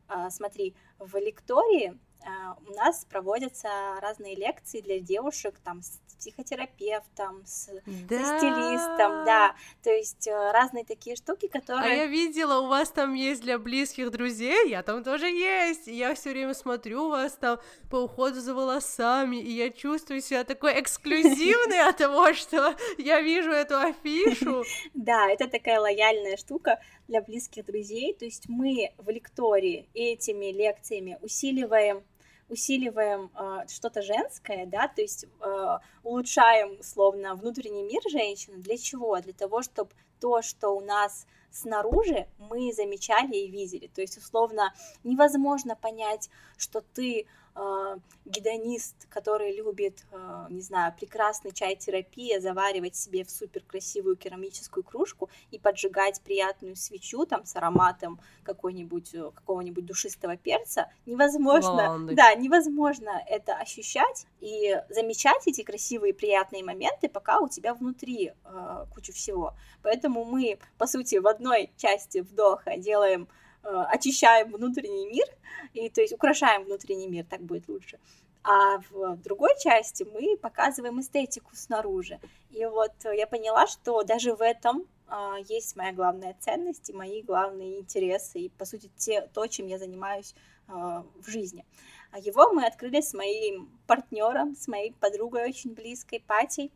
а, 0.07 0.29
смотри, 0.29 0.75
в 0.99 1.17
лектории 1.17 1.97
а, 2.23 2.57
у 2.67 2.73
нас 2.73 3.05
проводятся 3.05 3.69
разные 4.01 4.35
лекции 4.35 4.81
для 4.81 4.99
девушек, 4.99 5.59
там, 5.63 5.81
с 5.81 5.99
психотерапевтом, 6.17 7.43
с, 7.45 7.69
да. 7.85 8.17
с 8.17 8.37
стилистом, 8.37 9.25
да, 9.25 9.55
то 9.83 9.91
есть 9.91 10.27
э, 10.27 10.51
разные 10.51 10.85
такие 10.85 11.15
штуки, 11.15 11.47
которые... 11.47 11.85
А 11.85 11.95
я 11.95 12.05
видела, 12.05 12.59
у 12.61 12.67
вас 12.67 12.91
там 12.91 13.13
есть 13.13 13.41
для 13.41 13.59
близких 13.59 14.11
друзей, 14.11 14.69
я 14.69 14.83
там 14.83 15.03
тоже 15.03 15.27
есть, 15.27 15.87
и 15.87 15.93
я 15.93 16.13
все 16.15 16.31
время 16.31 16.53
смотрю 16.53 17.09
вас 17.09 17.33
там 17.33 17.59
по 17.89 17.97
уходу 17.97 18.39
за 18.39 18.53
волосами, 18.53 19.37
и 19.37 19.51
я 19.51 19.69
чувствую 19.69 20.21
себя 20.21 20.43
такой 20.43 20.79
эксклюзивной 20.79 21.81
от 21.87 21.97
того, 21.97 22.33
что 22.33 22.75
я 22.97 23.21
вижу 23.21 23.51
эту 23.51 23.77
афишу. 23.77 24.63
Да, 24.93 25.29
это 25.29 25.47
такая 25.47 25.79
лояльная 25.79 26.37
штука 26.37 26.79
для 27.07 27.21
близких 27.21 27.65
друзей, 27.65 28.13
то 28.13 28.25
есть 28.25 28.47
мы 28.47 28.91
в 28.97 29.09
лектории 29.09 29.87
этими 29.93 30.51
лекциями 30.51 31.17
усиливаем 31.21 32.03
усиливаем 32.49 33.31
э, 33.35 33.67
что-то 33.67 34.01
женское, 34.01 34.65
да, 34.65 34.87
то 34.87 35.01
есть 35.01 35.25
э, 35.25 35.77
улучшаем, 36.03 36.81
словно, 36.83 37.35
внутренний 37.35 37.83
мир 37.83 38.01
женщины. 38.09 38.57
Для 38.57 38.77
чего? 38.77 39.19
Для 39.19 39.33
того, 39.33 39.61
чтобы 39.61 39.91
то, 40.19 40.41
что 40.41 40.69
у 40.69 40.81
нас 40.81 41.25
снаружи, 41.51 42.27
мы 42.37 42.71
замечали 42.73 43.35
и 43.35 43.49
видели. 43.49 43.87
То 43.87 44.01
есть, 44.01 44.17
условно, 44.17 44.73
невозможно 45.03 45.75
понять, 45.75 46.29
что 46.57 46.81
ты 46.81 47.27
э, 47.55 47.97
гедонист, 48.25 49.07
который 49.09 49.55
любит, 49.55 50.05
э, 50.11 50.45
не 50.49 50.61
знаю, 50.61 50.93
прекрасный 50.97 51.51
чай 51.51 51.75
терапия, 51.75 52.39
заваривать 52.39 52.95
себе 52.95 53.23
в 53.23 53.29
супер 53.29 53.61
красивую 53.61 54.15
керамическую 54.15 54.83
кружку 54.83 55.29
и 55.51 55.59
поджигать 55.59 56.21
приятную 56.21 56.75
свечу 56.75 57.25
там 57.25 57.45
с 57.45 57.55
ароматом 57.55 58.19
какой-нибудь 58.43 59.13
э, 59.13 59.31
какого-нибудь 59.33 59.85
душистого 59.85 60.37
перца, 60.37 60.91
невозможно, 61.05 61.71
Лаванды. 61.71 62.15
да, 62.15 62.33
невозможно 62.35 63.21
это 63.27 63.55
ощущать 63.55 64.25
и 64.39 64.81
замечать 64.89 65.47
эти 65.47 65.63
красивые 65.63 66.13
приятные 66.13 66.63
моменты, 66.63 67.09
пока 67.09 67.39
у 67.39 67.47
тебя 67.47 67.73
внутри 67.73 68.33
э, 68.43 68.85
куча 68.93 69.13
всего. 69.13 69.53
Поэтому 69.81 70.25
мы, 70.25 70.59
по 70.77 70.87
сути, 70.87 71.17
в 71.17 71.27
одной 71.27 71.71
части 71.77 72.19
вдоха 72.19 72.77
делаем 72.77 73.27
очищаем 73.65 74.51
внутренний 74.51 75.07
мир, 75.07 75.25
и 75.73 75.89
то 75.89 76.01
есть 76.01 76.13
украшаем 76.13 76.63
внутренний 76.63 77.07
мир, 77.07 77.25
так 77.25 77.41
будет 77.41 77.67
лучше. 77.67 77.99
А 78.43 78.77
в 78.91 79.17
другой 79.17 79.51
части 79.59 80.03
мы 80.03 80.37
показываем 80.37 80.99
эстетику 80.99 81.55
снаружи. 81.55 82.19
И 82.51 82.63
вот 82.65 82.93
я 83.03 83.25
поняла, 83.25 83.65
что 83.65 84.03
даже 84.03 84.35
в 84.35 84.41
этом 84.41 84.85
а, 85.07 85.37
есть 85.49 85.75
моя 85.75 85.93
главная 85.93 86.35
ценность 86.39 86.91
и 86.91 86.93
мои 86.93 87.23
главные 87.23 87.79
интересы, 87.79 88.39
и, 88.39 88.49
по 88.49 88.65
сути, 88.65 88.91
те, 88.97 89.21
то, 89.33 89.47
чем 89.47 89.65
я 89.65 89.79
занимаюсь 89.79 90.35
в 90.67 91.27
жизни. 91.27 91.65
А 92.11 92.19
его 92.19 92.51
мы 92.53 92.65
открыли 92.65 93.01
с 93.01 93.13
моим 93.13 93.69
партнером, 93.87 94.55
с 94.55 94.67
моей 94.67 94.93
подругой 94.93 95.43
очень 95.43 95.73
близкой, 95.73 96.23
Патей. 96.25 96.71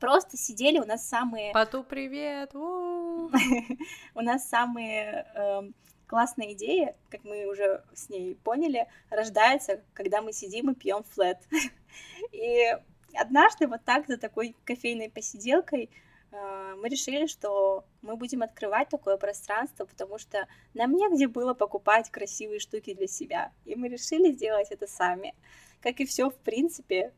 Просто 0.00 0.36
сидели, 0.36 0.78
у 0.78 0.84
нас 0.84 1.06
самые... 1.06 1.52
Пату, 1.52 1.84
привет! 1.84 2.54
У 2.54 4.20
нас 4.20 4.48
самые 4.48 5.72
классные 6.06 6.52
идеи, 6.52 6.94
как 7.10 7.24
мы 7.24 7.46
уже 7.46 7.82
с 7.94 8.08
ней 8.08 8.36
поняли, 8.36 8.86
рождаются, 9.10 9.82
когда 9.92 10.22
мы 10.22 10.32
сидим 10.32 10.70
и 10.70 10.74
пьем 10.74 11.02
флет. 11.04 11.38
И 12.32 12.76
однажды 13.14 13.66
вот 13.66 13.84
так 13.84 14.06
за 14.06 14.16
такой 14.16 14.56
кофейной 14.64 15.10
посиделкой 15.10 15.90
э, 16.32 16.74
мы 16.76 16.88
решили, 16.88 17.26
что 17.26 17.84
мы 18.02 18.16
будем 18.16 18.42
открывать 18.42 18.88
такое 18.88 19.16
пространство, 19.16 19.84
потому 19.84 20.18
что 20.18 20.46
нам 20.74 20.94
негде 20.94 21.28
было 21.28 21.54
покупать 21.54 22.10
красивые 22.10 22.60
штуки 22.60 22.94
для 22.94 23.06
себя. 23.06 23.52
И 23.64 23.74
мы 23.74 23.88
решили 23.88 24.32
сделать 24.32 24.68
это 24.70 24.86
сами. 24.86 25.34
Как 25.80 26.00
и 26.00 26.06
все, 26.06 26.30
в 26.30 26.36
принципе, 26.36 27.12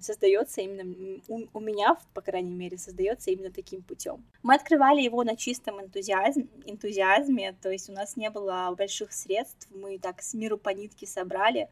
создается 0.00 0.60
именно 0.60 1.20
у, 1.28 1.46
у 1.52 1.60
меня, 1.60 1.96
по 2.12 2.20
крайней 2.20 2.54
мере, 2.54 2.76
создается 2.76 3.30
именно 3.30 3.50
таким 3.50 3.82
путем. 3.82 4.24
Мы 4.42 4.54
открывали 4.54 5.00
его 5.00 5.24
на 5.24 5.36
чистом 5.36 5.80
энтузиазме, 5.80 6.48
энтузиазме, 6.66 7.54
то 7.62 7.70
есть 7.70 7.88
у 7.88 7.92
нас 7.92 8.16
не 8.16 8.30
было 8.30 8.74
больших 8.76 9.12
средств, 9.12 9.68
мы 9.70 9.98
так 9.98 10.22
с 10.22 10.34
миру 10.34 10.58
по 10.58 10.70
нитке 10.70 11.06
собрали 11.06 11.68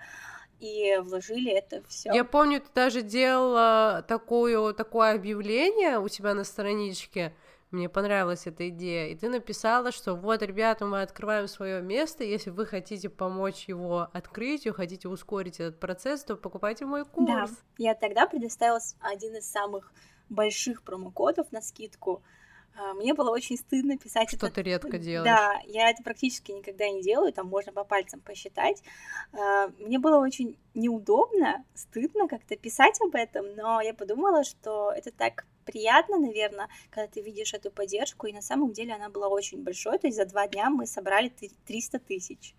и 0.60 0.96
вложили 1.00 1.50
это 1.50 1.82
все. 1.88 2.12
Я 2.12 2.24
помню, 2.24 2.60
ты 2.60 2.68
даже 2.74 3.02
делала 3.02 4.04
такое, 4.06 4.72
такое 4.72 5.14
объявление 5.14 5.98
у 5.98 6.08
тебя 6.08 6.34
на 6.34 6.44
страничке, 6.44 7.34
мне 7.72 7.88
понравилась 7.88 8.46
эта 8.46 8.68
идея, 8.68 9.08
и 9.08 9.14
ты 9.14 9.28
написала, 9.28 9.92
что 9.92 10.14
вот, 10.14 10.42
ребята, 10.42 10.84
мы 10.84 11.02
открываем 11.02 11.48
свое 11.48 11.82
место, 11.82 12.22
если 12.22 12.50
вы 12.50 12.66
хотите 12.66 13.08
помочь 13.08 13.64
его 13.66 14.08
открытию, 14.12 14.74
хотите 14.74 15.08
ускорить 15.08 15.58
этот 15.58 15.80
процесс, 15.80 16.22
то 16.24 16.36
покупайте 16.36 16.84
мой 16.84 17.04
курс. 17.04 17.26
Да, 17.26 17.46
я 17.78 17.94
тогда 17.94 18.26
предоставила 18.26 18.80
один 19.00 19.36
из 19.36 19.50
самых 19.50 19.92
больших 20.28 20.82
промокодов 20.82 21.50
на 21.50 21.60
скидку, 21.60 22.22
а, 22.74 22.94
мне 22.94 23.12
было 23.12 23.30
очень 23.30 23.56
стыдно 23.58 23.98
писать 23.98 24.28
Что 24.28 24.46
это. 24.46 24.56
ты 24.56 24.62
редко 24.62 24.98
делаешь. 24.98 25.24
Да, 25.24 25.60
я 25.66 25.90
это 25.90 26.02
практически 26.02 26.52
никогда 26.52 26.88
не 26.88 27.02
делаю, 27.02 27.32
там 27.32 27.46
можно 27.46 27.72
по 27.72 27.84
пальцам 27.84 28.20
посчитать. 28.20 28.82
А, 29.32 29.68
мне 29.78 29.98
было 29.98 30.18
очень 30.18 30.56
неудобно, 30.74 31.64
стыдно 31.74 32.28
как-то 32.28 32.56
писать 32.56 32.98
об 33.02 33.14
этом, 33.14 33.54
но 33.56 33.80
я 33.80 33.92
подумала, 33.94 34.44
что 34.44 34.90
это 34.92 35.10
так 35.10 35.44
приятно, 35.64 36.18
наверное, 36.18 36.68
когда 36.90 37.08
ты 37.08 37.20
видишь 37.20 37.54
эту 37.54 37.70
поддержку, 37.70 38.26
и 38.26 38.32
на 38.32 38.42
самом 38.42 38.72
деле 38.72 38.94
она 38.94 39.08
была 39.08 39.28
очень 39.28 39.62
большой, 39.62 39.98
то 39.98 40.06
есть 40.06 40.16
за 40.16 40.24
два 40.24 40.46
дня 40.48 40.70
мы 40.70 40.86
собрали 40.86 41.32
300 41.66 41.98
тысяч. 41.98 42.54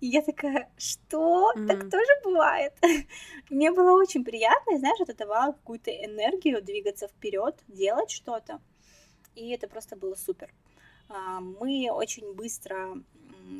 И 0.00 0.06
я 0.06 0.22
такая, 0.22 0.70
что? 0.78 1.52
Mm-hmm. 1.54 1.66
Так 1.66 1.90
тоже 1.90 2.12
бывает. 2.24 2.72
Мне 3.50 3.70
было 3.70 3.92
очень 3.92 4.24
приятно, 4.24 4.74
и 4.74 4.78
знаешь, 4.78 5.00
это 5.00 5.14
давало 5.14 5.52
какую-то 5.52 5.90
энергию 5.90 6.62
двигаться 6.62 7.06
вперед, 7.08 7.54
делать 7.68 8.10
что-то 8.10 8.60
и 9.34 9.50
это 9.50 9.68
просто 9.68 9.96
было 9.96 10.14
супер. 10.14 10.52
А, 11.08 11.40
мы 11.40 11.88
очень 11.90 12.32
быстро 12.34 12.94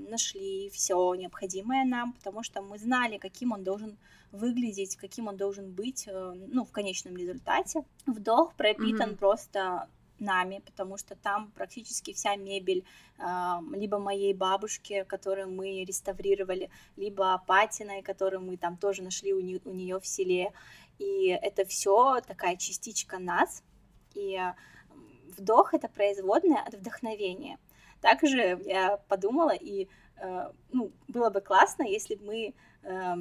нашли 0.08 0.70
все 0.70 1.14
необходимое 1.14 1.84
нам, 1.84 2.12
потому 2.12 2.42
что 2.42 2.62
мы 2.62 2.78
знали, 2.78 3.18
каким 3.18 3.52
он 3.52 3.64
должен 3.64 3.96
выглядеть, 4.32 4.96
каким 4.96 5.28
он 5.28 5.36
должен 5.36 5.72
быть, 5.72 6.06
э, 6.06 6.34
ну, 6.48 6.64
в 6.64 6.70
конечном 6.70 7.16
результате. 7.16 7.84
Вдох 8.06 8.54
пропитан 8.54 9.10
mm-hmm. 9.10 9.16
просто 9.16 9.88
нами, 10.20 10.62
потому 10.64 10.98
что 10.98 11.16
там 11.16 11.50
практически 11.52 12.12
вся 12.12 12.36
мебель 12.36 12.84
а, 13.18 13.62
либо 13.72 13.98
моей 13.98 14.34
бабушки, 14.34 15.04
которую 15.08 15.50
мы 15.50 15.84
реставрировали, 15.84 16.70
либо 16.96 17.42
Патиной, 17.46 18.02
которую 18.02 18.42
мы 18.42 18.56
там 18.56 18.76
тоже 18.76 19.02
нашли 19.02 19.32
у, 19.32 19.40
не, 19.40 19.60
у 19.64 19.72
нее 19.72 19.98
в 19.98 20.06
селе. 20.06 20.52
И 20.98 21.28
это 21.28 21.64
все 21.64 22.20
такая 22.20 22.56
частичка 22.56 23.18
нас. 23.18 23.62
И 24.14 24.38
вдох— 25.38 25.74
это 25.74 25.88
производная 25.88 26.62
от 26.62 26.74
вдохновения. 26.74 27.58
Также 28.00 28.60
я 28.64 28.98
подумала, 29.08 29.54
и 29.54 29.88
э, 30.16 30.50
ну, 30.72 30.92
было 31.08 31.30
бы 31.30 31.40
классно, 31.40 31.82
если 31.82 32.14
бы 32.14 32.24
мы 32.26 32.54
э, 32.82 33.14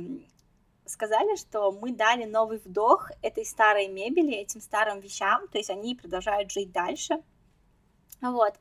сказали, 0.85 1.35
что 1.35 1.71
мы 1.71 1.91
дали 1.91 2.25
новый 2.25 2.59
вдох 2.59 3.11
этой 3.21 3.45
старой 3.45 3.87
мебели, 3.87 4.33
этим 4.33 4.61
старым 4.61 4.99
вещам, 4.99 5.47
то 5.49 5.57
есть 5.57 5.69
они 5.69 5.95
продолжают 5.95 6.51
жить 6.51 6.71
дальше. 6.71 7.21
Вот. 8.21 8.53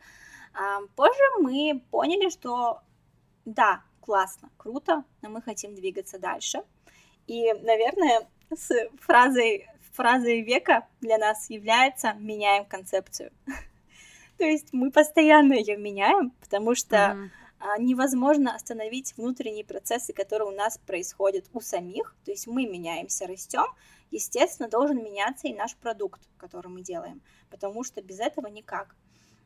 Позже 0.97 1.23
мы 1.41 1.83
поняли, 1.91 2.31
что 2.31 2.81
да, 3.45 3.83
классно, 4.01 4.51
круто, 4.57 5.05
но 5.23 5.31
мы 5.31 5.43
хотим 5.43 5.75
двигаться 5.75 6.19
дальше. 6.19 6.62
И, 7.27 7.53
наверное, 7.53 8.29
с 8.51 8.71
фразой 9.01 9.66
фразой 9.99 10.43
века 10.43 10.87
для 11.01 11.19
нас 11.19 11.51
является 11.51 12.12
«меняем 12.12 12.64
концепцию». 12.64 13.33
То 14.39 14.45
есть 14.45 14.68
мы 14.72 14.93
постоянно 14.93 15.55
ее 15.55 15.76
меняем, 15.76 16.30
потому 16.41 16.76
что 16.76 16.97
mm-hmm. 16.97 17.80
невозможно 17.80 18.55
остановить 18.55 19.16
внутренние 19.16 19.64
процессы, 19.64 20.12
которые 20.12 20.49
у 20.49 20.55
нас 20.55 20.78
происходят 20.78 21.47
у 21.53 21.61
самих. 21.61 22.16
То 22.24 22.30
есть 22.30 22.47
мы 22.47 22.64
меняемся, 22.64 23.26
растем. 23.26 23.66
Естественно, 24.12 24.68
должен 24.68 25.03
меняться 25.03 25.49
и 25.49 25.55
наш 25.55 25.76
продукт, 25.76 26.22
который 26.39 26.68
мы 26.68 26.82
делаем, 26.82 27.20
потому 27.51 27.82
что 27.82 28.01
без 28.01 28.20
этого 28.20 28.47
никак. 28.47 28.95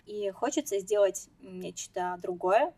И 0.06 0.30
хочется 0.30 0.78
сделать 0.78 1.28
нечто 1.40 2.18
другое 2.22 2.74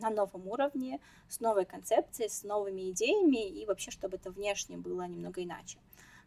на 0.00 0.10
новом 0.10 0.48
уровне, 0.48 1.00
с 1.28 1.40
новой 1.40 1.64
концепцией, 1.64 2.28
с 2.28 2.42
новыми 2.42 2.90
идеями 2.90 3.48
и 3.48 3.64
вообще, 3.64 3.90
чтобы 3.90 4.16
это 4.16 4.30
внешне 4.30 4.76
было 4.76 5.06
немного 5.06 5.42
иначе 5.42 5.78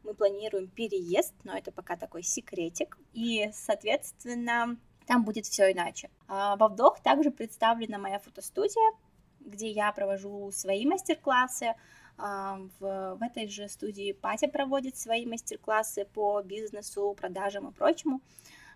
мы 0.03 0.15
планируем 0.15 0.67
переезд, 0.67 1.33
но 1.43 1.55
это 1.55 1.71
пока 1.71 1.95
такой 1.95 2.23
секретик. 2.23 2.97
И, 3.13 3.51
соответственно, 3.53 4.77
там 5.11 5.25
будет 5.25 5.45
все 5.45 5.73
иначе. 5.73 6.09
А 6.29 6.55
во 6.55 6.69
вдох 6.69 7.01
также 7.01 7.31
представлена 7.31 7.97
моя 7.97 8.17
фотостудия, 8.17 8.93
где 9.41 9.69
я 9.69 9.91
провожу 9.91 10.49
свои 10.53 10.85
мастер-классы. 10.85 11.73
А, 12.17 12.61
в, 12.79 13.17
в 13.17 13.21
этой 13.21 13.49
же 13.49 13.67
студии 13.67 14.13
Патя 14.13 14.47
проводит 14.47 14.95
свои 14.95 15.25
мастер-классы 15.25 16.05
по 16.13 16.41
бизнесу, 16.41 17.13
продажам 17.19 17.67
и 17.67 17.73
прочему. 17.73 18.21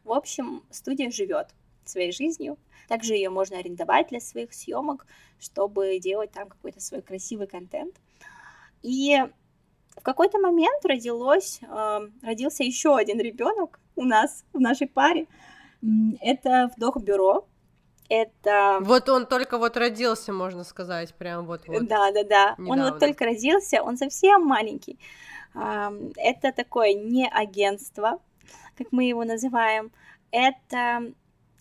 В 0.03 0.11
общем, 0.11 0.65
студия 0.71 1.09
живет 1.09 1.55
своей 1.85 2.11
жизнью. 2.11 2.57
Также 2.89 3.13
ее 3.13 3.29
можно 3.29 3.57
арендовать 3.57 4.09
для 4.09 4.19
своих 4.19 4.53
съемок, 4.53 5.07
чтобы 5.39 5.99
делать 5.99 6.31
там 6.31 6.49
какой-то 6.49 6.81
свой 6.81 7.01
красивый 7.01 7.47
контент. 7.47 7.95
И 8.81 9.23
в 9.95 10.01
какой-то 10.01 10.37
момент 10.39 10.85
родилось, 10.85 11.61
э, 11.61 11.99
родился 12.23 12.65
еще 12.65 12.97
один 12.97 13.21
ребенок 13.21 13.79
у 13.95 14.03
нас, 14.03 14.43
в 14.51 14.59
нашей 14.59 14.87
паре. 14.87 15.27
Это 16.21 16.71
вдох-бюро. 16.75 17.47
Это... 18.07 18.79
Вот 18.81 19.09
он 19.09 19.25
только 19.25 19.57
вот 19.57 19.77
родился, 19.77 20.31
можно 20.31 20.63
сказать, 20.63 21.13
прям 21.15 21.45
вот. 21.45 21.67
вот 21.67 21.87
да, 21.87 22.11
да, 22.11 22.23
да. 22.23 22.55
Недавно. 22.57 22.71
Он 22.71 22.91
вот 22.91 22.99
только 22.99 23.25
родился, 23.25 23.81
он 23.81 23.97
совсем 23.97 24.45
маленький. 24.45 24.99
Это 25.53 26.51
такое 26.51 26.93
не 26.93 27.27
агентство, 27.27 28.19
как 28.77 28.91
мы 28.91 29.05
его 29.05 29.23
называем. 29.23 29.91
Это 30.31 31.13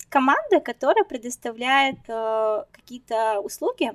команда, 0.09 0.59
которая 0.59 1.03
предоставляет 1.03 1.97
э, 2.07 2.65
какие-то 2.71 3.39
услуги 3.39 3.93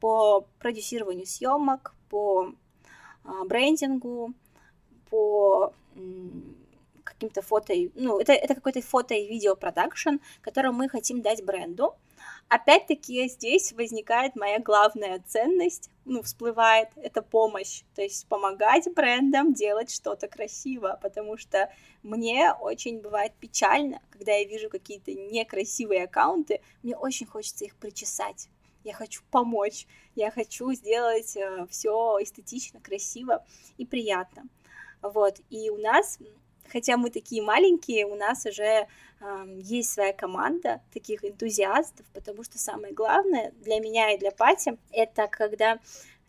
по 0.00 0.46
продюсированию 0.58 1.26
съемок, 1.26 1.94
по 2.10 2.52
а, 3.24 3.44
брендингу, 3.44 4.34
по 5.08 5.72
каким-то 7.14 7.42
фото, 7.42 7.72
ну, 7.94 8.18
это, 8.18 8.32
это 8.32 8.54
какой-то 8.54 8.82
фото 8.82 9.14
и 9.14 9.26
видео 9.26 9.56
продакшн, 9.56 10.16
который 10.40 10.72
мы 10.72 10.88
хотим 10.88 11.22
дать 11.22 11.44
бренду. 11.44 11.94
Опять-таки 12.48 13.28
здесь 13.28 13.72
возникает 13.72 14.36
моя 14.36 14.58
главная 14.58 15.22
ценность, 15.26 15.90
ну, 16.04 16.22
всплывает, 16.22 16.88
это 16.96 17.22
помощь, 17.22 17.82
то 17.94 18.02
есть 18.02 18.26
помогать 18.28 18.86
брендам 18.94 19.54
делать 19.54 19.90
что-то 19.90 20.28
красиво, 20.28 20.98
потому 21.02 21.38
что 21.38 21.72
мне 22.02 22.52
очень 22.52 23.00
бывает 23.00 23.32
печально, 23.40 24.00
когда 24.10 24.32
я 24.32 24.44
вижу 24.44 24.68
какие-то 24.68 25.12
некрасивые 25.12 26.04
аккаунты, 26.04 26.60
мне 26.82 26.96
очень 26.96 27.26
хочется 27.26 27.64
их 27.64 27.76
причесать, 27.76 28.48
я 28.84 28.92
хочу 28.92 29.22
помочь, 29.30 29.86
я 30.14 30.30
хочу 30.30 30.70
сделать 30.74 31.36
э, 31.36 31.66
все 31.70 32.18
эстетично, 32.20 32.80
красиво 32.80 33.44
и 33.78 33.86
приятно. 33.86 34.44
Вот, 35.00 35.40
и 35.50 35.70
у 35.70 35.78
нас, 35.78 36.18
хотя 36.70 36.96
мы 36.96 37.10
такие 37.10 37.42
маленькие, 37.42 38.06
у 38.06 38.14
нас 38.14 38.46
уже 38.46 38.86
э, 39.20 39.46
есть 39.58 39.92
своя 39.92 40.12
команда 40.12 40.80
таких 40.92 41.24
энтузиастов, 41.24 42.06
потому 42.12 42.44
что 42.44 42.58
самое 42.58 42.92
главное 42.92 43.52
для 43.62 43.80
меня 43.80 44.12
и 44.12 44.18
для 44.18 44.30
Пати 44.30 44.78
это 44.90 45.28
когда 45.28 45.78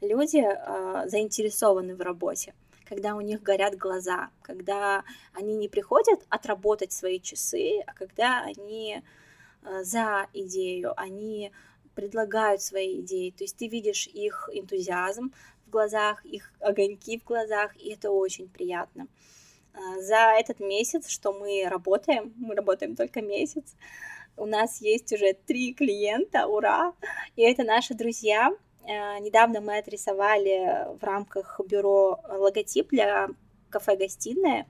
люди 0.01 0.43
э, 0.43 1.07
заинтересованы 1.07 1.95
в 1.95 2.01
работе 2.01 2.53
когда 2.85 3.15
у 3.15 3.21
них 3.21 3.41
горят 3.41 3.75
глаза, 3.75 4.29
когда 4.41 5.03
они 5.33 5.55
не 5.55 5.67
приходят 5.67 6.23
отработать 6.29 6.91
свои 6.91 7.19
часы, 7.19 7.79
а 7.85 7.93
когда 7.93 8.43
они 8.43 9.01
э, 9.63 9.83
за 9.83 10.27
идею, 10.33 10.93
они 10.95 11.51
предлагают 11.95 12.61
свои 12.61 13.01
идеи, 13.01 13.31
то 13.31 13.43
есть 13.43 13.57
ты 13.57 13.67
видишь 13.67 14.07
их 14.07 14.49
энтузиазм 14.53 15.33
в 15.65 15.69
глазах, 15.69 16.23
их 16.25 16.51
огоньки 16.59 17.17
в 17.17 17.23
глазах, 17.23 17.75
и 17.77 17.93
это 17.93 18.11
очень 18.11 18.47
приятно. 18.47 19.07
А, 19.75 19.99
за 20.01 20.35
этот 20.39 20.59
месяц, 20.59 21.09
что 21.09 21.33
мы 21.33 21.67
работаем, 21.69 22.33
мы 22.37 22.55
работаем 22.55 22.95
только 22.95 23.21
месяц, 23.21 23.75
у 24.37 24.45
нас 24.45 24.81
есть 24.81 25.11
уже 25.13 25.33
три 25.33 25.73
клиента, 25.73 26.47
ура! 26.47 26.93
И 27.35 27.41
это 27.41 27.63
наши 27.63 27.93
друзья. 27.93 28.51
А, 28.83 29.19
недавно 29.19 29.61
мы 29.61 29.77
отрисовали 29.77 30.87
в 30.99 31.03
рамках 31.03 31.59
бюро 31.67 32.19
логотип 32.27 32.89
для 32.89 33.29
кафе-гостиная. 33.69 34.67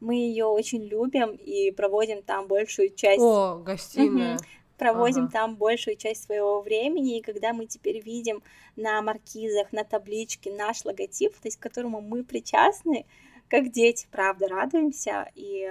Мы 0.00 0.16
ее 0.16 0.46
очень 0.46 0.82
любим 0.84 1.32
и 1.34 1.70
проводим 1.70 2.22
там 2.22 2.48
большую 2.48 2.90
часть... 2.94 3.22
О, 3.22 3.58
гостиная. 3.58 4.36
Угу. 4.36 4.44
Проводим 4.78 5.24
ага. 5.24 5.32
там 5.32 5.56
большую 5.56 5.96
часть 5.96 6.24
своего 6.24 6.60
времени, 6.60 7.18
и 7.18 7.22
когда 7.22 7.52
мы 7.52 7.66
теперь 7.66 8.00
видим 8.00 8.42
на 8.74 9.00
маркизах, 9.00 9.72
на 9.72 9.84
табличке 9.84 10.50
наш 10.52 10.84
логотип, 10.84 11.34
то 11.34 11.46
есть 11.46 11.56
к 11.56 11.62
которому 11.62 12.00
мы 12.00 12.24
причастны, 12.24 13.06
как 13.52 13.70
дети, 13.70 14.08
правда, 14.10 14.48
радуемся, 14.48 15.30
и 15.34 15.70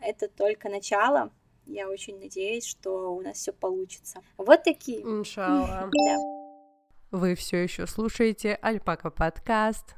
это 0.00 0.28
только 0.28 0.68
начало. 0.68 1.30
Я 1.64 1.88
очень 1.88 2.18
надеюсь, 2.18 2.66
что 2.66 3.14
у 3.14 3.22
нас 3.22 3.38
все 3.38 3.54
получится. 3.54 4.20
Вот 4.36 4.62
такие. 4.64 5.00
Иншалла. 5.00 5.90
Да. 6.06 6.18
Вы 7.10 7.34
все 7.34 7.62
еще 7.62 7.86
слушаете 7.86 8.58
Альпака 8.60 9.10
подкаст. 9.10 9.94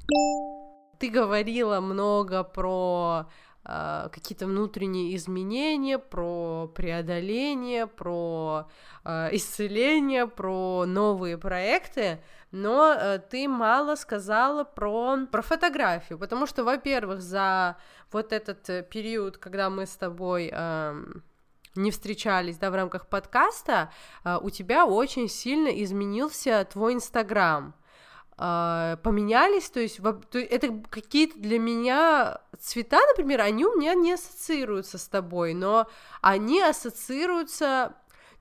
Ты 1.01 1.11
говорила 1.11 1.81
много 1.81 2.45
про 2.45 3.27
какие-то 3.65 4.47
внутренние 4.47 5.17
изменения, 5.17 5.99
про 5.99 6.71
преодоление, 6.75 7.87
про 7.87 8.69
э, 9.05 9.29
исцеление, 9.33 10.27
про 10.27 10.85
новые 10.87 11.39
проекты 11.39 12.21
но 12.55 12.95
э, 12.95 13.19
ты 13.19 13.49
мало 13.49 13.97
сказала 13.97 14.63
про, 14.63 15.27
про 15.27 15.43
фотографию, 15.43 16.21
потому 16.21 16.47
что, 16.47 16.63
во-первых, 16.63 17.21
за 17.21 17.77
вот 18.13 18.33
этот 18.33 18.71
э, 18.71 18.85
период, 18.85 19.39
когда 19.39 19.71
мы 19.71 19.87
с 19.87 19.97
тобой 19.97 20.51
э, 20.53 21.05
не 21.75 21.91
встречались, 21.91 22.57
да, 22.57 22.71
в 22.71 22.77
рамках 22.77 23.09
подкаста, 23.09 23.91
э, 24.25 24.39
у 24.41 24.51
тебя 24.51 24.87
очень 24.87 25.29
сильно 25.29 25.67
изменился 25.83 26.65
твой 26.73 26.95
Инстаграм. 26.95 27.75
Uh, 28.37 28.97
поменялись, 28.97 29.71
то 29.71 29.79
есть, 29.79 30.01
то 30.03 30.39
это 30.41 30.83
какие-то 30.91 31.39
для 31.39 31.61
меня 31.61 32.41
цвета, 32.59 32.99
например, 33.07 33.41
они 33.41 33.65
у 33.65 33.77
меня 33.77 33.95
не 33.95 34.13
ассоциируются 34.13 34.99
с 34.99 35.07
тобой, 35.07 35.55
но 35.55 35.87
они 36.21 36.61
ассоциируются 36.61 37.95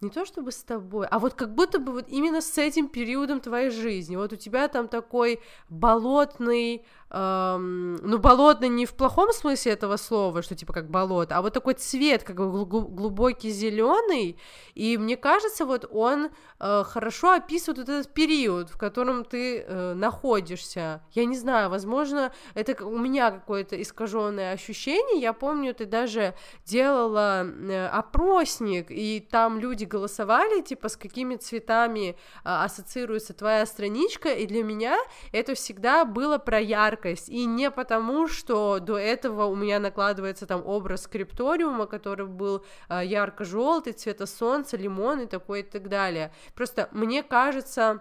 не 0.04 0.10
то 0.10 0.26
чтобы 0.26 0.52
с 0.52 0.64
тобой, 0.64 1.08
а 1.10 1.18
вот 1.18 1.34
как 1.34 1.56
будто 1.56 1.80
бы 1.80 1.94
вот 1.94 2.06
именно 2.10 2.42
с 2.42 2.58
этим 2.58 2.88
периодом 2.88 3.40
твоей 3.40 3.70
жизни. 3.70 4.16
Вот 4.16 4.34
у 4.34 4.36
тебя 4.36 4.68
там 4.68 4.88
такой 4.88 5.40
болотный, 5.70 6.86
эм, 7.14 7.96
ну, 7.98 8.18
болотный 8.18 8.70
не 8.70 8.86
в 8.86 8.94
плохом 8.94 9.32
смысле 9.32 9.74
этого 9.74 9.98
слова, 9.98 10.42
что 10.42 10.56
типа 10.56 10.74
как 10.74 10.90
болото, 10.90 11.38
а 11.38 11.42
вот 11.42 11.54
такой 11.54 11.76
цвет, 11.76 12.24
как 12.24 12.38
бы 12.38 12.66
глубокий 12.66 13.52
зеленый, 13.52 14.38
и 14.74 14.98
мне 14.98 15.16
кажется, 15.16 15.66
вот 15.66 15.86
он 15.92 16.30
э, 16.60 16.84
хорошо 16.84 17.34
описывает 17.34 17.78
вот 17.78 17.90
этот 17.90 18.14
период, 18.14 18.70
в 18.70 18.78
котором 18.78 19.24
ты 19.26 19.60
э, 19.60 19.94
находишься. 19.94 21.04
Я 21.12 21.26
не 21.26 21.38
знаю, 21.38 21.70
возможно, 21.70 22.34
это 22.56 22.84
у 22.84 22.98
меня 22.98 23.32
какое-то 23.32 23.80
искаженное 23.80 24.54
ощущение. 24.54 25.22
Я 25.22 25.34
помню, 25.34 25.74
ты 25.76 25.86
даже 25.86 26.34
делала 26.66 27.46
э, 27.46 27.88
опросник, 27.88 28.88
и 28.90 29.20
там 29.20 29.60
люди 29.60 29.86
голосовали, 29.86 30.62
типа, 30.62 30.90
с 30.90 30.98
какими 30.98 31.36
цветами 31.36 32.10
э, 32.10 32.14
ассоциируется 32.44 33.34
твоя 33.34 33.66
страничка, 33.68 34.30
и 34.30 34.48
для 34.48 34.64
меня 34.64 34.98
это 35.32 35.54
всегда 35.54 36.06
было 36.06 36.40
про 36.40 36.60
яркость 36.60 37.03
яркость, 37.04 37.30
и 37.30 37.46
не 37.46 37.72
потому, 37.72 38.28
что 38.28 38.80
до 38.80 38.98
этого 38.98 39.46
у 39.46 39.56
меня 39.56 39.80
накладывается 39.80 40.46
там 40.46 40.66
образ 40.66 41.04
скрипториума, 41.04 41.86
который 41.86 42.26
был 42.26 42.66
э, 42.90 43.02
ярко-желтый, 43.06 43.94
цвета 43.94 44.26
солнца, 44.26 44.78
лимон 44.78 45.22
и 45.22 45.26
такой 45.26 45.62
и 45.62 45.64
так 45.64 45.90
далее. 45.90 46.32
Просто 46.56 46.90
мне 46.92 47.24
кажется, 47.24 47.84
а, 47.92 48.00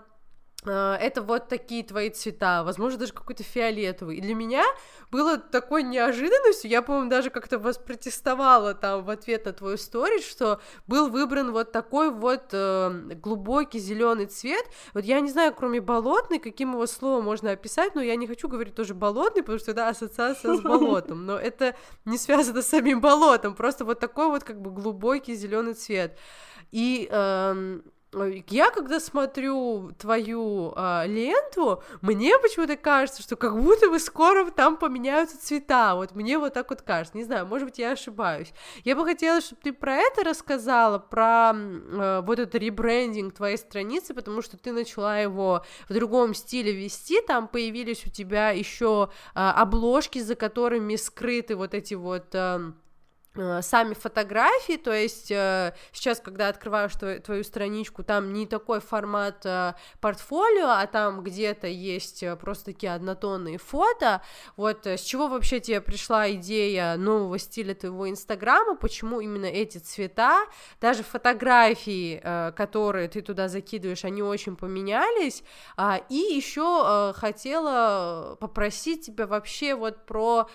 это 0.70 1.22
вот 1.22 1.48
такие 1.48 1.82
твои 1.82 2.10
цвета, 2.10 2.62
возможно, 2.62 2.98
даже 2.98 3.12
какой-то 3.12 3.42
фиолетовый. 3.42 4.18
И 4.18 4.20
для 4.20 4.34
меня 4.34 4.64
было 5.10 5.36
такой 5.36 5.82
неожиданностью, 5.82 6.70
я, 6.70 6.82
по-моему, 6.82 7.10
даже 7.10 7.30
как-то 7.30 7.58
воспротестовала 7.58 8.74
там 8.74 9.04
в 9.04 9.10
ответ 9.10 9.46
на 9.46 9.52
твою 9.52 9.76
историю, 9.76 10.20
что 10.20 10.60
был 10.86 11.08
выбран 11.08 11.52
вот 11.52 11.72
такой 11.72 12.10
вот 12.10 12.50
э, 12.52 12.90
глубокий 13.20 13.78
зеленый 13.78 14.26
цвет. 14.26 14.64
Вот 14.94 15.04
я 15.04 15.20
не 15.20 15.30
знаю, 15.30 15.52
кроме 15.52 15.80
болотный, 15.80 16.38
каким 16.38 16.72
его 16.72 16.86
словом 16.86 17.24
можно 17.24 17.50
описать, 17.50 17.94
но 17.94 18.02
я 18.02 18.14
не 18.16 18.26
хочу 18.26 18.48
говорить 18.48 18.74
тоже 18.74 18.94
болотный, 18.94 19.42
потому 19.42 19.58
что 19.58 19.72
это 19.72 19.88
ассоциация 19.88 20.54
с 20.54 20.60
болотом, 20.62 21.26
но 21.26 21.36
это 21.38 21.74
не 22.04 22.18
связано 22.18 22.62
с 22.62 22.68
самим 22.68 23.00
болотом, 23.00 23.54
просто 23.54 23.84
вот 23.84 23.98
такой 23.98 24.28
вот 24.28 24.44
как 24.44 24.60
бы 24.60 24.70
глубокий 24.70 25.34
зеленый 25.34 25.74
цвет. 25.74 26.16
И 26.70 27.08
э, 27.10 27.80
я 28.48 28.70
когда 28.70 29.00
смотрю 29.00 29.92
твою 29.98 30.74
э, 30.76 31.06
ленту, 31.06 31.82
мне 32.02 32.38
почему-то 32.38 32.76
кажется, 32.76 33.22
что 33.22 33.36
как 33.36 33.60
будто 33.60 33.88
бы 33.88 33.98
скоро 33.98 34.50
там 34.50 34.76
поменяются 34.76 35.40
цвета. 35.40 35.94
Вот 35.94 36.14
мне 36.14 36.38
вот 36.38 36.52
так 36.52 36.68
вот 36.70 36.82
кажется. 36.82 37.16
Не 37.16 37.24
знаю, 37.24 37.46
может 37.46 37.68
быть, 37.68 37.78
я 37.78 37.92
ошибаюсь. 37.92 38.52
Я 38.84 38.96
бы 38.96 39.04
хотела, 39.04 39.40
чтобы 39.40 39.62
ты 39.62 39.72
про 39.72 39.94
это 39.94 40.24
рассказала, 40.24 40.98
про 40.98 41.52
э, 41.54 42.22
вот 42.24 42.38
этот 42.38 42.54
ребрендинг 42.56 43.34
твоей 43.34 43.56
страницы, 43.56 44.12
потому 44.12 44.42
что 44.42 44.58
ты 44.58 44.72
начала 44.72 45.18
его 45.18 45.64
в 45.88 45.94
другом 45.94 46.34
стиле 46.34 46.72
вести. 46.72 47.20
Там 47.22 47.48
появились 47.48 48.04
у 48.06 48.10
тебя 48.10 48.50
еще 48.50 49.10
э, 49.34 49.38
обложки, 49.38 50.18
за 50.18 50.34
которыми 50.34 50.96
скрыты 50.96 51.56
вот 51.56 51.72
эти 51.72 51.94
вот 51.94 52.34
э, 52.34 52.72
сами 53.62 53.94
фотографии, 53.94 54.76
то 54.76 54.92
есть 54.92 55.30
э, 55.30 55.74
сейчас, 55.92 56.20
когда 56.20 56.48
открываешь 56.48 56.94
твою, 56.94 57.20
твою 57.20 57.44
страничку, 57.44 58.02
там 58.04 58.32
не 58.32 58.46
такой 58.46 58.80
формат 58.80 59.46
э, 59.46 59.72
портфолио, 60.00 60.68
а 60.68 60.86
там 60.86 61.22
где-то 61.22 61.66
есть 61.66 62.22
просто 62.40 62.66
такие 62.66 62.92
однотонные 62.92 63.56
фото, 63.56 64.20
вот 64.56 64.86
с 64.86 65.00
чего 65.00 65.28
вообще 65.28 65.60
тебе 65.60 65.80
пришла 65.80 66.30
идея 66.32 66.96
нового 66.96 67.38
стиля 67.38 67.74
твоего 67.74 68.10
инстаграма, 68.10 68.76
почему 68.76 69.20
именно 69.20 69.46
эти 69.46 69.78
цвета, 69.78 70.44
даже 70.80 71.02
фотографии, 71.02 72.20
которые 72.54 73.08
ты 73.08 73.22
туда 73.22 73.48
закидываешь, 73.48 74.04
они 74.04 74.22
очень 74.22 74.56
поменялись, 74.56 75.42
а, 75.76 76.00
и 76.08 76.16
еще 76.16 77.12
хотела 77.16 78.36
попросить 78.40 79.06
тебя 79.06 79.26
вообще 79.26 79.74
вот 79.74 80.04
про 80.04 80.48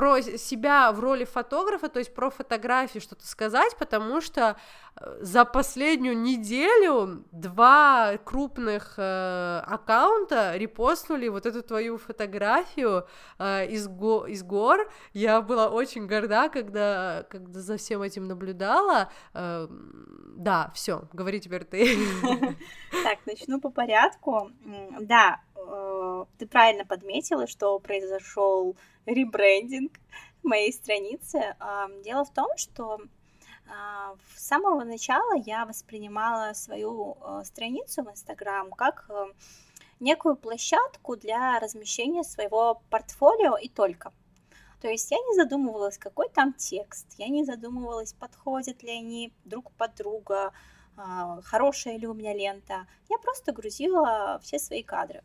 про 0.00 0.22
себя 0.22 0.92
в 0.92 1.00
роли 1.00 1.24
фотографа, 1.26 1.90
то 1.90 1.98
есть 1.98 2.14
про 2.14 2.30
фотографии 2.30 3.00
что-то 3.00 3.26
сказать, 3.26 3.76
потому 3.78 4.22
что 4.22 4.56
э, 4.96 5.18
за 5.20 5.44
последнюю 5.44 6.16
неделю 6.16 7.22
два 7.32 8.16
крупных 8.24 8.94
э, 8.96 9.62
аккаунта 9.66 10.56
репостнули 10.56 11.28
вот 11.28 11.44
эту 11.44 11.62
твою 11.62 11.98
фотографию 11.98 13.06
э, 13.38 13.66
из, 13.66 13.88
го 13.88 14.24
из 14.26 14.42
гор. 14.42 14.90
Я 15.12 15.42
была 15.42 15.68
очень 15.68 16.06
горда, 16.06 16.48
когда, 16.48 17.26
когда 17.28 17.60
за 17.60 17.76
всем 17.76 18.00
этим 18.00 18.26
наблюдала. 18.26 19.10
Э, 19.34 19.66
да, 19.68 20.70
все, 20.74 21.02
говори 21.12 21.40
теперь 21.40 21.64
ты. 21.64 21.98
Так, 23.04 23.18
начну 23.26 23.60
по 23.60 23.68
порядку. 23.70 24.50
Да, 25.00 25.40
э, 25.56 25.99
ты 26.38 26.46
правильно 26.46 26.84
подметила, 26.84 27.46
что 27.46 27.78
произошел 27.78 28.76
ребрендинг 29.06 29.92
моей 30.42 30.72
страницы. 30.72 31.56
Дело 32.02 32.24
в 32.24 32.32
том, 32.32 32.48
что 32.56 32.98
а, 33.70 34.16
с 34.34 34.46
самого 34.46 34.84
начала 34.84 35.34
я 35.36 35.64
воспринимала 35.64 36.54
свою 36.54 37.16
э, 37.20 37.42
страницу 37.44 38.02
в 38.02 38.10
Инстаграм 38.10 38.70
как 38.72 39.06
э, 39.08 39.26
некую 40.00 40.34
площадку 40.34 41.16
для 41.16 41.60
размещения 41.60 42.24
своего 42.24 42.82
портфолио 42.90 43.56
и 43.56 43.68
только. 43.68 44.12
То 44.80 44.88
есть 44.88 45.10
я 45.10 45.18
не 45.18 45.34
задумывалась, 45.36 45.98
какой 45.98 46.28
там 46.30 46.54
текст, 46.54 47.06
я 47.18 47.28
не 47.28 47.44
задумывалась, 47.44 48.14
подходят 48.14 48.82
ли 48.82 48.90
они 48.90 49.32
друг 49.44 49.70
под 49.72 49.94
друга, 49.94 50.52
а, 50.96 51.40
хорошая 51.42 51.96
ли 51.96 52.08
у 52.08 52.14
меня 52.14 52.34
лента. 52.34 52.86
Я 53.08 53.18
просто 53.18 53.52
грузила 53.52 54.40
все 54.42 54.58
свои 54.58 54.82
кадры. 54.82 55.22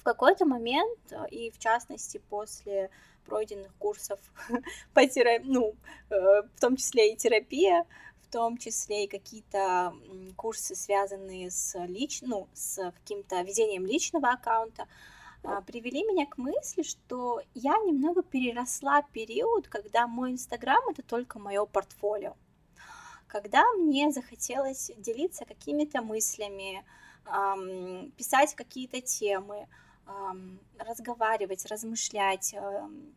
В 0.00 0.02
какой-то 0.02 0.46
момент, 0.46 0.98
э, 1.10 1.28
и 1.30 1.50
в 1.50 1.58
частности 1.58 2.22
после 2.30 2.90
пройденных 3.26 3.74
курсов 3.76 4.18
по 4.94 5.06
терапии, 5.06 5.46
ну, 5.46 5.74
э, 6.08 6.42
в 6.42 6.58
том 6.58 6.76
числе 6.76 7.12
и 7.12 7.16
терапия, 7.16 7.84
в 8.22 8.32
том 8.32 8.56
числе 8.56 9.04
и 9.04 9.08
какие-то 9.08 9.92
курсы, 10.36 10.74
связанные 10.74 11.50
с, 11.50 11.78
лич... 11.86 12.22
ну, 12.22 12.48
с 12.54 12.92
каким-то 12.92 13.42
ведением 13.42 13.84
личного 13.84 14.30
аккаунта, 14.30 14.88
а, 15.42 15.60
привели 15.60 16.02
меня 16.02 16.26
к 16.26 16.38
мысли, 16.38 16.82
что 16.82 17.42
я 17.52 17.76
немного 17.78 18.22
переросла 18.22 19.02
период, 19.02 19.68
когда 19.68 20.06
мой 20.06 20.32
Инстаграм 20.32 20.82
это 20.88 21.02
только 21.02 21.38
мое 21.38 21.66
портфолио. 21.66 22.36
когда 23.26 23.64
мне 23.74 24.10
захотелось 24.10 24.90
делиться 24.96 25.44
какими-то 25.44 26.02
мыслями, 26.02 26.84
писать 28.16 28.54
какие-то 28.54 29.00
темы, 29.00 29.68
разговаривать, 30.78 31.66
размышлять, 31.66 32.54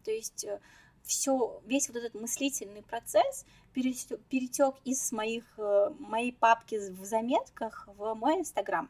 то 0.03 0.11
есть 0.11 0.43
э, 0.45 0.59
все, 1.03 1.61
весь 1.65 1.87
вот 1.89 1.97
этот 1.97 2.13
мыслительный 2.13 2.81
процесс 2.81 3.45
перетек 3.73 4.75
из 4.85 5.11
моих, 5.11 5.43
э, 5.57 5.89
моей 5.99 6.33
папки 6.33 6.75
в 6.75 7.03
заметках 7.05 7.87
в 7.97 8.13
мой 8.13 8.39
Инстаграм. 8.39 8.89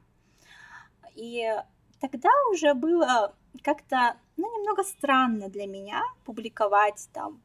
И 1.15 1.45
тогда 1.99 2.29
уже 2.51 2.73
было 2.73 3.33
как-то, 3.63 4.17
ну, 4.37 4.59
немного 4.59 4.83
странно 4.83 5.49
для 5.49 5.67
меня 5.67 6.01
публиковать 6.25 7.07
там 7.13 7.41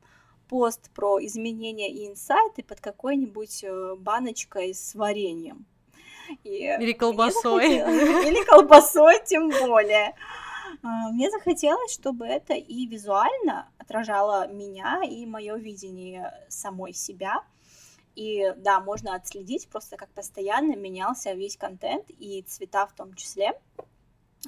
пост 0.48 0.90
про 0.94 1.24
изменения 1.24 1.90
и 1.90 2.08
инсайты 2.08 2.62
под 2.62 2.80
какой-нибудь 2.80 3.64
э, 3.64 3.94
баночкой 3.96 4.74
с 4.74 4.94
вареньем. 4.94 5.66
И 6.44 6.76
Или 6.80 6.92
колбасой. 6.92 7.76
Или 7.76 8.44
колбасой, 8.44 9.22
тем 9.24 9.48
более. 9.48 10.14
А, 10.82 11.10
мне 11.10 11.30
захотелось, 11.30 11.92
чтобы 11.92 12.26
это 12.26 12.54
и 12.54 12.86
визуально 12.86 13.68
отражало 13.78 14.48
меня 14.48 15.02
и 15.02 15.26
мое 15.26 15.56
видение 15.56 16.32
самой 16.48 16.92
себя. 16.92 17.42
И 18.14 18.52
да, 18.56 18.80
можно 18.80 19.14
отследить 19.14 19.68
просто, 19.68 19.96
как 19.96 20.08
постоянно 20.10 20.74
менялся 20.74 21.32
весь 21.32 21.56
контент 21.56 22.06
и 22.10 22.42
цвета 22.42 22.86
в 22.86 22.92
том 22.92 23.14
числе. 23.14 23.52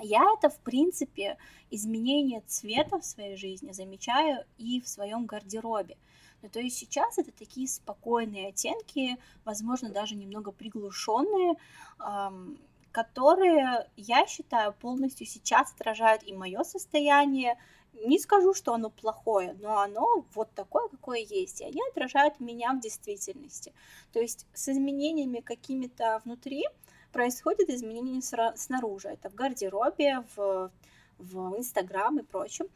Я 0.01 0.25
это, 0.37 0.51
в 0.51 0.59
принципе, 0.61 1.37
изменение 1.71 2.43
цвета 2.47 2.99
в 2.99 3.05
своей 3.05 3.37
жизни 3.37 3.73
замечаю 3.73 4.45
и 4.59 4.81
в 4.81 4.89
своем 4.89 5.27
гардеробе. 5.27 5.97
Ну, 6.43 6.49
то 6.49 6.61
есть 6.61 6.79
сейчас 6.79 7.19
это 7.19 7.33
такие 7.33 7.69
спокойные 7.69 8.49
оттенки, 8.49 9.19
возможно, 9.45 9.91
даже 9.91 10.17
немного 10.17 10.53
приглушенные, 10.53 11.57
эм, 12.01 12.59
которые, 12.93 13.89
я 13.97 14.27
считаю, 14.27 14.73
полностью 14.73 15.27
сейчас 15.27 15.73
отражают 15.73 16.23
и 16.25 16.33
мое 16.33 16.63
состояние. 16.65 17.59
Не 17.93 18.19
скажу, 18.19 18.55
что 18.55 18.75
оно 18.75 18.91
плохое, 18.91 19.57
но 19.61 19.79
оно 19.79 20.25
вот 20.35 20.53
такое, 20.55 20.89
какое 20.89 21.21
есть, 21.21 21.61
и 21.61 21.65
они 21.65 21.81
отражают 21.91 22.41
меня 22.41 22.73
в 22.73 22.81
действительности. 22.81 23.73
То 24.13 24.21
есть 24.21 24.47
с 24.55 24.69
изменениями 24.69 25.41
какими-то 25.41 26.21
внутри 26.25 26.65
происходят 27.13 27.69
изменения 27.69 28.23
снаружи. 28.57 29.09
Это 29.09 29.29
в 29.29 29.35
гардеробе, 29.35 30.25
в, 30.37 30.71
в 31.19 31.57
Инстаграм 31.59 32.19
и 32.19 32.23
прочем. 32.23 32.67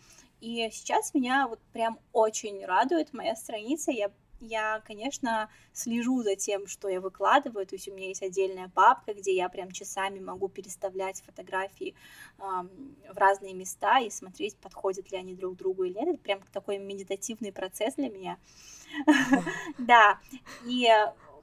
И 0.40 0.68
сейчас 0.72 1.14
меня 1.14 1.46
вот 1.48 1.60
прям 1.72 1.98
очень 2.12 2.64
радует 2.64 3.12
моя 3.12 3.36
страница. 3.36 3.92
Я 3.92 4.10
я, 4.40 4.82
конечно, 4.86 5.48
слежу 5.72 6.22
за 6.22 6.36
тем, 6.36 6.66
что 6.66 6.88
я 6.88 7.00
выкладываю, 7.00 7.66
то 7.66 7.74
есть 7.74 7.88
у 7.88 7.94
меня 7.94 8.08
есть 8.08 8.22
отдельная 8.22 8.68
папка, 8.68 9.14
где 9.14 9.34
я 9.34 9.48
прям 9.48 9.70
часами 9.70 10.18
могу 10.18 10.48
переставлять 10.48 11.22
фотографии 11.24 11.94
э, 12.38 12.42
в 12.42 13.16
разные 13.16 13.54
места 13.54 13.98
и 13.98 14.10
смотреть, 14.10 14.56
подходят 14.56 15.10
ли 15.12 15.18
они 15.18 15.34
друг 15.34 15.56
другу 15.56 15.84
или 15.84 15.94
нет. 15.94 16.08
Это 16.08 16.18
прям 16.18 16.40
такой 16.52 16.78
медитативный 16.78 17.52
процесс 17.52 17.94
для 17.94 18.08
меня. 18.08 18.38
Да, 19.78 20.20
и 20.66 20.88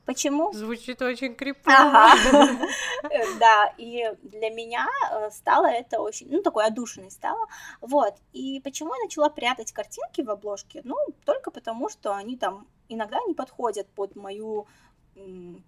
Почему? 0.05 0.51
Звучит 0.51 1.01
очень. 1.01 1.35
Ага. 1.65 2.15
Да, 3.39 3.73
и 3.77 4.11
для 4.23 4.49
меня 4.49 4.87
э, 5.11 5.29
стало 5.31 5.67
это 5.67 5.99
очень, 5.99 6.27
ну, 6.29 6.41
такой 6.41 6.65
одушенной 6.65 7.11
стало. 7.11 7.47
Вот, 7.81 8.15
и 8.33 8.59
почему 8.61 8.93
я 8.95 9.03
начала 9.03 9.29
прятать 9.29 9.71
картинки 9.71 10.21
в 10.21 10.29
обложке? 10.29 10.81
Ну, 10.83 10.95
только 11.25 11.51
потому, 11.51 11.89
что 11.89 12.15
они 12.15 12.37
там 12.37 12.67
иногда 12.93 13.19
не 13.27 13.33
подходят 13.33 13.87
под 13.89 14.15
мою 14.15 14.67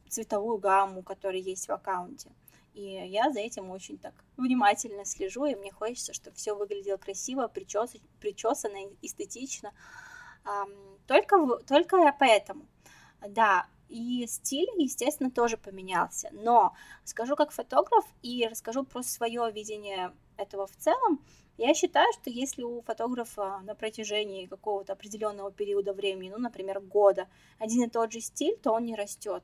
цветовую 0.10 0.58
гамму, 0.58 1.04
которая 1.04 1.42
есть 1.42 1.68
в 1.68 1.72
аккаунте. 1.72 2.32
И 2.74 2.82
я 2.82 3.32
за 3.32 3.40
этим 3.40 3.70
очень 3.70 3.98
так 3.98 4.14
внимательно 4.38 5.06
слежу, 5.06 5.46
и 5.46 5.56
мне 5.56 5.72
хочется, 5.72 6.14
чтобы 6.14 6.36
все 6.38 6.56
выглядело 6.56 6.98
красиво, 6.98 7.48
причес... 7.48 7.92
причесано, 8.20 8.78
эстетично. 9.02 9.74
Только, 11.06 11.38
только 11.68 12.16
поэтому. 12.20 12.66
Да, 13.28 13.68
и 13.90 14.26
стиль, 14.28 14.70
естественно, 14.78 15.30
тоже 15.30 15.58
поменялся. 15.58 16.30
Но 16.32 16.74
скажу 17.04 17.36
как 17.36 17.52
фотограф 17.52 18.06
и 18.24 18.48
расскажу 18.50 18.84
про 18.84 19.04
свое 19.04 19.52
видение 19.52 20.12
этого 20.38 20.66
в 20.66 20.76
целом. 20.78 21.24
Я 21.58 21.74
считаю, 21.74 22.12
что 22.14 22.30
если 22.30 22.64
у 22.64 22.82
фотографа 22.82 23.60
на 23.64 23.76
протяжении 23.76 24.48
какого-то 24.48 24.94
определенного 24.94 25.52
периода 25.52 25.94
времени, 25.94 26.30
ну, 26.30 26.40
например, 26.40 26.80
года, 26.80 27.28
один 27.60 27.84
и 27.84 27.90
тот 27.90 28.12
же 28.12 28.22
стиль, 28.22 28.58
то 28.58 28.72
он 28.72 28.86
не 28.86 28.96
растет. 28.96 29.44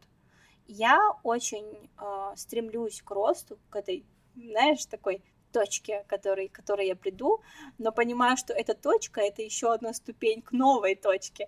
Я 0.67 1.11
очень 1.23 1.89
э, 1.97 2.33
стремлюсь 2.35 3.01
к 3.01 3.11
росту, 3.11 3.57
к 3.69 3.75
этой, 3.75 4.05
знаешь, 4.35 4.85
такой 4.85 5.21
точке, 5.51 6.03
которой, 6.07 6.47
к 6.47 6.53
которой 6.53 6.87
я 6.87 6.95
приду, 6.95 7.41
но 7.77 7.91
понимаю, 7.91 8.37
что 8.37 8.53
эта 8.53 8.75
точка— 8.75 9.21
это 9.21 9.41
еще 9.41 9.73
одна 9.73 9.93
ступень 9.93 10.41
к 10.41 10.51
новой 10.51 10.95
точке. 10.95 11.47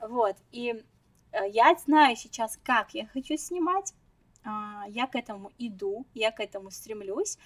Вот, 0.00 0.36
и 0.52 0.82
Э, 1.32 1.48
я 1.48 1.74
знаю 1.74 2.16
сейчас, 2.16 2.58
как 2.62 2.94
я 2.94 3.06
хочу 3.06 3.36
снимать, 3.36 3.94
а, 4.44 4.84
я 4.88 5.06
к 5.06 5.14
этому 5.14 5.52
иду, 5.58 6.06
я 6.14 6.30
к 6.30 6.40
этому 6.40 6.70
стремлюсь. 6.70 7.38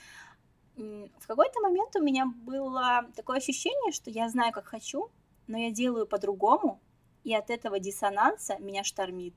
В 0.76 1.26
какой-то 1.26 1.60
момент 1.60 1.94
у 1.96 2.02
меня 2.02 2.26
было 2.26 3.06
такое 3.14 3.38
ощущение, 3.38 3.92
что 3.92 4.10
я 4.10 4.28
знаю, 4.28 4.52
как 4.52 4.66
хочу, 4.66 5.10
но 5.46 5.58
я 5.58 5.70
делаю 5.70 6.06
по-другому, 6.06 6.80
и 7.24 7.34
от 7.34 7.50
этого 7.50 7.78
диссонанса 7.78 8.58
меня 8.58 8.82
штормит. 8.84 9.34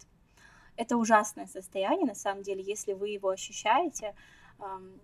Это 0.77 0.97
ужасное 0.97 1.47
состояние, 1.47 2.05
на 2.05 2.15
самом 2.15 2.43
деле, 2.43 2.63
если 2.63 2.93
вы 2.93 3.09
его 3.09 3.29
ощущаете, 3.29 4.15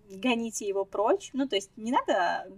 гоните 0.10 0.68
его 0.68 0.86
прочь. 0.86 1.32
Ну, 1.34 1.48
то 1.48 1.56
есть 1.56 1.72
не 1.78 1.92
надо 1.92 2.52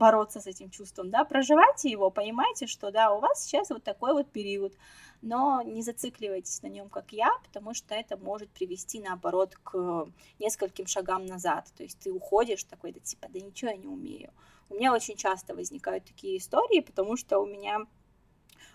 бороться 0.00 0.40
с 0.40 0.46
этим 0.46 0.70
чувством, 0.70 1.10
да, 1.10 1.24
проживайте 1.24 1.90
его, 1.90 2.10
понимайте, 2.10 2.66
что, 2.66 2.90
да, 2.90 3.12
у 3.12 3.20
вас 3.20 3.44
сейчас 3.44 3.68
вот 3.68 3.84
такой 3.84 4.14
вот 4.14 4.32
период, 4.32 4.72
но 5.20 5.60
не 5.62 5.82
зацикливайтесь 5.82 6.62
на 6.62 6.68
нем, 6.68 6.88
как 6.88 7.12
я, 7.12 7.30
потому 7.44 7.74
что 7.74 7.94
это 7.94 8.16
может 8.16 8.48
привести, 8.50 8.98
наоборот, 9.00 9.54
к 9.62 10.06
нескольким 10.38 10.86
шагам 10.86 11.26
назад, 11.26 11.70
то 11.76 11.82
есть 11.82 11.98
ты 11.98 12.10
уходишь 12.10 12.64
такой, 12.64 12.92
да, 12.92 13.00
типа, 13.00 13.28
да 13.28 13.38
ничего 13.38 13.70
я 13.70 13.76
не 13.76 13.86
умею. 13.86 14.32
У 14.70 14.74
меня 14.74 14.94
очень 14.94 15.16
часто 15.16 15.54
возникают 15.54 16.04
такие 16.06 16.38
истории, 16.38 16.80
потому 16.80 17.16
что 17.16 17.40
у 17.40 17.46
меня 17.46 17.80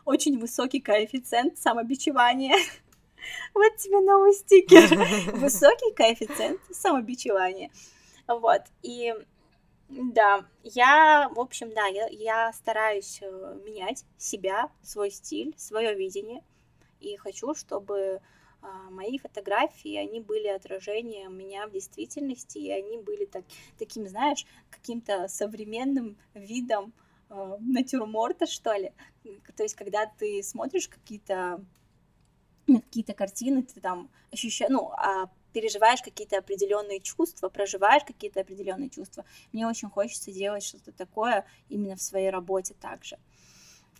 очень 0.05 0.37
высокий 0.37 0.79
коэффициент 0.79 1.57
самобичевания. 1.57 2.55
Вот 3.55 3.77
тебе 3.77 4.01
новый 4.01 4.33
стикер. 4.33 4.85
Высокий 5.39 5.91
коэффициент 5.95 6.61
самобичевания. 6.71 7.71
Вот. 8.27 8.61
И 8.83 9.15
да, 9.89 10.45
я, 10.63 11.29
в 11.33 11.39
общем, 11.39 11.71
да, 11.73 11.85
я, 11.87 12.07
я 12.07 12.53
стараюсь 12.53 13.19
э, 13.21 13.59
менять 13.65 14.03
себя, 14.17 14.69
свой 14.81 15.11
стиль, 15.11 15.53
свое 15.57 15.93
видение, 15.93 16.43
и 16.99 17.15
хочу, 17.17 17.53
чтобы 17.53 18.21
а, 18.61 18.89
мои 18.89 19.19
фотографии, 19.19 19.95
они 19.95 20.19
были 20.19 20.47
отражением 20.47 21.37
меня 21.37 21.67
в 21.67 21.71
действительности, 21.71 22.57
и 22.57 22.71
они 22.71 22.97
были 22.97 23.25
так, 23.25 23.43
таким, 23.77 24.07
знаешь, 24.07 24.45
каким-то 24.71 25.27
современным 25.27 26.17
видом 26.33 26.91
э, 27.29 27.57
натюрморта, 27.59 28.47
что 28.47 28.73
ли. 28.73 28.91
То 29.55 29.63
есть, 29.63 29.75
когда 29.75 30.07
ты 30.07 30.41
смотришь 30.41 30.87
какие-то 30.87 31.63
какие-то 32.65 33.13
картины, 33.13 33.61
ты 33.61 33.79
там 33.79 34.09
ощущаешь, 34.31 34.71
ну, 34.71 34.89
а 34.93 35.29
переживаешь 35.55 36.01
какие-то 36.01 36.37
определенные 36.37 36.99
чувства, 36.99 37.47
проживаешь 37.47 38.03
какие-то 38.03 38.41
определенные 38.41 38.89
чувства. 38.89 39.23
Мне 39.53 39.65
очень 39.65 39.89
хочется 39.89 40.29
делать 40.29 40.63
что-то 40.63 40.91
такое 40.91 41.45
именно 41.69 41.95
в 41.95 42.01
своей 42.01 42.29
работе 42.29 42.73
также. 42.73 43.17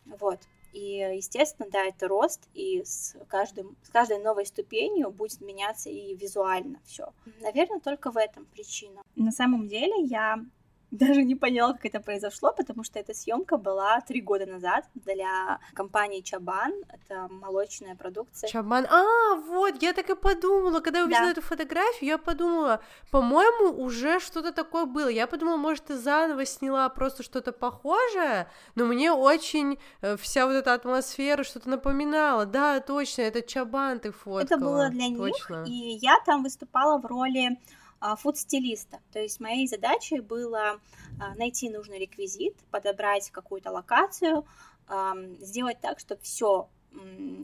Вот. 0.05 0.41
И, 0.73 0.97
естественно, 1.15 1.69
да, 1.71 1.85
это 1.85 2.09
рост, 2.09 2.49
и 2.53 2.83
с, 2.83 3.15
каждым, 3.29 3.77
с 3.83 3.89
каждой 3.89 4.19
новой 4.19 4.45
ступенью 4.45 5.11
будет 5.11 5.39
меняться 5.39 5.89
и 5.89 6.13
визуально 6.17 6.81
все. 6.85 7.13
Наверное, 7.39 7.79
только 7.79 8.11
в 8.11 8.17
этом 8.17 8.45
причина. 8.47 9.01
На 9.15 9.31
самом 9.31 9.69
деле 9.69 10.03
я 10.03 10.43
даже 10.91 11.23
не 11.23 11.35
поняла, 11.35 11.73
как 11.73 11.85
это 11.85 11.99
произошло, 11.99 12.53
потому 12.53 12.83
что 12.83 12.99
эта 12.99 13.13
съемка 13.13 13.57
была 13.57 14.01
три 14.01 14.21
года 14.21 14.45
назад 14.45 14.85
для 14.95 15.59
компании 15.73 16.21
Чабан. 16.21 16.73
Это 16.89 17.27
молочная 17.29 17.95
продукция. 17.95 18.49
Чабан. 18.49 18.85
А, 18.89 19.35
вот, 19.35 19.81
я 19.81 19.93
так 19.93 20.09
и 20.09 20.15
подумала, 20.15 20.79
когда 20.79 20.99
я 20.99 21.05
увидела 21.05 21.25
да. 21.25 21.31
эту 21.31 21.41
фотографию, 21.41 22.09
я 22.09 22.17
подумала, 22.17 22.81
по-моему, 23.11 23.81
уже 23.81 24.19
что-то 24.19 24.51
такое 24.51 24.85
было. 24.85 25.07
Я 25.07 25.27
подумала, 25.27 25.57
может, 25.57 25.85
ты 25.85 25.97
заново 25.97 26.45
сняла 26.45 26.87
просто 26.89 27.23
что-то 27.23 27.51
похожее, 27.51 28.49
но 28.75 28.85
мне 28.85 29.11
очень 29.11 29.79
э, 30.01 30.17
вся 30.17 30.45
вот 30.45 30.53
эта 30.53 30.73
атмосфера 30.73 31.43
что-то 31.43 31.69
напоминала. 31.69 32.45
Да, 32.45 32.79
точно, 32.79 33.23
это 33.23 33.41
Чабан 33.41 33.99
ты 33.99 34.11
фоткала. 34.11 34.39
Это 34.39 34.57
было 34.57 34.89
для 34.89 35.15
точно. 35.15 35.63
них, 35.63 35.67
и 35.67 35.97
я 36.01 36.17
там 36.25 36.43
выступала 36.43 36.99
в 36.99 37.05
роли 37.05 37.57
фуд-стилиста. 38.01 38.99
То 39.11 39.19
есть 39.19 39.39
моей 39.39 39.67
задачей 39.67 40.19
было 40.19 40.79
а, 41.19 41.35
найти 41.35 41.69
нужный 41.69 41.99
реквизит, 41.99 42.55
подобрать 42.71 43.31
какую-то 43.31 43.71
локацию, 43.71 44.45
сделать 45.39 45.81
так, 45.81 45.99
чтобы 45.99 46.21
все 46.21 46.69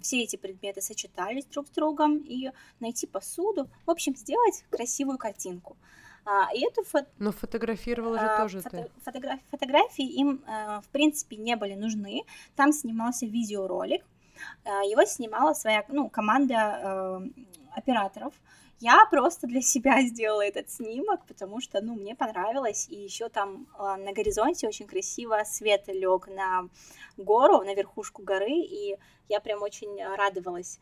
все 0.02 0.24
эти 0.24 0.36
предметы 0.36 0.82
сочетались 0.82 1.45
друг 1.45 1.68
с 1.68 1.72
другом 1.72 2.18
и 2.18 2.52
найти 2.80 3.08
посуду, 3.08 3.70
в 3.86 3.91
общем, 3.91 4.16
сделать 4.16 4.64
красивую 4.70 5.18
картинку. 5.18 5.78
А, 6.24 6.54
и 6.54 6.64
эту 6.64 6.84
фото... 6.84 7.08
Но 7.18 7.32
фотографировала 7.32 8.20
же 8.20 8.26
а, 8.26 8.38
тоже 8.38 8.62
фото... 8.62 8.84
ты. 8.84 9.02
Фотограф... 9.04 9.39
Фотографии 9.49 10.06
им, 10.06 10.43
а, 10.45 10.82
в 10.82 10.88
принципе, 10.89 11.36
не 11.38 11.56
были 11.56 11.74
нужны. 11.74 12.24
Там 12.56 12.72
снимался 12.72 13.26
видеоролик. 13.26 14.06
А, 14.64 14.84
его 14.84 15.04
снимала 15.06 15.54
своя 15.54 15.84
ну, 15.88 16.10
команда 16.10 16.56
а, 16.58 17.24
операторов. 17.76 18.34
Я 18.82 19.05
просто 19.05 19.45
для 19.45 19.61
себя 19.61 20.01
сделала 20.07 20.41
этот 20.41 20.71
снимок, 20.71 21.25
потому 21.27 21.61
что, 21.61 21.82
ну, 21.82 21.93
мне 21.93 22.15
понравилось, 22.15 22.88
и 22.89 22.95
еще 22.95 23.29
там 23.29 23.67
э, 23.77 23.95
на 23.97 24.11
горизонте 24.11 24.67
очень 24.67 24.88
красиво 24.88 25.43
свет 25.45 25.88
лег 25.88 26.27
на 26.27 26.67
гору, 27.15 27.61
на 27.61 27.75
верхушку 27.75 28.23
горы, 28.23 28.51
и 28.51 28.97
я 29.29 29.39
прям 29.39 29.61
очень 29.61 30.03
радовалась 30.03 30.79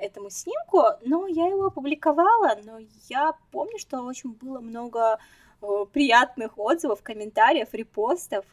этому 0.00 0.30
снимку, 0.30 0.82
но 1.04 1.26
я 1.26 1.48
его 1.48 1.66
опубликовала, 1.66 2.56
но 2.64 2.78
я 3.08 3.32
помню, 3.50 3.78
что 3.78 4.02
очень 4.02 4.34
было 4.34 4.60
много 4.60 5.18
э, 5.62 5.66
приятных 5.92 6.56
отзывов, 6.58 7.02
комментариев, 7.02 7.74
репостов, 7.74 8.44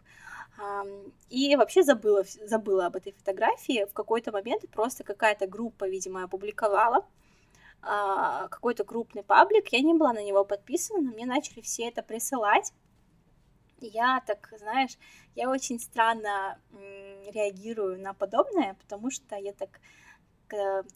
и 1.29 1.55
вообще 1.55 1.83
забыла, 1.83 2.25
забыла 2.43 2.87
об 2.87 2.97
этой 2.97 3.13
фотографии. 3.13 3.85
В 3.89 3.93
какой-то 3.93 4.33
момент 4.33 4.69
просто 4.71 5.05
какая-то 5.05 5.47
группа, 5.47 5.87
видимо, 5.87 6.25
опубликовала 6.25 7.05
какой-то 7.81 8.83
крупный 8.83 9.23
паблик, 9.23 9.69
я 9.69 9.79
не 9.81 9.93
была 9.93 10.13
на 10.13 10.23
него 10.23 10.43
подписана, 10.43 11.01
но 11.01 11.11
мне 11.11 11.25
начали 11.25 11.61
все 11.61 11.87
это 11.87 12.03
присылать. 12.03 12.73
Я 13.79 14.21
так, 14.27 14.53
знаешь, 14.57 14.97
я 15.35 15.49
очень 15.49 15.79
странно 15.79 16.59
реагирую 17.31 18.01
на 18.01 18.13
подобное, 18.13 18.75
потому 18.81 19.09
что 19.11 19.37
я 19.37 19.53
так 19.53 19.79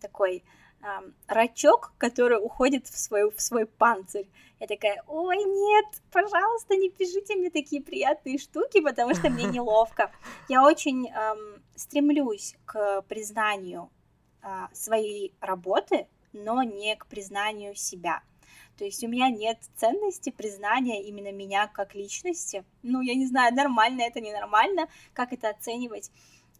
такой 0.01 0.43
э, 0.81 0.85
рачок, 1.27 1.93
который 1.97 2.43
уходит 2.43 2.87
в 2.87 2.97
свой, 2.97 3.31
в 3.31 3.39
свой 3.41 3.65
панцирь. 3.65 4.27
Я 4.59 4.67
такая, 4.67 5.03
ой, 5.07 5.37
нет, 5.37 5.85
пожалуйста, 6.11 6.75
не 6.75 6.89
пишите 6.89 7.35
мне 7.35 7.49
такие 7.49 7.81
приятные 7.81 8.37
штуки, 8.37 8.81
потому 8.81 9.13
что 9.13 9.29
мне 9.29 9.43
неловко. 9.51 10.11
Я 10.49 10.63
очень 10.63 11.07
э, 11.07 11.59
стремлюсь 11.75 12.55
к 12.65 13.01
признанию 13.03 13.89
э, 14.41 14.47
своей 14.73 15.33
работы, 15.39 16.07
но 16.33 16.63
не 16.63 16.95
к 16.95 17.05
признанию 17.07 17.75
себя. 17.75 18.21
То 18.77 18.85
есть 18.85 19.03
у 19.03 19.07
меня 19.07 19.29
нет 19.29 19.59
ценности 19.75 20.31
признания 20.31 21.03
именно 21.03 21.31
меня 21.31 21.67
как 21.67 21.93
личности. 21.93 22.65
Ну, 22.81 23.01
я 23.01 23.13
не 23.13 23.27
знаю, 23.27 23.53
нормально 23.53 24.01
это, 24.01 24.19
ненормально, 24.19 24.87
как 25.13 25.31
это 25.31 25.49
оценивать. 25.49 26.11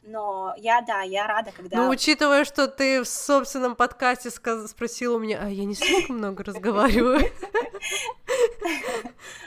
Но 0.06 0.54
я, 0.58 0.82
да, 0.82 1.02
я 1.02 1.28
рада, 1.28 1.52
когда... 1.52 1.78
Ну, 1.78 1.90
учитывая, 1.90 2.44
что 2.44 2.68
ты 2.68 3.02
в 3.02 3.08
собственном 3.08 3.76
подкасте 3.76 4.30
сказ... 4.32 4.72
спросила 4.72 5.16
у 5.16 5.20
меня, 5.20 5.40
а 5.42 5.48
я 5.48 5.64
не 5.64 5.76
слишком 5.76 6.18
много 6.18 6.44
разговариваю. 6.44 7.22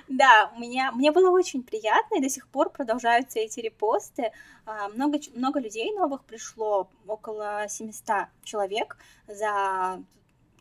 Да, 0.08 0.52
меня, 0.56 0.92
мне 0.92 1.10
было 1.10 1.30
очень 1.30 1.62
приятно, 1.62 2.16
и 2.16 2.22
до 2.22 2.28
сих 2.28 2.46
пор 2.48 2.70
продолжаются 2.70 3.38
эти 3.38 3.60
репосты. 3.60 4.30
А, 4.64 4.88
много, 4.88 5.18
много 5.34 5.58
людей 5.60 5.92
новых 5.92 6.24
пришло, 6.24 6.88
около 7.06 7.66
700 7.68 8.28
человек 8.44 8.96
за 9.26 10.02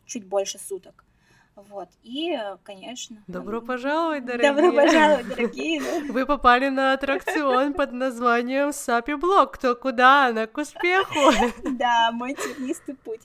чуть 0.04 0.26
больше 0.26 0.58
суток. 0.58 1.05
Вот, 1.56 1.88
и, 2.02 2.38
конечно... 2.64 3.24
Добро 3.26 3.62
пожаловать, 3.62 4.26
дорогие! 4.26 4.52
Добро 4.52 4.72
пожаловать, 4.72 5.28
дорогие! 5.28 5.80
Вы 6.12 6.26
попали 6.26 6.68
на 6.68 6.92
аттракцион 6.92 7.72
под 7.72 7.92
названием 7.92 8.74
Сапи 8.74 9.14
Блок. 9.14 9.54
Кто 9.54 9.74
куда, 9.74 10.26
она 10.26 10.46
к 10.46 10.58
успеху! 10.58 11.14
Да, 11.78 12.10
мой 12.12 12.34
тернистый 12.34 12.94
путь. 12.94 13.22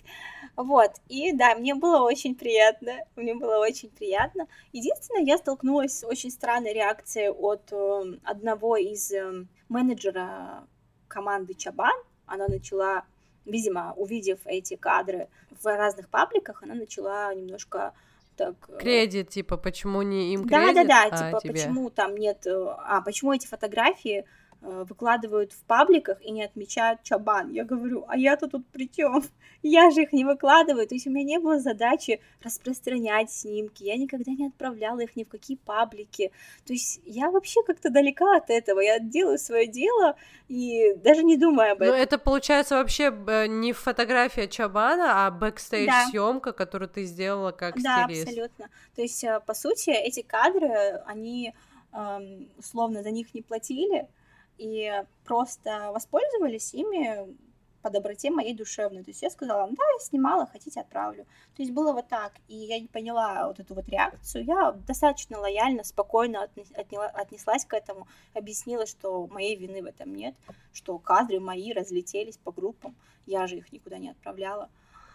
Вот, 0.56 0.92
и 1.10 1.34
да, 1.34 1.56
мне 1.56 1.76
было 1.76 2.04
очень 2.04 2.36
приятно, 2.36 2.94
мне 3.18 3.36
было 3.36 3.58
очень 3.58 3.90
приятно. 3.90 4.48
Единственное, 4.72 5.24
я 5.24 5.38
столкнулась 5.38 6.00
с 6.00 6.06
очень 6.06 6.32
странной 6.32 6.74
реакцией 6.74 7.30
от 7.30 7.70
э, 7.74 8.18
одного 8.24 8.78
из 8.78 9.12
э, 9.12 9.46
менеджера 9.68 10.66
команды 11.10 11.54
Чабан. 11.54 11.96
Она 12.26 12.48
начала, 12.48 13.04
видимо, 13.46 13.94
увидев 13.98 14.40
эти 14.46 14.78
кадры 14.78 15.28
в 15.62 15.66
разных 15.66 16.08
пабликах, 16.08 16.64
она 16.64 16.76
начала 16.76 17.34
немножко 17.34 17.94
так... 18.42 18.56
Э, 18.70 18.78
кредит, 18.80 19.30
типа, 19.30 19.58
почему 19.58 20.02
не 20.02 20.34
им 20.34 20.48
кредит, 20.48 20.76
Да-да-да, 20.76 21.04
а 21.12 21.28
типа, 21.28 21.42
тебе? 21.42 21.54
почему 21.54 21.90
там 21.90 22.16
нет... 22.16 22.46
Э, 22.46 22.76
а, 22.86 23.02
почему 23.02 23.34
эти 23.34 23.48
фотографии 23.48 24.26
выкладывают 24.62 25.54
в 25.54 25.64
пабликах 25.64 26.22
и 26.22 26.32
не 26.32 26.44
отмечают 26.44 27.02
чабан. 27.04 27.52
Я 27.52 27.64
говорю, 27.64 28.06
а 28.08 28.16
я-то 28.16 28.48
тут 28.48 28.66
при 28.68 28.90
чем? 28.90 29.24
Я 29.64 29.92
же 29.92 30.04
их 30.04 30.14
не 30.14 30.24
выкладываю. 30.24 30.88
То 30.88 30.96
есть 30.96 31.08
у 31.08 31.12
меня 31.12 31.24
не 31.24 31.40
было 31.40 31.60
задачи 31.60 32.20
распространять 32.44 33.32
снимки. 33.32 33.84
Я 33.84 33.98
никогда 33.98 34.32
не 34.32 34.48
отправляла 34.48 35.00
их 35.00 35.16
ни 35.16 35.24
в 35.24 35.30
какие 35.30 35.58
паблики. 35.58 36.32
То 36.66 36.74
есть 36.74 37.02
я 37.06 37.32
вообще 37.32 37.64
как-то 37.64 37.90
далека 37.90 38.38
от 38.38 38.50
этого. 38.50 38.80
Я 38.80 39.00
делаю 39.00 39.38
свое 39.38 39.68
дело 39.68 40.16
и 40.48 40.94
даже 40.96 41.24
не 41.24 41.38
думаю 41.38 41.74
об 41.74 41.82
этом. 41.82 41.96
Ну, 41.96 42.02
это 42.02 42.18
получается 42.18 42.76
вообще 42.76 43.12
не 43.48 43.74
фотография 43.74 44.48
чабана, 44.48 45.26
а 45.26 45.32
бэкстейдж 45.32 45.88
да. 45.88 46.08
съемка, 46.10 46.54
которую 46.54 46.90
ты 46.90 47.06
сделала 47.06 47.52
как 47.52 47.82
да, 47.82 48.04
стилист. 48.04 48.26
Да, 48.26 48.30
абсолютно. 48.32 48.70
То 48.96 49.02
есть, 49.02 49.24
э, 49.24 49.40
по 49.46 49.54
сути, 49.54 49.90
эти 49.92 50.22
кадры, 50.22 51.02
они 51.06 51.54
эм, 51.94 52.50
условно 52.58 53.04
за 53.04 53.12
них 53.12 53.34
не 53.34 53.42
платили, 53.42 54.08
и 54.58 55.04
просто 55.26 55.92
воспользовались 55.94 56.74
ими 56.74 57.36
по 57.82 57.90
доброте 57.90 58.30
моей 58.30 58.54
душевной. 58.54 59.04
То 59.04 59.10
есть 59.10 59.22
я 59.22 59.30
сказала, 59.30 59.68
да, 59.68 59.84
я 59.94 60.00
снимала, 60.00 60.46
хотите, 60.46 60.82
отправлю. 60.82 61.26
То 61.56 61.64
есть 61.64 61.72
было 61.72 61.94
вот 61.94 62.08
так. 62.08 62.34
И 62.48 62.56
я 62.56 62.80
не 62.80 62.88
поняла 62.88 63.48
вот 63.48 63.60
эту 63.60 63.74
вот 63.74 63.88
реакцию. 63.90 64.46
Я 64.46 64.72
достаточно 64.72 65.40
лояльно, 65.40 65.84
спокойно 65.84 66.48
отнеслась 67.14 67.66
к 67.66 67.74
этому, 67.74 68.08
объяснила, 68.34 68.86
что 68.86 69.28
моей 69.28 69.56
вины 69.56 69.82
в 69.82 69.86
этом 69.86 70.14
нет, 70.14 70.36
что 70.74 70.98
кадры 71.00 71.40
мои 71.40 71.74
разлетелись 71.74 72.38
по 72.38 72.52
группам, 72.52 72.96
я 73.26 73.48
же 73.48 73.58
их 73.58 73.72
никуда 73.72 73.98
не 73.98 74.10
отправляла. 74.10 74.70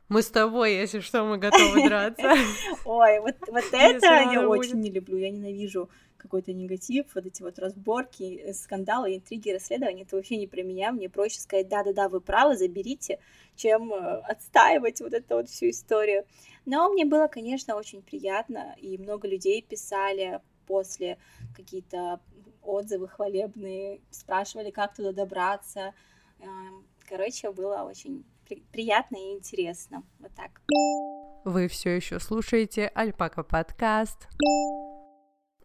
Мы 0.09 0.23
с 0.23 0.31
тобой, 0.31 0.77
если 0.77 1.01
что, 1.01 1.25
мы 1.25 1.37
готовы 1.37 1.89
драться. 1.89 2.33
Ой, 2.85 3.19
вот, 3.21 3.35
вот 3.49 3.65
это 3.73 4.07
я 4.07 4.49
очень 4.49 4.81
не 4.81 4.91
люблю. 4.91 5.17
Я 5.17 5.31
ненавижу 5.31 5.89
какой-то 6.27 6.53
негатив, 6.53 7.07
вот 7.15 7.27
эти 7.27 7.43
вот 7.43 7.59
разборки, 7.59 8.53
скандалы, 8.53 9.17
интриги, 9.17 9.51
расследования, 9.51 10.03
это 10.03 10.17
вообще 10.17 10.37
не 10.37 10.47
про 10.47 10.63
меня, 10.63 10.93
мне 10.93 11.09
проще 11.09 11.41
сказать, 11.41 11.69
да-да-да, 11.69 12.09
вы 12.09 12.21
правы, 12.21 12.57
заберите, 12.57 13.19
чем 13.55 13.93
э, 13.93 14.21
отстаивать 14.21 15.01
вот 15.01 15.15
эту 15.15 15.37
вот 15.37 15.49
всю 15.49 15.71
историю. 15.71 16.25
Но 16.65 16.89
мне 16.91 17.05
было, 17.05 17.29
конечно, 17.29 17.77
очень 17.77 18.03
приятно, 18.03 18.75
и 18.79 18.99
много 18.99 19.29
людей 19.29 19.63
писали 19.63 20.41
после 20.67 21.19
какие-то 21.55 22.21
отзывы 22.63 23.09
хвалебные, 23.09 24.01
спрашивали, 24.11 24.71
как 24.71 24.95
туда 24.95 25.13
добраться. 25.13 25.95
Эм, 26.41 26.85
короче, 27.09 27.51
было 27.53 27.83
очень 27.83 28.25
приятно 28.73 29.17
и 29.17 29.35
интересно. 29.35 30.03
Вот 30.19 30.33
так. 30.35 30.61
Вы 31.45 31.69
все 31.69 31.91
еще 31.95 32.19
слушаете 32.19 32.91
Альпака 32.95 33.45
подкаст. 33.45 34.29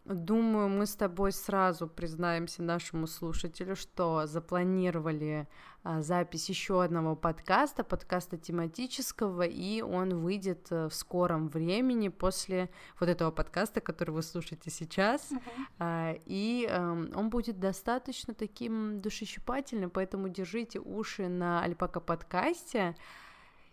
Думаю, 0.04 0.68
мы 0.68 0.86
с 0.86 0.96
тобой 0.96 1.30
сразу 1.30 1.86
признаемся 1.86 2.60
нашему 2.60 3.06
слушателю, 3.06 3.76
что 3.76 4.26
запланировали 4.26 5.46
а, 5.84 6.02
запись 6.02 6.48
еще 6.48 6.82
одного 6.82 7.14
подкаста, 7.14 7.84
подкаста 7.84 8.36
тематического, 8.36 9.42
и 9.42 9.80
он 9.80 10.16
выйдет 10.16 10.66
э, 10.70 10.88
в 10.88 10.94
скором 10.94 11.48
времени 11.48 12.08
после 12.08 12.68
вот 12.98 13.08
этого 13.08 13.30
подкаста, 13.30 13.80
который 13.80 14.10
вы 14.10 14.22
слушаете 14.22 14.70
сейчас, 14.70 15.30
uh-huh. 15.30 15.40
а, 15.78 16.14
и 16.26 16.68
а, 16.68 16.92
он 17.14 17.30
будет 17.30 17.60
достаточно 17.60 18.34
таким 18.34 19.00
душещипательным, 19.00 19.90
поэтому 19.90 20.28
держите 20.28 20.80
уши 20.80 21.28
на 21.28 21.62
Альпака 21.62 22.00
подкасте. 22.00 22.96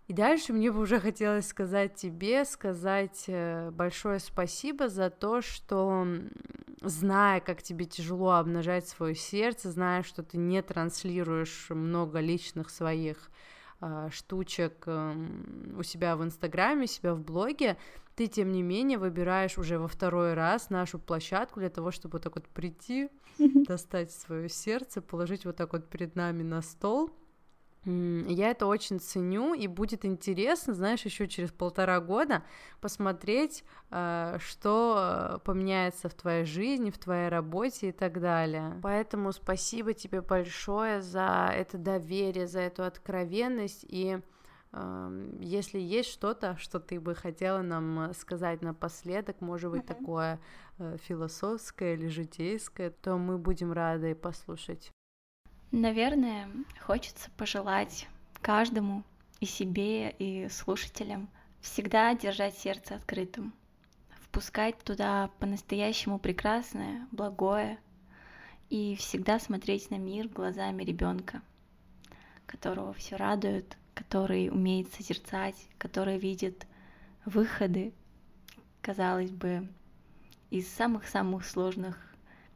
И 0.10 0.14
дальше 0.14 0.54
мне 0.54 0.72
бы 0.72 0.80
уже 0.80 1.00
хотелось 1.00 1.48
сказать 1.48 1.94
тебе, 1.94 2.44
сказать 2.44 3.26
э, 3.28 3.70
большое 3.70 4.18
спасибо 4.18 4.90
за 4.90 5.12
то, 5.12 5.44
что, 5.44 6.08
зная, 6.82 7.40
как 7.42 7.62
тебе 7.62 7.86
тяжело 7.86 8.32
обнажать 8.32 8.88
свое 8.88 9.14
сердце, 9.14 9.70
зная, 9.70 10.02
что 10.02 10.24
ты 10.24 10.38
не 10.38 10.64
транслируешь 10.64 11.68
много 11.70 12.22
личных 12.22 12.72
своих 12.72 13.30
э, 13.82 14.10
штучек 14.12 14.82
э, 14.88 15.14
у 15.78 15.84
себя 15.84 16.18
в 16.18 16.24
Инстаграме, 16.24 16.86
у 16.86 16.88
себя 16.88 17.14
в 17.14 17.22
блоге, 17.22 17.78
ты, 18.16 18.26
тем 18.26 18.52
не 18.52 18.64
менее, 18.64 18.98
выбираешь 18.98 19.60
уже 19.60 19.78
во 19.78 19.88
второй 19.88 20.34
раз 20.34 20.72
нашу 20.72 20.98
площадку 20.98 21.60
для 21.60 21.70
того, 21.70 21.92
чтобы 21.92 22.14
вот 22.14 22.24
так 22.24 22.34
вот 22.34 22.48
прийти, 22.48 23.12
достать 23.38 24.12
свое 24.12 24.50
сердце, 24.50 25.04
положить 25.04 25.46
вот 25.46 25.56
так 25.56 25.72
вот 25.72 25.88
перед 25.88 26.16
нами 26.16 26.42
на 26.42 26.64
стол— 26.64 27.12
Я 28.28 28.52
это 28.52 28.66
очень 28.66 29.00
ценю, 29.00 29.54
и 29.54 29.68
будет 29.68 30.06
интересно, 30.06 30.74
знаешь, 30.74 31.04
еще 31.04 31.28
через 31.28 31.52
полтора 31.52 32.00
года 32.00 32.44
посмотреть, 32.82 33.64
э, 33.92 34.38
что 34.40 35.42
поменяется 35.44 36.10
в 36.10 36.14
твоей 36.14 36.46
жизни, 36.46 36.92
в 36.92 36.98
твоей 36.98 37.30
работе 37.30 37.90
и 37.90 37.92
так 37.92 38.20
далее. 38.20 38.80
Поэтому 38.84 39.32
спасибо 39.32 39.94
тебе 39.94 40.22
большое 40.22 41.02
за 41.02 41.52
это 41.54 41.78
доверие, 41.78 42.48
за 42.48 42.60
эту 42.60 42.84
откровенность 42.84 43.86
и 43.88 44.20
эм, 44.72 45.40
если 45.42 45.80
есть 45.80 46.10
что-то, 46.10 46.58
что 46.58 46.80
ты 46.80 47.00
бы 47.00 47.16
хотела 47.16 47.62
нам 47.62 48.14
сказать 48.14 48.62
напоследок, 48.62 49.42
может 49.42 49.72
быть, 49.72 49.84
mm-hmm. 49.84 50.00
такое 50.00 50.40
э, 50.78 50.98
философское 51.02 51.96
или 51.96 52.08
житейское, 52.08 52.92
то 52.92 53.18
мы 53.18 53.38
будем 53.38 53.72
рады 53.72 54.16
послушать. 54.16 54.92
Наверное, 55.72 56.50
хочется 56.82 57.30
пожелать 57.38 58.08
каждому 58.42 59.04
и 59.40 59.46
себе, 59.46 60.10
и 60.10 60.50
слушателям 60.50 61.30
всегда 61.62 62.16
держать 62.16 62.58
сердце 62.58 62.96
открытым, 62.96 63.54
впускать 64.22 64.80
туда 64.80 65.30
по-настоящему 65.38 66.18
прекрасное, 66.18 67.08
благое, 67.12 67.78
и 68.72 68.96
всегда 68.96 69.38
смотреть 69.40 69.92
на 69.92 70.00
мир 70.00 70.28
глазами 70.28 70.84
ребенка, 70.84 71.44
которого 72.48 72.94
все 72.94 73.16
радует, 73.16 73.78
который 73.94 74.50
умеет 74.50 74.92
созерцать, 74.94 75.56
который 75.78 76.18
видит 76.18 76.66
выходы, 77.26 77.94
казалось 78.82 79.32
бы, 79.32 79.70
из 80.50 80.68
самых-самых 80.68 81.46
сложных 81.46 81.96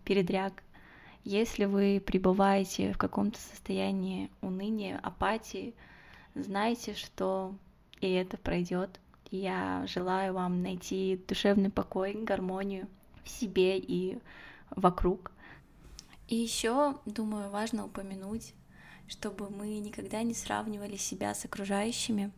передряг 0.03 0.63
если 1.23 1.65
вы 1.65 2.01
пребываете 2.05 2.93
в 2.93 2.97
каком-то 2.97 3.39
состоянии 3.39 4.29
уныния, 4.41 4.99
апатии, 5.01 5.73
знайте, 6.35 6.93
что 6.93 7.55
и 8.01 8.11
это 8.11 8.37
пройдет. 8.37 8.99
Я 9.31 9.85
желаю 9.87 10.33
вам 10.33 10.61
найти 10.61 11.19
душевный 11.27 11.69
покой, 11.69 12.13
гармонию 12.13 12.87
в 13.23 13.29
себе 13.29 13.79
и 13.79 14.19
вокруг. 14.69 15.31
И 16.27 16.35
еще, 16.35 16.97
думаю, 17.05 17.49
важно 17.49 17.85
упомянуть, 17.85 18.53
чтобы 19.07 19.49
мы 19.49 19.79
никогда 19.79 20.23
не 20.23 20.33
сравнивали 20.33 20.97
себя 20.97 21.33
с 21.33 21.45
окружающими, 21.45 22.31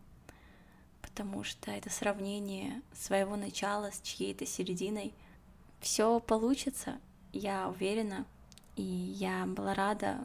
потому 1.01 1.43
что 1.43 1.71
это 1.71 1.89
сравнение 1.89 2.81
своего 2.93 3.36
начала 3.36 3.91
с 3.91 4.01
чьей-то 4.01 4.45
серединой. 4.45 5.13
Все 5.79 6.19
получится, 6.19 6.99
я 7.31 7.69
уверена, 7.69 8.25
и 8.76 8.84
я 8.84 9.45
была 9.45 9.73
рада 9.73 10.19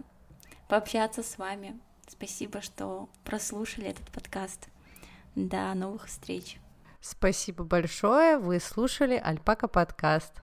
пообщаться 0.68 1.22
с 1.22 1.38
вами. 1.38 1.78
Спасибо, 2.08 2.60
что 2.60 3.08
прослушали 3.24 3.86
этот 3.86 4.10
подкаст. 4.10 4.68
До 5.34 5.72
новых 5.74 6.06
встреч. 6.06 6.58
Спасибо 7.00 7.64
большое. 7.64 8.36
Вы 8.36 8.60
слушали 8.60 9.14
Альпака 9.14 9.68
подкаст. 9.68 10.34